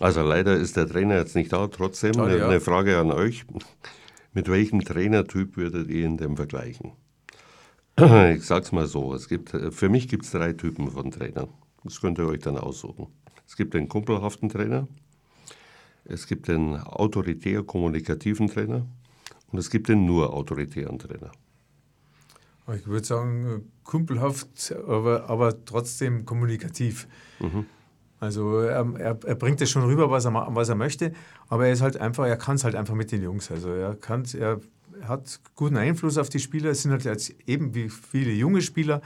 Also 0.02 0.22
leider 0.22 0.56
ist 0.56 0.76
der 0.76 0.88
Trainer 0.88 1.16
jetzt 1.16 1.36
nicht 1.36 1.54
da. 1.54 1.68
Trotzdem 1.68 2.14
Schade, 2.14 2.32
eine, 2.32 2.40
ja. 2.40 2.48
eine 2.48 2.60
Frage 2.60 2.98
an 2.98 3.12
euch. 3.12 3.46
Mit 4.34 4.50
welchem 4.50 4.84
Trainertyp 4.84 5.58
würdet 5.58 5.90
ihr 5.90 6.06
ihn 6.06 6.18
denn 6.18 6.36
vergleichen? 6.36 6.94
Ich 8.34 8.46
sag's 8.46 8.72
mal 8.72 8.88
so, 8.88 9.14
es 9.14 9.28
gibt, 9.28 9.50
für 9.50 9.90
mich 9.90 10.08
gibt 10.08 10.24
es 10.24 10.32
drei 10.32 10.54
Typen 10.54 10.90
von 10.90 11.12
Trainern. 11.12 11.50
Das 11.84 12.00
könnt 12.00 12.18
ihr 12.18 12.26
euch 12.26 12.40
dann 12.40 12.58
aussuchen. 12.58 13.08
Es 13.46 13.58
gibt 13.58 13.74
den 13.74 13.90
kumpelhaften 13.90 14.48
Trainer, 14.48 14.88
es 16.06 16.26
gibt 16.26 16.48
den 16.48 16.78
autoritär-kommunikativen 16.78 18.48
Trainer 18.48 18.88
und 19.52 19.60
es 19.60 19.70
gibt 19.70 19.90
den 19.90 20.06
nur 20.06 20.34
autoritären 20.34 21.00
Trainer. 21.00 21.32
Ich 22.76 22.88
würde 22.88 23.06
sagen, 23.06 23.72
kumpelhaft, 23.84 24.74
aber, 24.88 25.30
aber 25.30 25.66
trotzdem 25.66 26.26
kommunikativ. 26.26 27.08
Also 28.20 28.60
er, 28.60 28.86
er, 28.98 29.18
er 29.26 29.36
bringt 29.36 29.60
es 29.62 29.72
schon 29.72 29.84
rüber, 29.84 30.12
was 30.12 30.26
er, 30.26 30.34
was 30.34 30.70
er 30.70 30.76
möchte, 30.76 31.12
aber 31.50 31.66
er 31.66 31.74
ist 31.74 31.82
halt 31.82 31.98
einfach, 31.98 32.26
er 32.26 32.38
kann 32.38 32.56
es 32.56 32.64
halt 32.64 32.76
einfach 32.76 32.94
mit 32.94 33.12
den 33.12 33.24
Jungs. 33.24 33.50
Also 33.52 33.70
er 33.70 33.96
kann 33.96 34.26
er 34.38 34.60
hat 35.08 35.40
guten 35.56 35.78
Einfluss 35.78 36.18
auf 36.18 36.30
die 36.30 36.40
Spieler. 36.40 36.70
Es 36.70 36.84
sind 36.84 36.92
halt 36.92 37.04
jetzt 37.04 37.34
eben 37.48 37.74
wie 37.74 37.90
viele 37.90 38.32
junge 38.32 38.62
Spieler, 38.62 39.02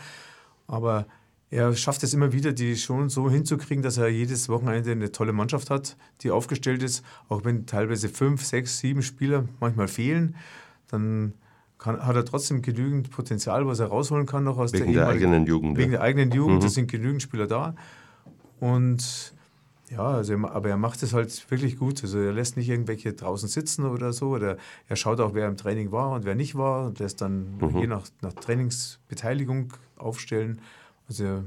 aber 0.67 1.07
er 1.55 1.73
schafft 1.75 2.03
es 2.03 2.13
immer 2.13 2.33
wieder, 2.33 2.51
die 2.51 2.75
schon 2.75 3.09
so 3.09 3.29
hinzukriegen, 3.29 3.81
dass 3.81 3.97
er 3.97 4.09
jedes 4.09 4.49
Wochenende 4.49 4.91
eine 4.91 5.11
tolle 5.11 5.31
Mannschaft 5.31 5.69
hat, 5.69 5.95
die 6.21 6.29
aufgestellt 6.29 6.83
ist, 6.83 7.03
auch 7.29 7.45
wenn 7.45 7.65
teilweise 7.65 8.09
fünf, 8.09 8.43
sechs, 8.43 8.79
sieben 8.79 9.01
Spieler 9.01 9.45
manchmal 9.61 9.87
fehlen, 9.87 10.35
dann 10.89 11.33
kann, 11.77 12.05
hat 12.05 12.15
er 12.15 12.25
trotzdem 12.25 12.61
genügend 12.61 13.09
Potenzial, 13.09 13.65
was 13.67 13.79
er 13.79 13.87
rausholen 13.87 14.25
kann 14.25 14.43
noch 14.43 14.57
aus 14.57 14.73
Wegen 14.73 14.91
der, 14.91 15.05
der 15.05 15.07
eigenen 15.07 15.45
Jugend. 15.45 15.77
Wegen 15.77 15.91
der 15.91 16.01
eigenen 16.01 16.31
Jugend, 16.31 16.63
es 16.63 16.73
sind 16.73 16.91
genügend 16.91 17.21
Spieler 17.21 17.47
da. 17.47 17.75
Und 18.59 19.33
ja, 19.89 20.03
also 20.03 20.33
er, 20.33 20.51
aber 20.51 20.69
er 20.69 20.77
macht 20.77 21.03
es 21.03 21.13
halt 21.13 21.49
wirklich 21.49 21.77
gut. 21.77 22.03
Also 22.03 22.19
er 22.19 22.33
lässt 22.33 22.57
nicht 22.57 22.67
irgendwelche 22.67 23.13
draußen 23.13 23.47
sitzen 23.47 23.85
oder 23.85 24.11
so. 24.11 24.29
Oder 24.29 24.57
er 24.89 24.95
schaut 24.97 25.21
auch, 25.21 25.33
wer 25.33 25.47
im 25.47 25.55
Training 25.55 25.91
war 25.91 26.11
und 26.11 26.25
wer 26.25 26.35
nicht 26.35 26.55
war 26.55 26.87
und 26.87 26.99
lässt 26.99 27.21
dann 27.21 27.59
je 27.75 27.87
nach, 27.87 28.03
nach 28.21 28.33
Trainingsbeteiligung 28.33 29.73
aufstellen. 29.97 30.59
Also 31.07 31.23
ja, 31.23 31.43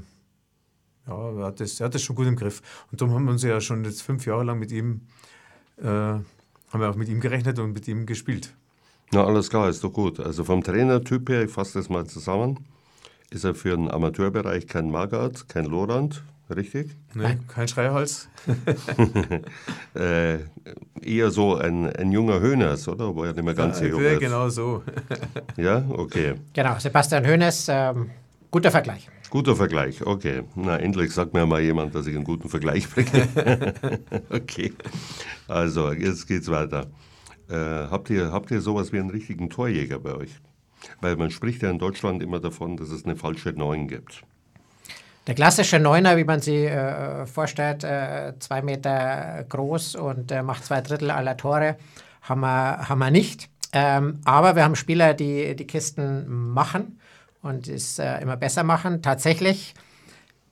er 1.07 1.45
hat, 1.45 1.59
das, 1.59 1.79
er 1.79 1.85
hat 1.85 1.95
das 1.95 2.01
schon 2.01 2.15
gut 2.15 2.27
im 2.27 2.35
Griff. 2.35 2.61
Und 2.91 3.01
darum 3.01 3.13
haben 3.15 3.25
wir 3.25 3.31
uns 3.31 3.43
ja 3.43 3.59
schon 3.61 3.83
jetzt 3.83 4.01
fünf 4.01 4.25
Jahre 4.25 4.43
lang 4.43 4.59
mit 4.59 4.71
ihm, 4.71 5.01
äh, 5.81 5.85
haben 5.87 6.23
wir 6.73 6.89
auch 6.89 6.95
mit 6.95 7.09
ihm 7.09 7.19
gerechnet 7.19 7.57
und 7.59 7.73
mit 7.73 7.87
ihm 7.87 8.05
gespielt. 8.05 8.53
Na, 9.11 9.25
alles 9.25 9.49
klar, 9.49 9.69
ist 9.69 9.83
doch 9.83 9.91
gut. 9.91 10.19
Also 10.19 10.43
vom 10.43 10.63
Trainertyp 10.63 11.27
her, 11.29 11.43
ich 11.43 11.51
fasse 11.51 11.79
das 11.79 11.89
mal 11.89 12.05
zusammen, 12.05 12.59
ist 13.31 13.43
er 13.43 13.55
für 13.55 13.75
den 13.75 13.89
Amateurbereich 13.89 14.67
kein 14.67 14.91
Magath, 14.91 15.49
kein 15.49 15.65
Lorand, 15.65 16.23
richtig? 16.55 16.91
Ne? 17.15 17.39
Kein 17.47 17.67
Schreihals. 17.67 18.29
Äh, 19.95 20.39
eher 21.01 21.31
so 21.31 21.55
ein, 21.55 21.87
ein 21.95 22.11
junger 22.11 22.39
Höhners, 22.39 22.87
oder? 22.87 23.13
Wo 23.15 23.23
er 23.23 23.33
nicht 23.33 23.43
mehr 23.43 23.55
ganz 23.55 23.79
so 23.79 23.85
jung 23.85 24.01
Ja, 24.03 24.11
ist. 24.11 24.19
genau 24.19 24.47
so. 24.49 24.83
Ja, 25.57 25.83
okay. 25.89 26.35
Genau, 26.53 26.77
Sebastian 26.77 27.25
Hoeneß, 27.25 27.67
ähm, 27.69 28.11
guter 28.51 28.69
Vergleich. 28.71 29.09
Guter 29.29 29.55
Vergleich, 29.55 30.05
okay. 30.05 30.43
Na, 30.55 30.77
endlich 30.77 31.11
sagt 31.11 31.33
mir 31.33 31.45
mal 31.45 31.61
jemand, 31.61 31.93
dass 31.93 32.07
ich 32.07 32.15
einen 32.15 32.23
guten 32.23 32.49
Vergleich 32.49 32.89
bringe. 32.89 33.73
okay. 34.29 34.73
Also, 35.47 35.91
jetzt 35.91 36.27
geht's 36.27 36.49
weiter. 36.49 36.87
Äh, 37.47 37.55
habt, 37.55 38.09
ihr, 38.09 38.31
habt 38.31 38.49
ihr 38.49 38.61
sowas 38.61 38.91
wie 38.91 38.99
einen 38.99 39.11
richtigen 39.11 39.49
Torjäger 39.49 39.99
bei 39.99 40.15
euch? 40.15 40.31
Weil 41.01 41.15
man 41.15 41.29
spricht 41.29 41.61
ja 41.61 41.69
in 41.69 41.77
Deutschland 41.77 42.23
immer 42.23 42.39
davon, 42.39 42.77
dass 42.77 42.89
es 42.89 43.05
eine 43.05 43.15
falsche 43.15 43.49
Neun 43.49 43.87
gibt. 43.87 44.23
Der 45.27 45.35
klassische 45.35 45.79
Neuner, 45.79 46.17
wie 46.17 46.23
man 46.23 46.39
sie 46.39 46.65
äh, 46.65 47.27
vorstellt, 47.27 47.83
äh, 47.83 48.33
zwei 48.39 48.63
Meter 48.63 49.45
groß 49.47 49.95
und 49.95 50.31
äh, 50.31 50.41
macht 50.41 50.65
zwei 50.65 50.81
Drittel 50.81 51.11
aller 51.11 51.37
Tore, 51.37 51.77
haben 52.23 52.41
wir, 52.41 52.89
haben 52.89 52.99
wir 52.99 53.11
nicht. 53.11 53.49
Ähm, 53.73 54.21
aber 54.25 54.55
wir 54.55 54.63
haben 54.63 54.75
Spieler, 54.75 55.13
die 55.13 55.55
die 55.55 55.67
Kisten 55.67 56.27
machen 56.27 56.98
und 57.41 57.67
es 57.67 57.99
äh, 57.99 58.21
immer 58.21 58.37
besser 58.37 58.63
machen. 58.63 59.01
Tatsächlich 59.01 59.73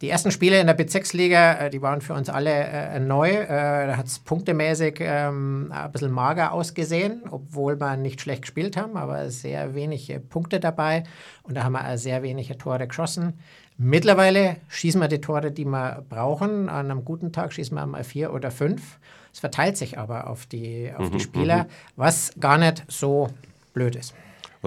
die 0.02 0.10
ersten 0.10 0.30
Spiele 0.30 0.60
in 0.60 0.67
der 0.67 0.76
Bezirksliga, 0.76 1.54
äh, 1.54 1.69
die 1.69 1.82
waren 1.82 2.02
für 2.02 2.13
uns 2.13 2.30
alle 2.30 2.52
äh, 2.52 3.00
neu. 3.00 3.30
Äh, 3.30 3.47
da 3.47 3.97
hat 3.97 4.06
es 4.06 4.19
punktemäßig 4.19 4.97
ähm, 5.00 5.71
ein 5.71 5.91
bisschen 5.91 6.12
mager 6.12 6.52
ausgesehen, 6.52 7.23
obwohl 7.32 7.80
wir 7.80 7.97
nicht 7.97 8.21
schlecht 8.21 8.43
gespielt 8.43 8.78
haben, 8.78 8.95
aber 8.95 9.30
sehr 9.32 9.73
wenige 9.73 10.19
Punkte 10.19 10.60
dabei. 10.60 11.04
Und 11.43 11.56
da 11.56 11.63
haben 11.63 11.73
wir 11.73 11.97
sehr 11.97 12.21
wenige 12.21 12.58
Tore 12.58 12.88
geschossen. 12.88 13.39
Mittlerweile 13.80 14.58
schießen 14.69 15.02
wir 15.02 15.08
die 15.08 15.21
Tore, 15.21 15.52
die 15.52 15.65
wir 15.65 16.04
brauchen. 16.10 16.69
An 16.69 16.91
einem 16.91 17.06
guten 17.06 17.32
Tag 17.32 17.54
schießen 17.54 17.76
wir 17.76 17.86
mal 17.86 18.04
vier 18.04 18.34
oder 18.34 18.52
fünf. 18.52 19.00
Es 19.34 19.39
verteilt 19.39 19.78
sich 19.78 19.97
aber 19.97 20.28
auf 20.28 20.45
die, 20.45 20.91
auf 20.95 21.10
die 21.10 21.17
mhm, 21.17 21.21
Spieler, 21.21 21.63
mhm. 21.63 21.67
was 21.95 22.34
gar 22.39 22.58
nicht 22.58 22.84
so 22.88 23.30
blöd 23.73 23.95
ist. 23.95 24.13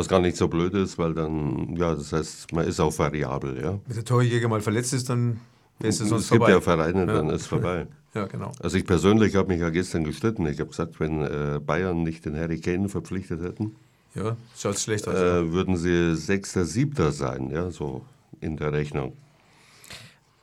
Was 0.01 0.09
gar 0.09 0.21
nicht 0.21 0.39
so 0.39 0.49
blöd 0.49 0.73
ist, 0.73 0.97
weil 0.97 1.13
dann, 1.13 1.77
ja, 1.77 1.95
das 1.95 2.11
heißt, 2.15 2.55
man 2.55 2.67
ist 2.67 2.81
auch 2.81 2.99
variabel, 2.99 3.63
ja. 3.63 3.79
Wenn 3.87 3.97
der 3.97 4.05
Torjäger 4.07 4.49
mal 4.49 4.63
verletzt 4.63 4.95
ist, 4.95 5.11
dann 5.11 5.41
ist 5.79 6.01
es 6.01 6.09
sonst 6.09 6.29
vorbei. 6.29 6.47
Es 6.47 6.55
gibt 6.55 6.67
ja 6.67 6.75
Vereine, 6.75 7.05
dann 7.05 7.29
ja. 7.29 7.35
ist 7.35 7.43
es 7.43 7.47
vorbei. 7.47 7.87
Ja, 8.13 8.27
genau. 8.27 8.51
Also 8.61 8.77
ich 8.77 8.87
persönlich 8.87 9.37
habe 9.37 9.47
mich 9.49 9.61
ja 9.61 9.71
gestern 9.71 10.03
gestritten. 10.03 10.45
Ich 10.47 10.59
habe 10.59 10.71
gesagt, 10.71 10.99
wenn 10.99 11.23
äh, 11.23 11.61
Bayern 11.65 12.03
nicht 12.03 12.25
den 12.25 12.35
Harry 12.35 12.59
Kane 12.59 12.89
verpflichtet 12.89 13.41
hätten, 13.41 13.77
ja, 14.17 14.37
schaut 14.57 14.81
schlecht 14.81 15.07
aus. 15.07 15.15
Äh, 15.15 15.53
würden 15.53 15.77
sie 15.77 16.17
Sechster, 16.17 16.65
Siebter 16.65 17.13
sein, 17.13 17.51
ja, 17.51 17.71
so 17.71 18.03
in 18.41 18.57
der 18.57 18.73
Rechnung. 18.73 19.13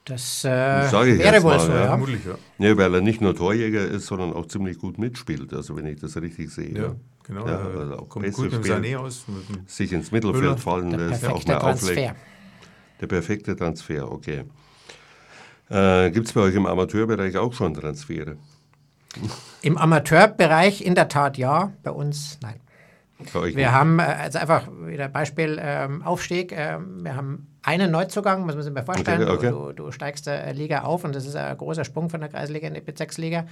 Das 0.07 0.45
äh, 0.45 0.49
wäre 0.49 1.43
wohl 1.43 1.59
so, 1.59 1.69
ja. 1.69 1.87
Vermutlich, 1.87 2.21
ja. 2.25 2.37
ja. 2.65 2.77
Weil 2.77 2.95
er 2.95 3.01
nicht 3.01 3.19
nur 3.19 3.35
Torjäger 3.35 3.85
ist, 3.85 4.05
sondern 4.05 4.31
auch 4.31 4.45
ziemlich 4.45 4.77
gut 4.77 4.97
mitspielt, 4.97 5.53
also 5.53 5.75
wenn 5.75 5.85
ich 5.85 5.99
das 5.99 6.15
richtig 6.15 6.49
sehe. 6.49 6.77
Ja, 6.77 6.95
genau. 7.23 7.45
Ja, 7.45 7.57
also 7.57 7.97
auch 7.97 8.07
kommt 8.07 8.31
gut 8.31 8.51
mit 8.53 8.63
Sané 8.63 8.95
aus. 8.95 9.25
Mit 9.27 9.69
sich 9.69 9.91
ins 9.91 10.11
Mittelfeld 10.11 10.43
Müller. 10.43 10.57
fallen 10.57 10.91
lässt, 10.91 11.25
auch 11.27 11.45
mal 11.45 11.57
auflegt. 11.57 12.15
Der 13.01 13.07
perfekte 13.07 13.53
Transfer, 13.57 14.09
okay. 14.09 14.45
Äh, 15.69 16.09
Gibt 16.11 16.27
es 16.27 16.33
bei 16.33 16.39
euch 16.39 16.55
im 16.55 16.65
Amateurbereich 16.65 17.35
auch 17.35 17.51
schon 17.51 17.73
Transfere? 17.73 18.37
Im 19.61 19.77
Amateurbereich 19.77 20.85
in 20.85 20.95
der 20.95 21.09
Tat 21.09 21.37
ja, 21.37 21.73
bei 21.83 21.91
uns 21.91 22.39
nein. 22.41 22.61
Wir 23.33 23.41
nicht. 23.41 23.71
haben, 23.71 23.99
äh, 23.99 24.03
also 24.03 24.39
einfach 24.39 24.69
wieder 24.85 25.09
Beispiel 25.09 25.59
ähm, 25.61 26.01
Aufstieg, 26.03 26.53
ähm, 26.55 27.03
wir 27.03 27.15
haben 27.15 27.47
einen 27.67 27.91
Neuzugang, 27.91 28.45
muss 28.45 28.55
man 28.55 28.63
sich 28.63 28.73
mal 28.73 28.83
vorstellen. 28.83 29.23
Okay, 29.23 29.49
okay. 29.49 29.49
Du, 29.49 29.73
du, 29.73 29.91
steigst 29.91 30.25
der 30.25 30.53
Liga 30.53 30.83
auf 30.83 31.03
und 31.03 31.13
das 31.13 31.25
ist 31.25 31.35
ein 31.35 31.57
großer 31.57 31.83
Sprung 31.83 32.09
von 32.09 32.21
der 32.21 32.29
Kreisliga 32.29 32.65
in 32.65 32.73
die 32.73 32.81
Bezirksliga. 32.81 33.45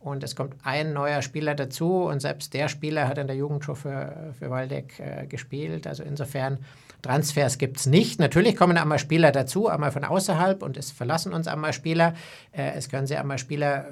Und 0.00 0.24
es 0.24 0.34
kommt 0.34 0.54
ein 0.64 0.94
neuer 0.94 1.20
Spieler 1.20 1.54
dazu 1.54 2.04
und 2.04 2.20
selbst 2.20 2.54
der 2.54 2.68
Spieler 2.68 3.06
hat 3.06 3.18
in 3.18 3.26
der 3.26 3.36
Jugend 3.36 3.64
schon 3.64 3.76
für, 3.76 4.32
für 4.38 4.48
Waldeck 4.48 4.98
äh, 5.00 5.26
gespielt. 5.26 5.86
Also 5.86 6.02
insofern 6.02 6.58
Transfers 7.02 7.58
gibt 7.58 7.76
es 7.76 7.84
nicht. 7.84 8.18
Natürlich 8.18 8.56
kommen 8.56 8.78
einmal 8.78 8.98
Spieler 8.98 9.32
dazu, 9.32 9.68
einmal 9.68 9.92
von 9.92 10.04
außerhalb 10.04 10.62
und 10.62 10.78
es 10.78 10.90
verlassen 10.90 11.34
uns 11.34 11.46
einmal 11.46 11.74
Spieler. 11.74 12.14
Äh, 12.52 12.72
es 12.74 12.88
können 12.88 13.06
sich 13.06 13.18
einmal 13.18 13.36
Spieler 13.36 13.88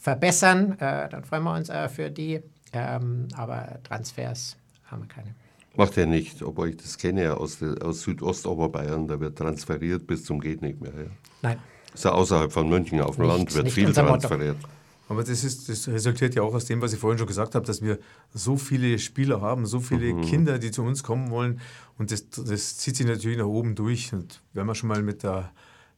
verbessern, 0.00 0.72
äh, 0.80 1.10
dann 1.10 1.24
freuen 1.24 1.42
wir 1.42 1.54
uns 1.54 1.70
für 1.94 2.10
die. 2.10 2.40
Ähm, 2.72 3.28
aber 3.36 3.78
Transfers 3.82 4.56
haben 4.86 5.02
wir 5.02 5.08
keine. 5.08 5.34
Macht 5.76 5.96
er 5.96 6.06
nicht, 6.06 6.42
obwohl 6.42 6.70
ich 6.70 6.76
das 6.76 6.98
kenne 6.98 7.36
aus, 7.36 7.62
aus 7.62 8.02
Südostoberbayern, 8.02 9.06
da 9.06 9.20
wird 9.20 9.38
transferiert 9.38 10.06
bis 10.06 10.24
zum 10.24 10.40
geht 10.40 10.60
nicht 10.62 10.80
mehr. 10.80 10.92
Ja. 10.92 11.10
Nein. 11.42 11.58
Ist 11.94 12.04
ja 12.04 12.12
außerhalb 12.12 12.52
von 12.52 12.68
München 12.68 13.00
auf 13.00 13.16
dem 13.16 13.26
nicht, 13.26 13.36
Land, 13.36 13.54
wird 13.54 13.70
viel 13.70 13.92
transferiert. 13.92 14.56
Motto. 14.56 14.68
Aber 15.08 15.24
das, 15.24 15.42
ist, 15.42 15.68
das 15.68 15.88
resultiert 15.88 16.34
ja 16.34 16.42
auch 16.42 16.52
aus 16.52 16.66
dem, 16.66 16.82
was 16.82 16.92
ich 16.92 16.98
vorhin 16.98 17.18
schon 17.18 17.26
gesagt 17.26 17.54
habe, 17.54 17.64
dass 17.64 17.80
wir 17.80 17.98
so 18.34 18.56
viele 18.56 18.98
Spieler 18.98 19.40
haben, 19.40 19.64
so 19.64 19.80
viele 19.80 20.12
mhm. 20.12 20.20
Kinder, 20.20 20.58
die 20.58 20.70
zu 20.70 20.82
uns 20.82 21.02
kommen 21.02 21.30
wollen. 21.30 21.60
Und 21.96 22.12
das, 22.12 22.28
das 22.28 22.76
zieht 22.76 22.96
sich 22.96 23.06
natürlich 23.06 23.38
nach 23.38 23.46
oben 23.46 23.74
durch. 23.74 24.12
Und 24.12 24.42
wenn 24.52 24.66
man 24.66 24.74
schon 24.74 24.88
mal 24.88 25.02
mit 25.02 25.22
der 25.22 25.50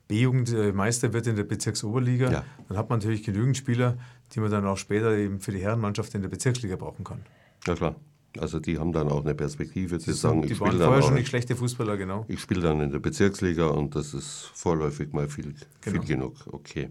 B-Jugend 0.07 0.53
äh, 0.53 0.73
Meister 0.73 1.13
wird 1.13 1.27
in 1.27 1.35
der 1.35 1.45
Bezirksoberliga, 1.45 2.31
ja. 2.31 2.45
dann 2.69 2.77
hat 2.79 2.89
man 2.89 3.01
natürlich 3.01 3.25
genügend 3.25 3.57
Spieler, 3.57 3.99
die 4.33 4.41
man 4.41 4.51
dann 4.51 4.65
auch 4.65 4.79
später 4.79 5.17
eben 5.17 5.41
für 5.41 5.51
die 5.51 5.61
Herrenmannschaft 5.61 6.15
in 6.15 6.23
der 6.23 6.29
Bezirksliga 6.29 6.77
brauchen 6.77 7.05
kann. 7.05 7.23
Ja 7.67 7.75
klar. 7.75 7.97
Also 8.39 8.61
die 8.61 8.79
haben 8.79 8.93
dann 8.93 9.09
auch 9.09 9.25
eine 9.25 9.35
Perspektive 9.35 9.99
zu 9.99 10.13
sagen, 10.13 10.43
die 10.43 10.53
ich 10.53 10.61
waren 10.61 10.79
vorher 10.79 11.03
schon 11.03 11.15
nicht 11.15 11.29
schlechte 11.29 11.57
Fußballer, 11.57 11.97
genau. 11.97 12.25
Ich 12.29 12.41
spiele 12.41 12.61
dann 12.61 12.81
in 12.81 12.93
der 12.93 13.01
Bezirksliga 13.01 13.67
und 13.67 13.97
das 13.97 14.15
ist 14.15 14.51
vorläufig 14.55 15.13
mal 15.13 15.29
viel, 15.29 15.55
genau. 15.81 16.03
viel 16.03 16.17
genug. 16.17 16.35
Okay. 16.47 16.91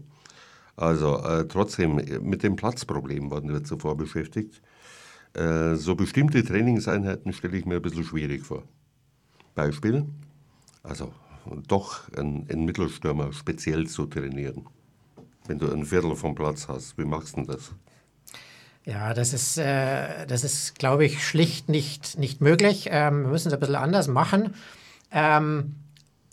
Also 0.76 1.18
äh, 1.18 1.46
trotzdem, 1.48 1.96
mit 2.22 2.42
dem 2.42 2.56
Platzproblem 2.56 3.30
wurden 3.30 3.52
wir 3.52 3.64
zuvor 3.64 3.96
beschäftigt. 3.96 4.60
Äh, 5.34 5.76
so 5.76 5.94
bestimmte 5.94 6.44
Trainingseinheiten 6.44 7.32
stelle 7.32 7.56
ich 7.56 7.64
mir 7.64 7.76
ein 7.76 7.82
bisschen 7.82 8.04
schwierig 8.04 8.44
vor. 8.44 8.64
Beispiel, 9.54 10.06
also 10.82 11.12
doch 11.68 12.12
einen, 12.14 12.48
einen 12.50 12.64
Mittelstürmer 12.64 13.32
speziell 13.32 13.86
zu 13.86 14.06
trainieren. 14.06 14.66
Wenn 15.46 15.58
du 15.58 15.70
ein 15.70 15.84
Viertel 15.84 16.14
vom 16.16 16.34
Platz 16.34 16.68
hast, 16.68 16.96
wie 16.98 17.04
machst 17.04 17.36
du 17.36 17.42
denn 17.42 17.46
das? 17.46 17.72
Ja, 18.84 19.14
das 19.14 19.32
ist, 19.32 19.58
äh, 19.58 20.26
das 20.26 20.42
ist 20.42 20.78
glaube 20.78 21.04
ich, 21.04 21.24
schlicht 21.26 21.68
nicht, 21.68 22.18
nicht 22.18 22.40
möglich. 22.40 22.88
Ähm, 22.90 23.22
wir 23.22 23.30
müssen 23.30 23.48
es 23.48 23.54
ein 23.54 23.60
bisschen 23.60 23.76
anders 23.76 24.08
machen. 24.08 24.54
Ähm, 25.12 25.76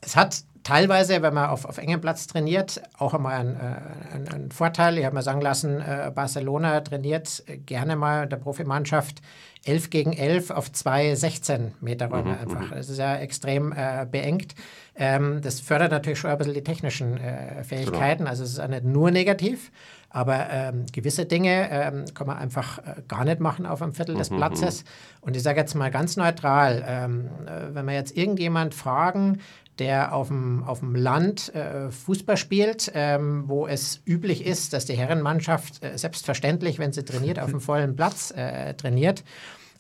es 0.01 0.15
hat 0.15 0.43
teilweise, 0.67 1.21
wenn 1.21 1.33
man 1.33 1.49
auf, 1.49 1.63
auf 1.63 1.77
engem 1.77 2.01
Platz 2.01 2.27
trainiert, 2.27 2.81
auch 2.97 3.13
einmal 3.13 3.35
einen, 3.35 3.55
äh, 3.55 4.33
einen 4.33 4.51
Vorteil. 4.51 4.97
Ich 4.97 5.05
habe 5.05 5.15
mir 5.15 5.21
sagen 5.21 5.39
lassen, 5.39 5.79
äh, 5.79 6.11
Barcelona 6.13 6.81
trainiert 6.81 7.43
gerne 7.65 7.95
mal 7.95 8.27
der 8.27 8.35
Profimannschaft 8.35 9.21
11 9.63 9.89
gegen 9.89 10.13
11 10.13 10.51
auf 10.51 10.71
zwei 10.71 11.15
16 11.15 11.73
Meter 11.79 12.07
Räume 12.07 12.33
mhm, 12.33 12.39
einfach. 12.39 12.71
Mhm. 12.71 12.75
Das 12.75 12.89
ist 12.89 12.97
ja 12.97 13.15
extrem 13.15 13.71
äh, 13.71 14.05
beengt. 14.09 14.55
Ähm, 14.95 15.39
das 15.41 15.61
fördert 15.61 15.91
natürlich 15.91 16.19
schon 16.19 16.31
ein 16.31 16.37
bisschen 16.37 16.53
die 16.53 16.63
technischen 16.63 17.17
äh, 17.17 17.63
Fähigkeiten. 17.63 18.19
Genau. 18.19 18.29
Also 18.29 18.43
es 18.43 18.51
ist 18.51 18.59
auch 18.59 18.67
nicht 18.67 18.83
nur 18.83 19.09
negativ. 19.11 19.71
Aber 20.09 20.49
ähm, 20.49 20.85
gewisse 20.91 21.25
Dinge 21.25 21.69
ähm, 21.69 22.05
kann 22.13 22.27
man 22.27 22.37
einfach 22.37 22.79
äh, 22.79 23.01
gar 23.07 23.25
nicht 23.25 23.39
machen 23.39 23.65
auf 23.65 23.81
einem 23.81 23.93
Viertel 23.93 24.15
des 24.15 24.31
mhm, 24.31 24.37
Platzes. 24.37 24.85
Und 25.21 25.35
ich 25.35 25.43
sage 25.43 25.59
jetzt 25.59 25.75
mal 25.75 25.91
ganz 25.91 26.15
neutral, 26.15 26.83
ähm, 26.87 27.29
äh, 27.45 27.75
wenn 27.75 27.85
wir 27.85 27.93
jetzt 27.93 28.15
irgendjemand 28.15 28.73
fragen, 28.73 29.39
der 29.79 30.13
auf 30.13 30.27
dem, 30.27 30.63
auf 30.63 30.79
dem 30.79 30.95
Land 30.95 31.53
äh, 31.53 31.91
Fußball 31.91 32.37
spielt, 32.37 32.91
ähm, 32.93 33.43
wo 33.47 33.67
es 33.67 34.01
üblich 34.05 34.45
ist, 34.45 34.73
dass 34.73 34.85
die 34.85 34.97
Herrenmannschaft 34.97 35.83
äh, 35.83 35.97
selbstverständlich, 35.97 36.79
wenn 36.79 36.93
sie 36.93 37.03
trainiert, 37.03 37.39
auf 37.39 37.49
dem 37.49 37.61
vollen 37.61 37.95
Platz 37.95 38.31
äh, 38.35 38.73
trainiert. 38.73 39.23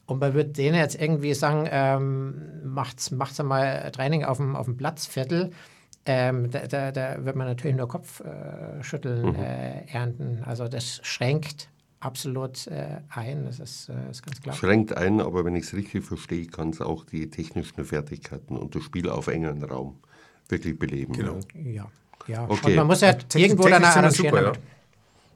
Und 0.05 0.19
man 0.21 0.33
würde 0.33 0.51
denen 0.51 0.77
jetzt 0.77 0.99
irgendwie 0.99 1.33
sagen, 1.33 1.67
ähm, 1.69 2.35
macht 2.63 3.11
macht's 3.11 3.43
mal 3.43 3.91
Training 3.91 4.23
auf 4.23 4.37
dem, 4.37 4.55
auf 4.55 4.65
dem 4.65 4.77
Platzviertel. 4.77 5.51
Ähm, 6.05 6.49
da, 6.49 6.67
da, 6.67 6.91
da, 6.91 7.25
wird 7.25 7.35
man 7.35 7.47
natürlich 7.47 7.75
nur 7.75 7.89
Kopfschütteln 7.89 9.25
äh, 9.25 9.27
mhm. 9.27 9.35
äh, 9.35 9.91
ernten. 9.91 10.43
Also 10.45 10.69
das 10.69 11.01
schränkt 11.03 11.69
absolut 11.99 12.67
äh, 12.67 13.01
ein, 13.09 13.45
das 13.45 13.59
ist, 13.59 13.89
äh, 13.89 14.11
ist, 14.11 14.23
ganz 14.23 14.41
klar. 14.41 14.55
Schränkt 14.55 14.95
ein, 14.95 15.21
aber 15.21 15.45
wenn 15.45 15.55
ich 15.55 15.65
es 15.65 15.73
richtig 15.73 16.03
verstehe, 16.03 16.45
kann 16.45 16.69
es 16.69 16.81
auch 16.81 17.05
die 17.05 17.29
technischen 17.29 17.83
Fertigkeiten 17.85 18.57
und 18.57 18.75
das 18.75 18.83
Spiel 18.83 19.09
auf 19.09 19.27
engen 19.27 19.63
Raum 19.63 19.97
wirklich 20.49 20.77
beleben. 20.77 21.13
Genau. 21.13 21.39
Ja, 21.53 21.87
ja. 22.27 22.45
Okay. 22.47 22.71
Und 22.71 22.75
man 22.75 22.87
muss 22.87 23.01
ja 23.01 23.13
Te 23.13 23.39
irgendwo 23.39 23.67
dann 23.67 23.83
arrangieren. 23.83 24.45
Ja. 24.45 24.51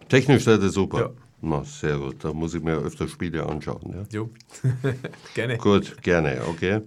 Technisch 0.07 0.47
ist 0.47 0.61
das 0.61 0.73
super. 0.73 0.99
Ja. 0.99 1.09
Na, 1.41 1.63
sehr 1.63 1.97
gut. 1.97 2.23
Da 2.23 2.33
muss 2.33 2.53
ich 2.53 2.61
mir 2.61 2.75
öfter 2.75 3.07
Spiele 3.07 3.45
anschauen. 3.45 3.93
Ja? 3.93 4.03
Jo, 4.11 4.29
gerne. 5.33 5.57
Gut, 5.57 6.01
gerne, 6.03 6.41
okay. 6.47 6.81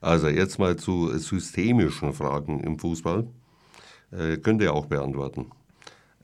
Also 0.00 0.28
jetzt 0.28 0.58
mal 0.58 0.76
zu 0.76 1.16
systemischen 1.16 2.12
Fragen 2.12 2.60
im 2.60 2.78
Fußball. 2.78 3.26
Äh, 4.12 4.36
könnt 4.36 4.60
ihr 4.60 4.74
auch 4.74 4.86
beantworten. 4.86 5.50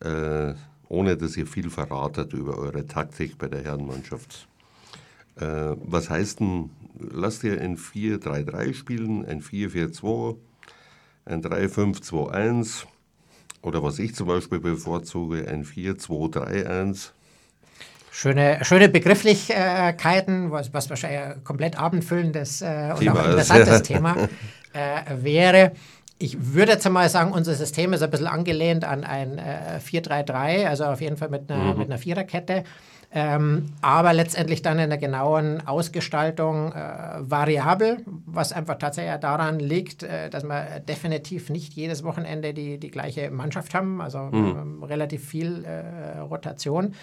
Äh, 0.00 0.52
ohne 0.90 1.16
dass 1.16 1.36
ihr 1.36 1.46
viel 1.46 1.70
verratet 1.70 2.34
über 2.34 2.58
eure 2.58 2.86
Taktik 2.86 3.38
bei 3.38 3.48
der 3.48 3.62
Herrenmannschaft. 3.62 4.48
Äh, 5.36 5.44
was 5.84 6.10
heißt 6.10 6.40
denn, 6.40 6.70
lasst 6.98 7.44
ihr 7.44 7.60
ein 7.60 7.78
4-3-3 7.78 8.74
spielen, 8.74 9.24
ein 9.24 9.40
4-4-2, 9.40 10.36
ein 11.26 11.42
3-5-2-1 11.42 12.84
oder 13.62 13.82
was 13.82 13.98
ich 14.00 14.14
zum 14.14 14.26
Beispiel 14.26 14.58
bevorzuge, 14.58 15.46
ein 15.48 15.64
4-2-3-1? 15.64 17.10
Schöne, 18.10 18.58
schöne 18.62 18.88
Begrifflichkeiten, 18.88 20.50
was, 20.50 20.74
was 20.74 20.90
wahrscheinlich 20.90 21.20
ein 21.20 21.44
komplett 21.44 21.78
abendfüllendes 21.78 22.62
äh, 22.62 22.92
und 22.98 23.08
auch 23.08 23.24
interessantes 23.24 23.82
Thema 23.82 24.28
äh, 24.72 25.02
wäre. 25.22 25.72
Ich 26.22 26.52
würde 26.54 26.72
jetzt 26.72 26.88
mal 26.88 27.08
sagen, 27.08 27.32
unser 27.32 27.54
System 27.54 27.94
ist 27.94 28.02
ein 28.02 28.10
bisschen 28.10 28.26
angelehnt 28.26 28.84
an 28.84 29.04
ein 29.04 29.38
äh, 29.38 29.80
4-3-3, 29.82 30.66
also 30.66 30.84
auf 30.84 31.00
jeden 31.00 31.16
Fall 31.16 31.30
mit 31.30 31.50
einer, 31.50 31.72
mhm. 31.72 31.78
mit 31.78 31.88
einer 31.88 31.96
Viererkette. 31.96 32.64
Ähm, 33.12 33.72
aber 33.80 34.12
letztendlich 34.12 34.60
dann 34.60 34.78
in 34.78 34.90
der 34.90 34.98
genauen 34.98 35.66
Ausgestaltung 35.66 36.72
äh, 36.72 37.18
variabel, 37.20 38.04
was 38.26 38.52
einfach 38.52 38.76
tatsächlich 38.76 39.16
daran 39.16 39.58
liegt, 39.58 40.02
äh, 40.02 40.28
dass 40.28 40.44
wir 40.44 40.80
definitiv 40.80 41.48
nicht 41.48 41.72
jedes 41.72 42.04
Wochenende 42.04 42.52
die, 42.52 42.78
die 42.78 42.90
gleiche 42.90 43.30
Mannschaft 43.30 43.72
haben, 43.74 44.02
also 44.02 44.18
mhm. 44.18 44.84
relativ 44.84 45.26
viel 45.26 45.64
äh, 45.64 46.18
Rotation. 46.18 46.94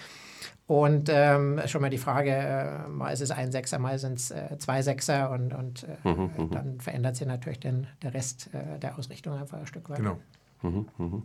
Und 0.67 1.09
ähm, 1.09 1.61
schon 1.65 1.81
mal 1.81 1.89
die 1.89 1.97
Frage, 1.97 2.31
äh, 2.31 2.89
mal 2.89 3.11
ist 3.11 3.21
es 3.21 3.31
ein 3.31 3.53
Sechser, 3.53 3.79
mal 3.79 3.97
sind 3.99 4.19
es 4.19 4.31
äh, 4.31 4.57
zwei 4.59 4.81
Sechser 4.81 5.31
und, 5.31 5.53
und 5.53 5.83
äh, 5.83 6.07
mhm, 6.07 6.29
mhm, 6.37 6.49
dann 6.51 6.81
verändert 6.81 7.15
sich 7.15 7.25
natürlich 7.25 7.61
den, 7.61 7.87
der 8.01 8.13
Rest 8.13 8.49
äh, 8.53 8.77
der 8.77 8.99
Ausrichtung 8.99 9.33
einfach 9.33 9.59
ein 9.59 9.67
Stück 9.67 9.89
weit. 9.89 9.97
Genau. 9.97 10.19
Mhm, 10.61 10.87
mhm. 10.97 11.23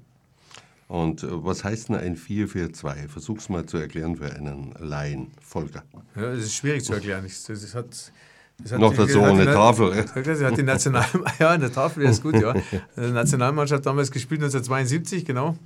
Und 0.86 1.24
äh, 1.24 1.26
was 1.30 1.64
heißt 1.64 1.88
denn 1.88 1.96
ein 1.96 2.16
4-4-2? 2.16 3.08
Versuch's 3.08 3.48
mal 3.48 3.66
zu 3.66 3.78
erklären 3.78 4.14
für 4.14 4.32
einen 4.32 4.74
Laien, 4.78 5.32
Volker. 5.40 5.82
Ja, 6.14 6.34
das 6.34 6.44
ist 6.44 6.54
schwierig 6.54 6.84
zu 6.84 6.92
erklären. 6.92 7.24
Das, 7.24 7.42
das 7.44 7.74
hat, 7.74 8.12
das 8.58 8.72
hat 8.72 8.78
Noch 8.78 8.94
dazu 8.94 9.22
eine 9.22 9.46
Tafel. 9.46 10.04
Das 10.14 10.40
hat 10.42 10.56
die 10.56 10.62
National 10.62 11.04
ja, 11.40 11.50
eine 11.50 11.72
Tafel 11.72 12.04
ist 12.04 12.22
gut, 12.22 12.40
ja. 12.40 12.54
Die 12.96 13.00
Nationalmannschaft 13.10 13.84
damals 13.86 14.12
gespielt, 14.12 14.40
1972, 14.42 15.24
genau. 15.24 15.56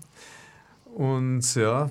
Und 0.94 1.54
ja, 1.56 1.90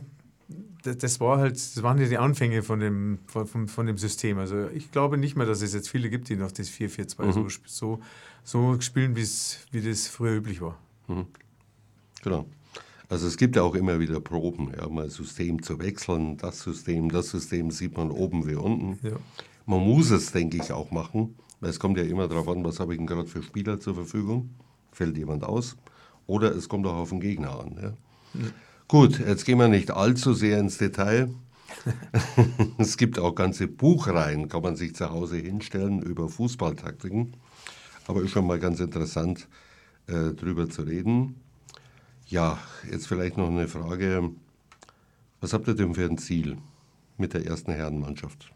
das 0.86 1.19
war 1.19 1.39
halt, 1.39 1.55
das 1.55 1.81
waren 1.83 1.99
ja 1.99 2.07
die 2.07 2.17
Anfänge 2.17 2.63
von 2.63 2.79
dem, 2.79 3.19
von, 3.27 3.67
von 3.67 3.86
dem 3.86 3.97
System. 3.97 4.38
Also 4.38 4.67
ich 4.69 4.91
glaube 4.91 5.17
nicht 5.17 5.36
mehr, 5.36 5.45
dass 5.45 5.61
es 5.61 5.73
jetzt 5.73 5.89
viele 5.89 6.09
gibt, 6.09 6.29
die 6.29 6.36
noch 6.36 6.51
das 6.51 6.69
4-4-2 6.69 7.23
mhm. 7.25 7.49
so, 7.65 7.99
so 8.43 8.79
spielen, 8.81 9.15
wie 9.15 9.81
das 9.81 10.07
früher 10.07 10.36
üblich 10.36 10.61
war. 10.61 10.77
Mhm. 11.07 11.27
Genau. 12.23 12.45
Also 13.07 13.27
es 13.27 13.38
gibt 13.38 13.55
ja 13.55 13.61
auch 13.61 13.75
immer 13.75 13.99
wieder 13.99 14.19
Proben, 14.19 14.71
ja, 14.75 14.88
mal 14.89 15.09
System 15.09 15.61
zu 15.61 15.79
wechseln, 15.79 16.38
das 16.38 16.61
System, 16.61 17.09
das 17.09 17.29
System 17.29 17.69
sieht 17.69 17.95
man 17.97 18.09
oben 18.09 18.47
wie 18.47 18.55
unten. 18.55 18.99
Ja. 19.07 19.15
Man 19.65 19.81
muss 19.81 20.09
es, 20.09 20.31
denke 20.31 20.57
ich, 20.57 20.71
auch 20.71 20.91
machen, 20.91 21.36
weil 21.59 21.69
es 21.69 21.79
kommt 21.79 21.97
ja 21.97 22.03
immer 22.03 22.27
darauf 22.27 22.47
an, 22.47 22.63
was 22.63 22.79
habe 22.79 22.93
ich 22.93 22.97
denn 22.97 23.07
gerade 23.07 23.27
für 23.27 23.43
Spieler 23.43 23.79
zur 23.79 23.93
Verfügung, 23.93 24.49
fällt 24.91 25.17
jemand 25.17 25.43
aus, 25.43 25.77
oder 26.25 26.55
es 26.55 26.67
kommt 26.67 26.88
auch 26.88 26.95
auf 26.95 27.09
den 27.09 27.19
Gegner 27.19 27.59
an. 27.59 27.79
Ja. 27.79 27.93
Mhm. 28.33 28.53
Gut, 28.88 29.19
jetzt 29.19 29.45
gehen 29.45 29.57
wir 29.57 29.67
nicht 29.67 29.89
allzu 29.89 30.33
sehr 30.33 30.59
ins 30.59 30.77
Detail. 30.77 31.29
es 32.77 32.97
gibt 32.97 33.17
auch 33.17 33.33
ganze 33.33 33.67
Buchreihen, 33.67 34.47
kann 34.47 34.61
man 34.61 34.75
sich 34.75 34.95
zu 34.95 35.09
Hause 35.09 35.38
hinstellen 35.38 36.03
über 36.03 36.29
Fußballtaktiken. 36.29 37.36
Aber 38.07 38.21
ist 38.21 38.31
schon 38.31 38.45
mal 38.45 38.59
ganz 38.59 38.79
interessant, 38.79 39.47
äh, 40.07 40.33
drüber 40.33 40.69
zu 40.69 40.83
reden. 40.83 41.41
Ja, 42.27 42.59
jetzt 42.89 43.07
vielleicht 43.07 43.38
noch 43.38 43.49
eine 43.49 43.67
Frage. 43.67 44.29
Was 45.41 45.53
habt 45.53 45.67
ihr 45.67 45.75
denn 45.75 45.95
für 45.95 46.05
ein 46.05 46.19
Ziel 46.19 46.57
mit 47.17 47.33
der 47.33 47.45
ersten 47.45 47.71
Herrenmannschaft? 47.71 48.51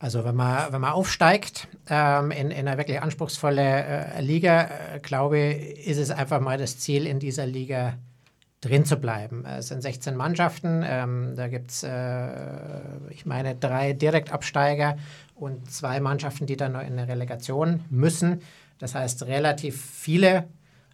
Also 0.00 0.24
wenn 0.24 0.34
man, 0.34 0.72
wenn 0.72 0.80
man 0.80 0.92
aufsteigt 0.92 1.68
ähm, 1.88 2.30
in, 2.32 2.50
in 2.50 2.66
eine 2.66 2.78
wirklich 2.78 3.00
anspruchsvolle 3.00 3.84
äh, 4.16 4.20
Liga, 4.20 4.62
äh, 4.94 5.00
glaube 5.00 5.38
ich, 5.38 5.86
ist 5.86 5.98
es 5.98 6.10
einfach 6.10 6.40
mal 6.40 6.58
das 6.58 6.78
Ziel, 6.78 7.06
in 7.06 7.20
dieser 7.20 7.46
Liga 7.46 7.98
drin 8.60 8.84
zu 8.84 8.96
bleiben. 8.96 9.44
Es 9.46 9.68
sind 9.68 9.82
16 9.82 10.16
Mannschaften, 10.16 10.82
ähm, 10.84 11.34
da 11.34 11.48
gibt 11.48 11.70
es, 11.70 11.82
äh, 11.82 12.28
ich 13.08 13.24
meine, 13.24 13.54
drei 13.54 13.94
Direktabsteiger 13.94 14.96
und 15.34 15.70
zwei 15.70 16.00
Mannschaften, 16.00 16.46
die 16.46 16.56
dann 16.56 16.72
noch 16.72 16.82
in 16.82 16.98
eine 16.98 17.08
Relegation 17.08 17.84
müssen. 17.88 18.42
Das 18.78 18.94
heißt, 18.94 19.26
relativ 19.26 19.82
viele 19.82 20.48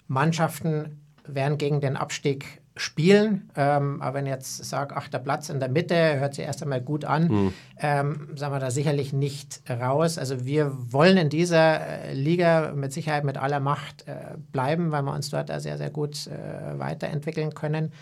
Mannschaften 0.07 1.01
werden 1.27 1.59
gegen 1.59 1.81
den 1.81 1.97
Abstieg 1.97 2.61
spielen. 2.77 3.51
Ähm, 3.57 4.01
aber 4.03 4.19
wenn 4.19 4.27
ich 4.27 4.33
jetzt 4.33 4.65
sage, 4.65 4.97
achter 4.97 5.19
Platz 5.19 5.49
in 5.49 5.61
der 5.61 5.71
Mitte, 5.71 6.21
hört 6.21 6.35
sich 6.35 6.45
erst 6.45 6.63
einmal 6.63 6.83
gut 6.83 7.05
an, 7.05 7.29
mhm. 7.29 7.53
ähm, 7.81 8.29
sagen 8.37 8.55
wir 8.55 8.61
da 8.61 8.71
sicherlich 8.71 9.13
nicht 9.13 9.63
raus. 9.69 10.19
Also 10.19 10.45
wir 10.45 10.73
wollen 10.93 11.17
in 11.17 11.31
dieser 11.31 11.81
äh, 11.81 12.15
Liga 12.15 12.73
mit 12.75 12.93
Sicherheit 12.93 13.25
mit 13.25 13.39
aller 13.39 13.61
Macht 13.61 14.07
äh, 14.07 14.37
bleiben, 14.53 14.93
weil 14.93 15.03
wir 15.03 15.15
uns 15.15 15.31
dort 15.31 15.49
sehr, 15.61 15.79
sehr 15.79 15.91
gut 15.91 16.27
äh, 16.27 16.79
weiterentwickeln 16.79 17.55
können. 17.55 17.93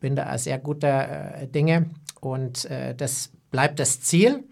Bin 0.00 0.16
da 0.16 0.36
sehr 0.38 0.58
guter 0.58 1.42
äh, 1.42 1.46
Dinge 1.46 1.90
und 2.20 2.64
äh, 2.64 2.94
das 2.94 3.30
bleibt 3.50 3.80
das 3.80 4.00
Ziel. 4.00 4.44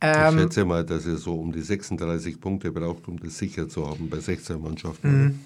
Ähm, 0.00 0.36
ich 0.36 0.42
schätze 0.42 0.64
mal, 0.64 0.84
dass 0.84 1.06
ihr 1.06 1.16
so 1.16 1.34
um 1.34 1.52
die 1.52 1.60
36 1.60 2.40
Punkte 2.40 2.70
braucht, 2.70 3.08
um 3.08 3.18
das 3.18 3.36
sicher 3.36 3.68
zu 3.68 3.88
haben 3.88 4.08
bei 4.08 4.20
16 4.20 4.60
Mannschaften. 4.60 5.24
Mhm. 5.24 5.40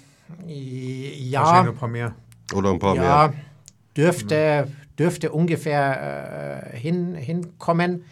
Ja. 0.47 1.41
Wahrscheinlich 1.41 1.73
ein 1.73 1.79
paar 1.79 1.89
mehr. 1.89 2.15
Oder 2.53 2.69
ein 2.71 2.79
paar 2.79 2.95
ja, 2.95 3.01
mehr 3.01 3.33
dürfte, 3.95 4.67
dürfte 4.97 5.31
ungefähr 5.31 6.71
äh, 6.73 6.77
hin, 6.77 7.15
hinkommen. 7.15 8.05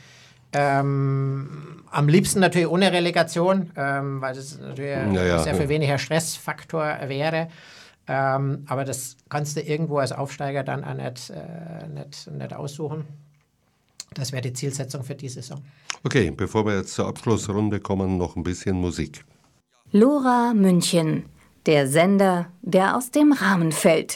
Ähm, 0.54 1.84
am 1.92 2.08
liebsten 2.08 2.40
natürlich 2.40 2.68
ohne 2.68 2.92
Relegation, 2.92 3.72
ähm, 3.76 4.22
weil 4.22 4.34
das 4.34 4.60
natürlich 4.60 5.14
ja, 5.14 5.40
sehr 5.40 5.56
viel 5.56 5.70
weniger 5.70 5.98
Stressfaktor 5.98 6.98
wäre. 7.08 7.50
Ähm, 8.08 8.64
aber 8.68 8.86
das 8.86 9.18
kannst 9.30 9.58
du 9.58 9.62
irgendwo 9.62 9.98
als 9.98 10.14
Aufsteiger 10.14 10.64
dann 10.64 10.84
auch 10.84 10.94
nicht, 10.94 11.30
äh, 11.30 11.88
nicht, 11.88 12.32
nicht 12.32 12.54
aussuchen. 12.54 13.06
Das 14.14 14.32
wäre 14.32 14.42
die 14.42 14.54
Zielsetzung 14.54 15.04
für 15.04 15.16
die 15.16 15.28
Saison. 15.28 15.62
Okay, 16.04 16.32
bevor 16.32 16.66
wir 16.66 16.78
jetzt 16.78 16.94
zur 16.94 17.08
Abschlussrunde 17.08 17.80
kommen, 17.80 18.18
noch 18.18 18.36
ein 18.36 18.44
bisschen 18.44 18.80
Musik. 18.80 19.26
Lora 19.92 20.54
München, 20.54 21.26
der 21.66 21.88
Sender, 21.88 22.48
der 22.62 22.96
aus 22.96 23.12
dem 23.12 23.34
Rahmen 23.34 23.72
fällt. 23.72 24.16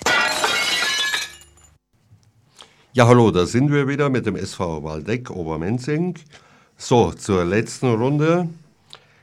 Ja, 2.94 3.08
hallo, 3.08 3.32
da 3.32 3.46
sind 3.46 3.72
wir 3.72 3.88
wieder 3.88 4.10
mit 4.10 4.26
dem 4.26 4.36
SV 4.36 4.84
Waldeck 4.84 5.32
Obermenzing. 5.32 6.16
So, 6.76 7.14
zur 7.14 7.46
letzten 7.46 7.88
Runde. 7.88 8.50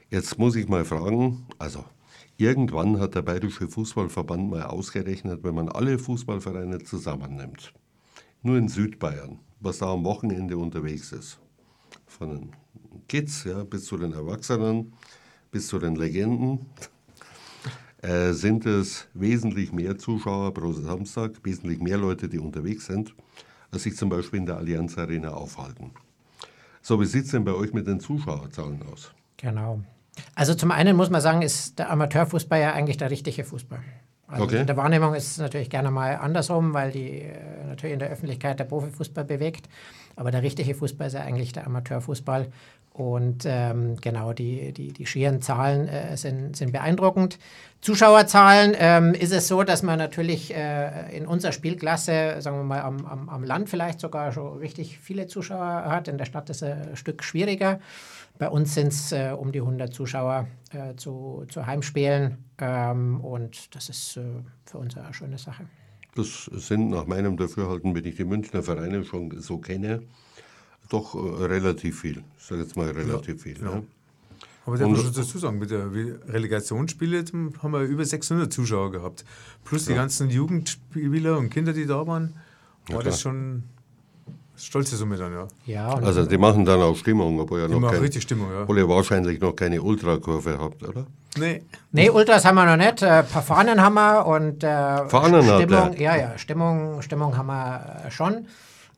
Jetzt 0.09 0.39
muss 0.39 0.57
ich 0.57 0.69
mal 0.69 0.87
fragen, 0.87 1.45
also 1.59 1.85
irgendwann 2.39 2.99
hat 2.99 3.14
der 3.14 3.21
Bayerische 3.21 3.69
Fußballverband 3.69 4.49
mal 4.49 4.62
ausgerechnet, 4.62 5.45
wenn 5.45 5.55
man 5.55 5.69
alle 5.69 5.99
Fußballvereine 5.99 6.79
zusammennimmt, 6.79 7.75
nur 8.41 8.57
in 8.57 8.69
Südbayern, 8.69 9.39
was 9.61 9.81
da 9.81 9.93
am 9.93 10.03
Wochenende 10.03 10.57
unterwegs 10.57 11.12
ist. 11.12 11.39
Von 12.07 12.31
den 12.31 12.53
Kids 13.07 13.45
ja, 13.45 13.64
bis 13.64 13.85
zu 13.85 13.99
den 13.99 14.14
Erwachsenen, 14.14 14.95
bis 15.51 15.66
zu 15.66 15.79
den 15.79 15.95
Legenden, 15.95 16.64
äh, 18.01 18.33
sind 18.33 18.64
es 18.64 19.09
wesentlich 19.12 19.73
mehr 19.73 19.99
Zuschauer 19.99 20.55
pro 20.55 20.73
Samstag, 20.73 21.33
wesentlich 21.43 21.81
mehr 21.81 21.99
Leute, 21.99 22.31
die 22.31 22.39
unterwegs 22.39 22.87
sind 22.87 23.14
sich 23.73 23.97
zum 23.97 24.09
Beispiel 24.09 24.41
in 24.41 24.47
der 24.47 24.57
Allianz 24.57 24.97
Arena 24.97 25.31
aufhalten. 25.31 25.93
So, 26.81 27.01
wie 27.01 27.07
sieht 27.07 27.27
es 27.27 27.33
denn 27.33 27.45
bei 27.45 27.53
euch 27.53 27.73
mit 27.73 27.87
den 27.87 28.01
Zuschauerzahlen 28.01 28.83
aus? 28.93 29.12
Genau. 29.37 29.81
Also 30.35 30.55
zum 30.55 30.71
einen 30.71 30.97
muss 30.97 31.11
man 31.11 31.21
sagen, 31.21 31.43
ist 31.43 31.79
der 31.79 31.91
Amateurfußball 31.91 32.61
ja 32.61 32.73
eigentlich 32.73 32.97
der 32.97 33.11
richtige 33.11 33.45
Fußball. 33.45 33.81
Also 34.29 34.45
okay. 34.45 34.61
in 34.61 34.66
der 34.66 34.76
Wahrnehmung 34.76 35.14
ist 35.14 35.33
es 35.33 35.39
natürlich 35.39 35.70
gerne 35.70 35.91
mal 35.91 36.16
andersrum, 36.16 36.74
weil 36.74 36.93
die 36.93 37.22
äh, 37.22 37.64
natürlich 37.66 37.95
in 37.95 37.99
der 37.99 38.11
Öffentlichkeit 38.11 38.61
der 38.61 38.64
Profifußball 38.64 39.24
bewegt. 39.24 39.68
Aber 40.16 40.31
der 40.31 40.43
richtige 40.43 40.74
Fußball 40.74 41.07
ist 41.07 41.14
ja 41.14 41.22
eigentlich 41.22 41.53
der 41.53 41.66
Amateurfußball. 41.66 42.49
Und 42.93 43.45
ähm, 43.47 43.97
genau, 44.01 44.33
die, 44.33 44.72
die, 44.72 44.93
die 44.93 45.07
schieren 45.07 45.41
Zahlen 45.41 45.87
äh, 45.87 46.16
sind, 46.16 46.57
sind 46.57 46.72
beeindruckend. 46.72 47.39
Zuschauerzahlen 47.81 48.74
ähm, 48.76 49.14
ist 49.14 49.33
es 49.33 49.47
so, 49.47 49.62
dass 49.62 49.85
man 49.85 49.99
natürlich 49.99 50.53
äh, 50.53 51.16
in 51.16 51.24
unserer 51.24 51.53
Spielklasse, 51.53 52.37
sagen 52.41 52.57
wir 52.57 52.64
mal 52.64 52.81
am, 52.81 53.07
am, 53.07 53.29
am 53.29 53.45
Land 53.45 53.70
vielleicht 53.70 54.01
sogar 54.01 54.33
schon 54.33 54.59
richtig 54.59 54.99
viele 54.99 55.29
Zuschauer 55.29 55.85
hat. 55.87 56.09
In 56.09 56.18
der 56.18 56.24
Stadt 56.24 56.51
ist 56.51 56.62
es 56.62 56.89
ein 56.89 56.97
Stück 56.97 57.22
schwieriger. 57.22 57.79
Bei 58.39 58.49
uns 58.49 58.74
sind 58.74 58.89
es 58.89 59.12
äh, 59.12 59.34
um 59.36 59.53
die 59.53 59.61
100 59.61 59.93
Zuschauer 59.93 60.47
äh, 60.70 60.95
zu, 60.95 61.45
zu 61.49 61.66
Heimspielen. 61.66 62.39
Ähm, 62.59 63.20
und 63.20 63.74
das 63.74 63.89
ist 63.89 64.16
äh, 64.16 64.22
für 64.64 64.78
uns 64.78 64.97
eine 64.97 65.12
schöne 65.12 65.39
Sache. 65.39 65.66
Das 66.14 66.45
sind 66.53 66.91
nach 66.91 67.07
meinem 67.07 67.36
Dafürhalten, 67.36 67.95
wenn 67.95 68.05
ich 68.05 68.16
die 68.16 68.24
Münchner 68.24 68.62
Vereine 68.62 69.05
schon 69.05 69.41
so 69.41 69.59
kenne, 69.59 70.03
doch 70.89 71.14
äh, 71.14 71.45
relativ 71.45 72.01
viel. 72.01 72.22
Ich 72.39 72.45
sage 72.45 72.62
jetzt 72.62 72.76
mal 72.76 72.91
relativ 72.91 73.36
ja, 73.36 73.43
viel. 73.43 73.64
Ja. 73.64 73.72
Ja. 73.72 73.82
Aber 74.66 74.76
der 74.76 74.86
muss 74.86 75.11
dazu 75.12 75.39
sagen, 75.39 75.59
mit 75.59 75.70
der 75.70 75.91
Relegationsspiele 75.93 77.24
haben 77.62 77.72
wir 77.72 77.80
über 77.82 78.05
600 78.05 78.53
Zuschauer 78.53 78.93
gehabt. 78.93 79.24
Plus 79.64 79.86
die 79.86 79.95
ganzen 79.95 80.28
Jugendspieler 80.28 81.39
und 81.39 81.49
Kinder, 81.49 81.72
die 81.72 81.86
da 81.86 82.07
waren, 82.07 82.34
war 82.89 83.03
das 83.03 83.20
schon 83.20 83.62
stolze 84.59 84.96
Summe 84.96 85.16
dann, 85.16 85.32
ja. 85.32 85.48
ja 85.66 85.94
also 85.94 86.26
die 86.26 86.38
machen 86.38 86.64
dann 86.64 86.80
auch 86.80 86.96
Stimmung, 86.96 87.40
obwohl 87.40 87.61
ihr, 87.61 87.68
noch 87.68 87.90
kein, 87.90 88.00
richtig 88.00 88.22
Stimmung, 88.22 88.50
ja. 88.52 88.62
obwohl 88.62 88.78
ihr 88.78 88.88
wahrscheinlich 88.88 89.40
noch 89.40 89.52
keine 89.52 89.80
Ultrakurve 89.80 90.59
habt, 90.59 90.82
oder? 90.82 91.06
Nee. 91.38 91.62
Nee, 91.92 92.11
Ultras 92.11 92.44
haben 92.44 92.56
wir 92.56 92.64
noch 92.64 92.76
nicht. 92.76 93.02
Ein 93.02 93.26
paar 93.26 93.42
Fahnen 93.42 93.80
haben 93.80 93.94
wir 93.94 94.26
und 94.26 94.64
äh, 94.64 95.09
Fahnen 95.09 95.42
Stimmung, 95.42 95.96
ja, 95.98 96.16
ja, 96.16 96.38
Stimmung, 96.38 97.02
Stimmung 97.02 97.36
haben 97.36 97.46
wir 97.46 98.02
äh, 98.06 98.11
schon. 98.11 98.46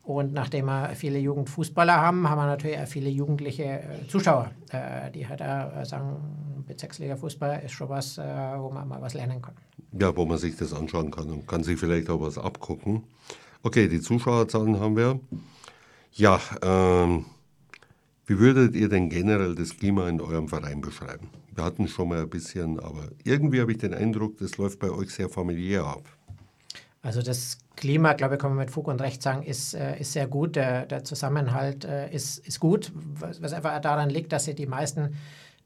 Und 0.03 0.33
nachdem 0.33 0.65
wir 0.65 0.91
viele 0.95 1.19
Jugendfußballer 1.19 1.95
haben, 1.95 2.27
haben 2.27 2.37
wir 2.39 2.47
natürlich 2.47 2.79
auch 2.79 2.87
viele 2.87 3.09
jugendliche 3.09 3.63
äh, 3.63 4.07
Zuschauer, 4.07 4.49
äh, 4.71 5.11
die 5.11 5.27
halt 5.27 5.41
auch 5.41 5.85
sagen, 5.85 6.63
Bezirksliga-Fußball 6.67 7.61
ist 7.65 7.73
schon 7.73 7.89
was, 7.89 8.17
äh, 8.17 8.23
wo 8.57 8.69
man 8.71 8.87
mal 8.87 9.01
was 9.01 9.13
lernen 9.13 9.41
kann. 9.41 9.53
Ja, 9.99 10.15
wo 10.15 10.25
man 10.25 10.37
sich 10.37 10.55
das 10.55 10.73
anschauen 10.73 11.11
kann 11.11 11.29
und 11.29 11.47
kann 11.47 11.63
sich 11.63 11.79
vielleicht 11.79 12.09
auch 12.09 12.21
was 12.21 12.37
abgucken. 12.37 13.03
Okay, 13.63 13.87
die 13.87 14.01
Zuschauerzahlen 14.01 14.79
haben 14.79 14.95
wir. 14.95 15.19
Ja, 16.13 16.39
ähm, 16.61 17.25
wie 18.25 18.39
würdet 18.39 18.75
ihr 18.75 18.89
denn 18.89 19.09
generell 19.09 19.55
das 19.55 19.77
Klima 19.77 20.07
in 20.09 20.21
eurem 20.21 20.47
Verein 20.47 20.81
beschreiben? 20.81 21.29
Wir 21.53 21.63
hatten 21.63 21.87
schon 21.87 22.09
mal 22.09 22.21
ein 22.21 22.29
bisschen, 22.29 22.79
aber 22.79 23.09
irgendwie 23.23 23.61
habe 23.61 23.71
ich 23.71 23.77
den 23.77 23.93
Eindruck, 23.93 24.37
das 24.37 24.57
läuft 24.57 24.79
bei 24.79 24.89
euch 24.89 25.13
sehr 25.13 25.29
familiär 25.29 25.83
ab. 25.83 26.03
Also 27.01 27.21
das 27.21 27.57
Klima, 27.75 28.13
glaube 28.13 28.35
ich, 28.35 28.41
kann 28.41 28.51
man 28.51 28.59
mit 28.59 28.71
Fug 28.71 28.87
und 28.87 29.01
Recht 29.01 29.23
sagen, 29.23 29.43
ist, 29.43 29.73
äh, 29.73 29.99
ist 29.99 30.13
sehr 30.13 30.27
gut. 30.27 30.55
Der, 30.55 30.85
der 30.85 31.03
Zusammenhalt 31.03 31.83
äh, 31.83 32.13
ist, 32.13 32.37
ist 32.45 32.59
gut, 32.59 32.91
was, 32.93 33.41
was, 33.41 33.53
einfach 33.53 33.79
daran 33.81 34.09
liegt, 34.09 34.31
dass 34.31 34.45
sie 34.45 34.53
die 34.53 34.67
meisten 34.67 35.15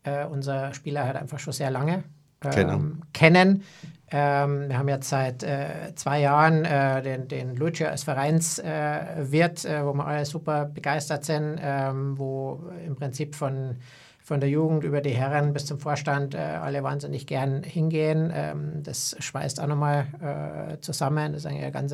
äh, 0.04 0.26
unserer 0.26 0.74
Spieler 0.74 1.06
halt 1.06 1.18
einfach 1.18 1.40
schon 1.40 1.54
sehr 1.54 1.72
lange 1.72 2.04
ähm, 2.42 3.02
kennen. 3.12 3.64
Ähm, 4.12 4.70
wir 4.70 4.78
haben 4.78 4.88
jetzt 4.88 5.10
seit 5.10 5.44
äh, 5.44 5.94
zwei 5.96 6.22
Jahren 6.22 6.64
äh, 6.64 7.02
den, 7.02 7.28
den 7.28 7.56
Lucio 7.56 7.88
als 7.88 8.04
Vereinswirt, 8.04 9.66
äh, 9.66 9.86
wo 9.86 9.94
wir 9.94 10.06
alle 10.06 10.26
super 10.26 10.66
begeistert 10.66 11.26
sind, 11.26 11.60
ähm, 11.62 12.18
wo 12.18 12.64
im 12.86 12.96
Prinzip 12.96 13.36
von 13.36 13.78
von 14.26 14.40
der 14.40 14.50
Jugend 14.50 14.84
über 14.84 15.02
die 15.02 15.12
Herren 15.12 15.54
bis 15.54 15.68
zum 15.68 15.78
Vorstand 15.78 16.34
äh, 16.34 16.40
alle 16.40 16.82
wahnsinnig 16.82 17.28
gern 17.28 17.62
hingehen. 17.62 18.32
Ähm, 18.34 18.82
das 18.82 19.16
schweißt 19.20 19.62
auch 19.62 19.68
nochmal 19.68 20.08
äh, 20.20 20.82
zusammen. 20.82 21.34
Das 21.34 21.42
ist 21.44 21.46
eine 21.46 21.72
ganz 21.72 21.94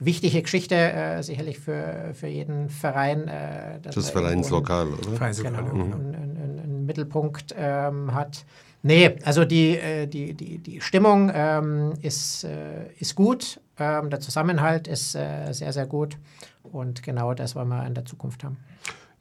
wichtige 0.00 0.42
Geschichte, 0.42 0.74
äh, 0.74 1.22
sicherlich 1.22 1.60
für, 1.60 2.10
für 2.14 2.26
jeden 2.26 2.68
Verein. 2.68 3.28
Äh, 3.28 3.80
das 3.80 4.10
Vereinslokal, 4.10 4.88
oder? 4.88 5.12
Vereinslokal, 5.12 5.64
genau, 5.64 5.74
mhm. 5.74 5.92
einen, 5.92 6.14
einen, 6.14 6.58
einen, 6.58 6.86
Mittelpunkt 6.86 7.54
ähm, 7.56 8.12
hat. 8.12 8.44
Nee, 8.82 9.16
also 9.24 9.44
die, 9.44 9.76
äh, 9.78 10.06
die, 10.06 10.34
die, 10.34 10.58
die 10.58 10.80
Stimmung 10.80 11.30
ähm, 11.32 11.92
ist, 12.02 12.44
äh, 12.44 12.92
ist 12.98 13.14
gut, 13.14 13.60
ähm, 13.78 14.10
der 14.10 14.20
Zusammenhalt 14.20 14.88
ist 14.88 15.12
sehr, 15.12 15.72
sehr 15.72 15.86
gut 15.86 16.18
und 16.62 17.02
genau 17.02 17.34
das 17.34 17.54
wollen 17.54 17.68
wir 17.68 17.86
in 17.86 17.94
der 17.94 18.04
Zukunft 18.04 18.44
haben. 18.44 18.56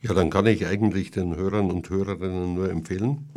Ja, 0.01 0.15
dann 0.15 0.31
kann 0.31 0.47
ich 0.47 0.65
eigentlich 0.65 1.11
den 1.11 1.35
Hörern 1.35 1.69
und 1.69 1.89
Hörerinnen 1.89 2.55
nur 2.55 2.71
empfehlen, 2.71 3.29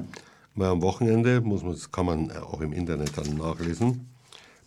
mal 0.54 0.70
am 0.70 0.80
Wochenende, 0.80 1.42
muss 1.42 1.62
man, 1.62 1.72
das 1.72 1.92
kann 1.92 2.06
man 2.06 2.32
auch 2.32 2.62
im 2.62 2.72
Internet 2.72 3.18
dann 3.18 3.36
nachlesen, 3.36 4.08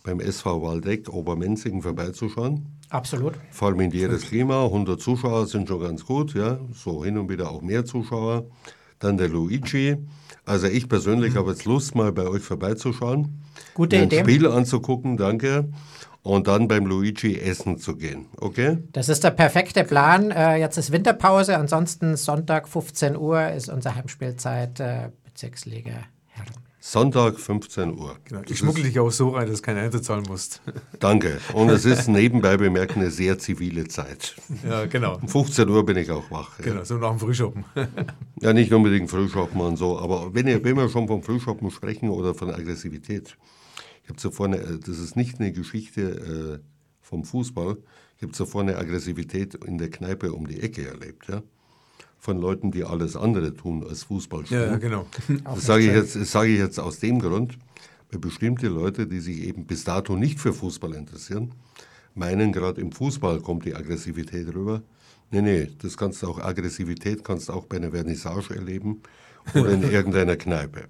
beim 0.04 0.20
SV 0.20 0.62
Waldeck 0.62 1.08
Obermenzingen 1.08 1.82
vorbeizuschauen. 1.82 2.66
Absolut. 2.90 3.34
Vor 3.50 3.68
allem 3.68 3.80
in 3.80 3.90
jedes 3.90 4.28
Klima. 4.28 4.64
100 4.64 5.00
Zuschauer 5.00 5.46
sind 5.46 5.68
schon 5.68 5.80
ganz 5.80 6.06
gut, 6.06 6.34
ja. 6.34 6.58
So 6.72 7.04
hin 7.04 7.18
und 7.18 7.28
wieder 7.28 7.50
auch 7.50 7.60
mehr 7.60 7.84
Zuschauer. 7.84 8.46
Dann 8.98 9.16
der 9.16 9.28
Luigi. 9.28 9.96
Also 10.44 10.66
ich 10.66 10.88
persönlich 10.88 11.34
mhm. 11.34 11.38
habe 11.38 11.50
jetzt 11.50 11.64
Lust, 11.64 11.94
mal 11.94 12.12
bei 12.12 12.26
euch 12.26 12.42
vorbeizuschauen. 12.42 13.42
Gute 13.74 13.96
Idee. 13.96 14.20
Ein 14.20 14.24
Spiel 14.24 14.46
anzugucken, 14.46 15.16
danke 15.16 15.68
und 16.22 16.46
dann 16.46 16.68
beim 16.68 16.86
Luigi 16.86 17.38
essen 17.38 17.78
zu 17.78 17.96
gehen. 17.96 18.26
Okay? 18.36 18.78
Das 18.92 19.08
ist 19.08 19.24
der 19.24 19.30
perfekte 19.30 19.84
Plan. 19.84 20.30
Äh, 20.30 20.56
jetzt 20.56 20.76
ist 20.76 20.92
Winterpause, 20.92 21.56
ansonsten 21.56 22.16
Sonntag 22.16 22.68
15 22.68 23.16
Uhr 23.16 23.48
ist 23.48 23.68
unsere 23.68 23.94
Heimspielzeit 23.94 24.78
äh, 24.80 25.10
Bezirksliga. 25.24 26.04
Sonntag 26.80 27.40
15 27.40 27.98
Uhr. 27.98 28.16
Genau. 28.24 28.42
Ich 28.48 28.58
schmuggle 28.58 28.84
dich 28.84 28.98
auch 29.00 29.10
so 29.10 29.30
rein, 29.30 29.48
dass 29.48 29.60
du 29.60 29.62
keine 29.62 29.80
Eintritt 29.80 30.04
zahlen 30.04 30.24
musst. 30.28 30.62
Danke. 31.00 31.40
Und 31.52 31.70
es 31.70 31.84
ist 31.84 32.06
nebenbei 32.06 32.56
bemerkt 32.56 32.96
eine 32.96 33.10
sehr 33.10 33.38
zivile 33.38 33.88
Zeit. 33.88 34.36
Ja, 34.66 34.86
genau. 34.86 35.18
Um 35.20 35.28
15 35.28 35.68
Uhr 35.68 35.84
bin 35.84 35.96
ich 35.96 36.10
auch 36.10 36.30
wach. 36.30 36.56
Genau, 36.58 36.84
so 36.84 36.96
nach 36.96 37.10
dem 37.10 37.18
Frühschoppen. 37.18 37.64
ja, 38.40 38.52
nicht 38.52 38.72
unbedingt 38.72 39.10
Frühschoppen 39.10 39.60
und 39.60 39.76
so, 39.76 39.98
aber 39.98 40.32
wenn, 40.34 40.46
ihr, 40.46 40.62
wenn 40.62 40.76
wir 40.76 40.88
schon 40.88 41.08
vom 41.08 41.22
Frühschoppen 41.22 41.70
sprechen 41.72 42.10
oder 42.10 42.34
von 42.34 42.50
Aggressivität, 42.50 43.36
ich 44.04 44.08
habe 44.08 44.18
zuvor, 44.18 44.46
eine, 44.46 44.58
äh, 44.58 44.78
das 44.78 44.98
ist 44.98 45.16
nicht 45.16 45.40
eine 45.40 45.52
Geschichte 45.52 46.60
äh, 46.62 46.64
vom 47.00 47.24
Fußball, 47.24 47.76
ich 48.18 48.22
habe 48.22 48.32
zuvor 48.32 48.62
eine 48.62 48.76
Aggressivität 48.76 49.56
in 49.56 49.78
der 49.78 49.90
Kneipe 49.90 50.32
um 50.32 50.46
die 50.46 50.60
Ecke 50.60 50.86
erlebt, 50.86 51.26
ja. 51.28 51.42
Von 52.18 52.40
Leuten, 52.40 52.72
die 52.72 52.84
alles 52.84 53.16
andere 53.16 53.54
tun 53.54 53.86
als 53.88 54.02
Fußball 54.04 54.44
spielen. 54.46 54.70
Ja, 54.70 54.76
genau. 54.76 55.06
Das 55.44 55.66
sage 55.66 55.84
ich, 55.84 55.92
jetzt, 55.92 56.16
das 56.16 56.32
sage 56.32 56.50
ich 56.50 56.58
jetzt 56.58 56.80
aus 56.80 56.98
dem 56.98 57.20
Grund, 57.20 57.56
weil 58.10 58.18
bestimmte 58.20 58.68
Leute, 58.68 59.06
die 59.06 59.20
sich 59.20 59.44
eben 59.44 59.66
bis 59.66 59.84
dato 59.84 60.16
nicht 60.16 60.40
für 60.40 60.52
Fußball 60.52 60.94
interessieren, 60.94 61.52
meinen, 62.14 62.52
gerade 62.52 62.80
im 62.80 62.90
Fußball 62.90 63.40
kommt 63.40 63.64
die 63.64 63.74
Aggressivität 63.74 64.52
rüber. 64.54 64.82
Nee, 65.30 65.42
nee, 65.42 65.68
das 65.80 65.96
kannst 65.96 66.22
du 66.22 66.28
auch, 66.28 66.38
Aggressivität 66.40 67.22
kannst 67.22 67.48
du 67.48 67.52
auch 67.52 67.66
bei 67.66 67.76
einer 67.76 67.92
Vernissage 67.92 68.54
erleben 68.54 69.02
oder 69.54 69.70
in 69.70 69.82
irgendeiner 69.90 70.36
Kneipe. 70.36 70.86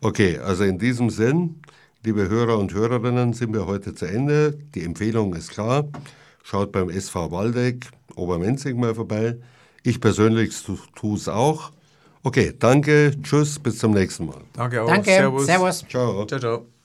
Okay, 0.00 0.38
also 0.38 0.64
in 0.64 0.78
diesem 0.78 1.10
Sinn, 1.10 1.60
Liebe 2.04 2.28
Hörer 2.28 2.58
und 2.58 2.72
Hörerinnen, 2.72 3.32
sind 3.32 3.52
wir 3.52 3.66
heute 3.66 3.92
zu 3.92 4.06
Ende. 4.06 4.56
Die 4.76 4.84
Empfehlung 4.84 5.34
ist 5.34 5.50
klar. 5.50 5.88
Schaut 6.44 6.70
beim 6.70 6.90
SV 6.90 7.32
Waldeck 7.32 7.86
Obermenzing 8.14 8.78
mal 8.78 8.94
vorbei. 8.94 9.36
Ich 9.88 10.02
persönlich 10.02 10.54
tue 10.94 11.16
es 11.16 11.28
auch. 11.28 11.70
Okay, 12.22 12.52
danke, 12.58 13.12
tschüss, 13.22 13.58
bis 13.58 13.78
zum 13.78 13.92
nächsten 13.92 14.26
Mal. 14.26 14.42
Danke 14.52 14.82
auch. 14.82 14.88
Danke, 14.88 15.10
Servus. 15.10 15.46
Servus. 15.46 15.84
Ciao. 15.88 16.26
Ciao, 16.26 16.38
ciao. 16.38 16.77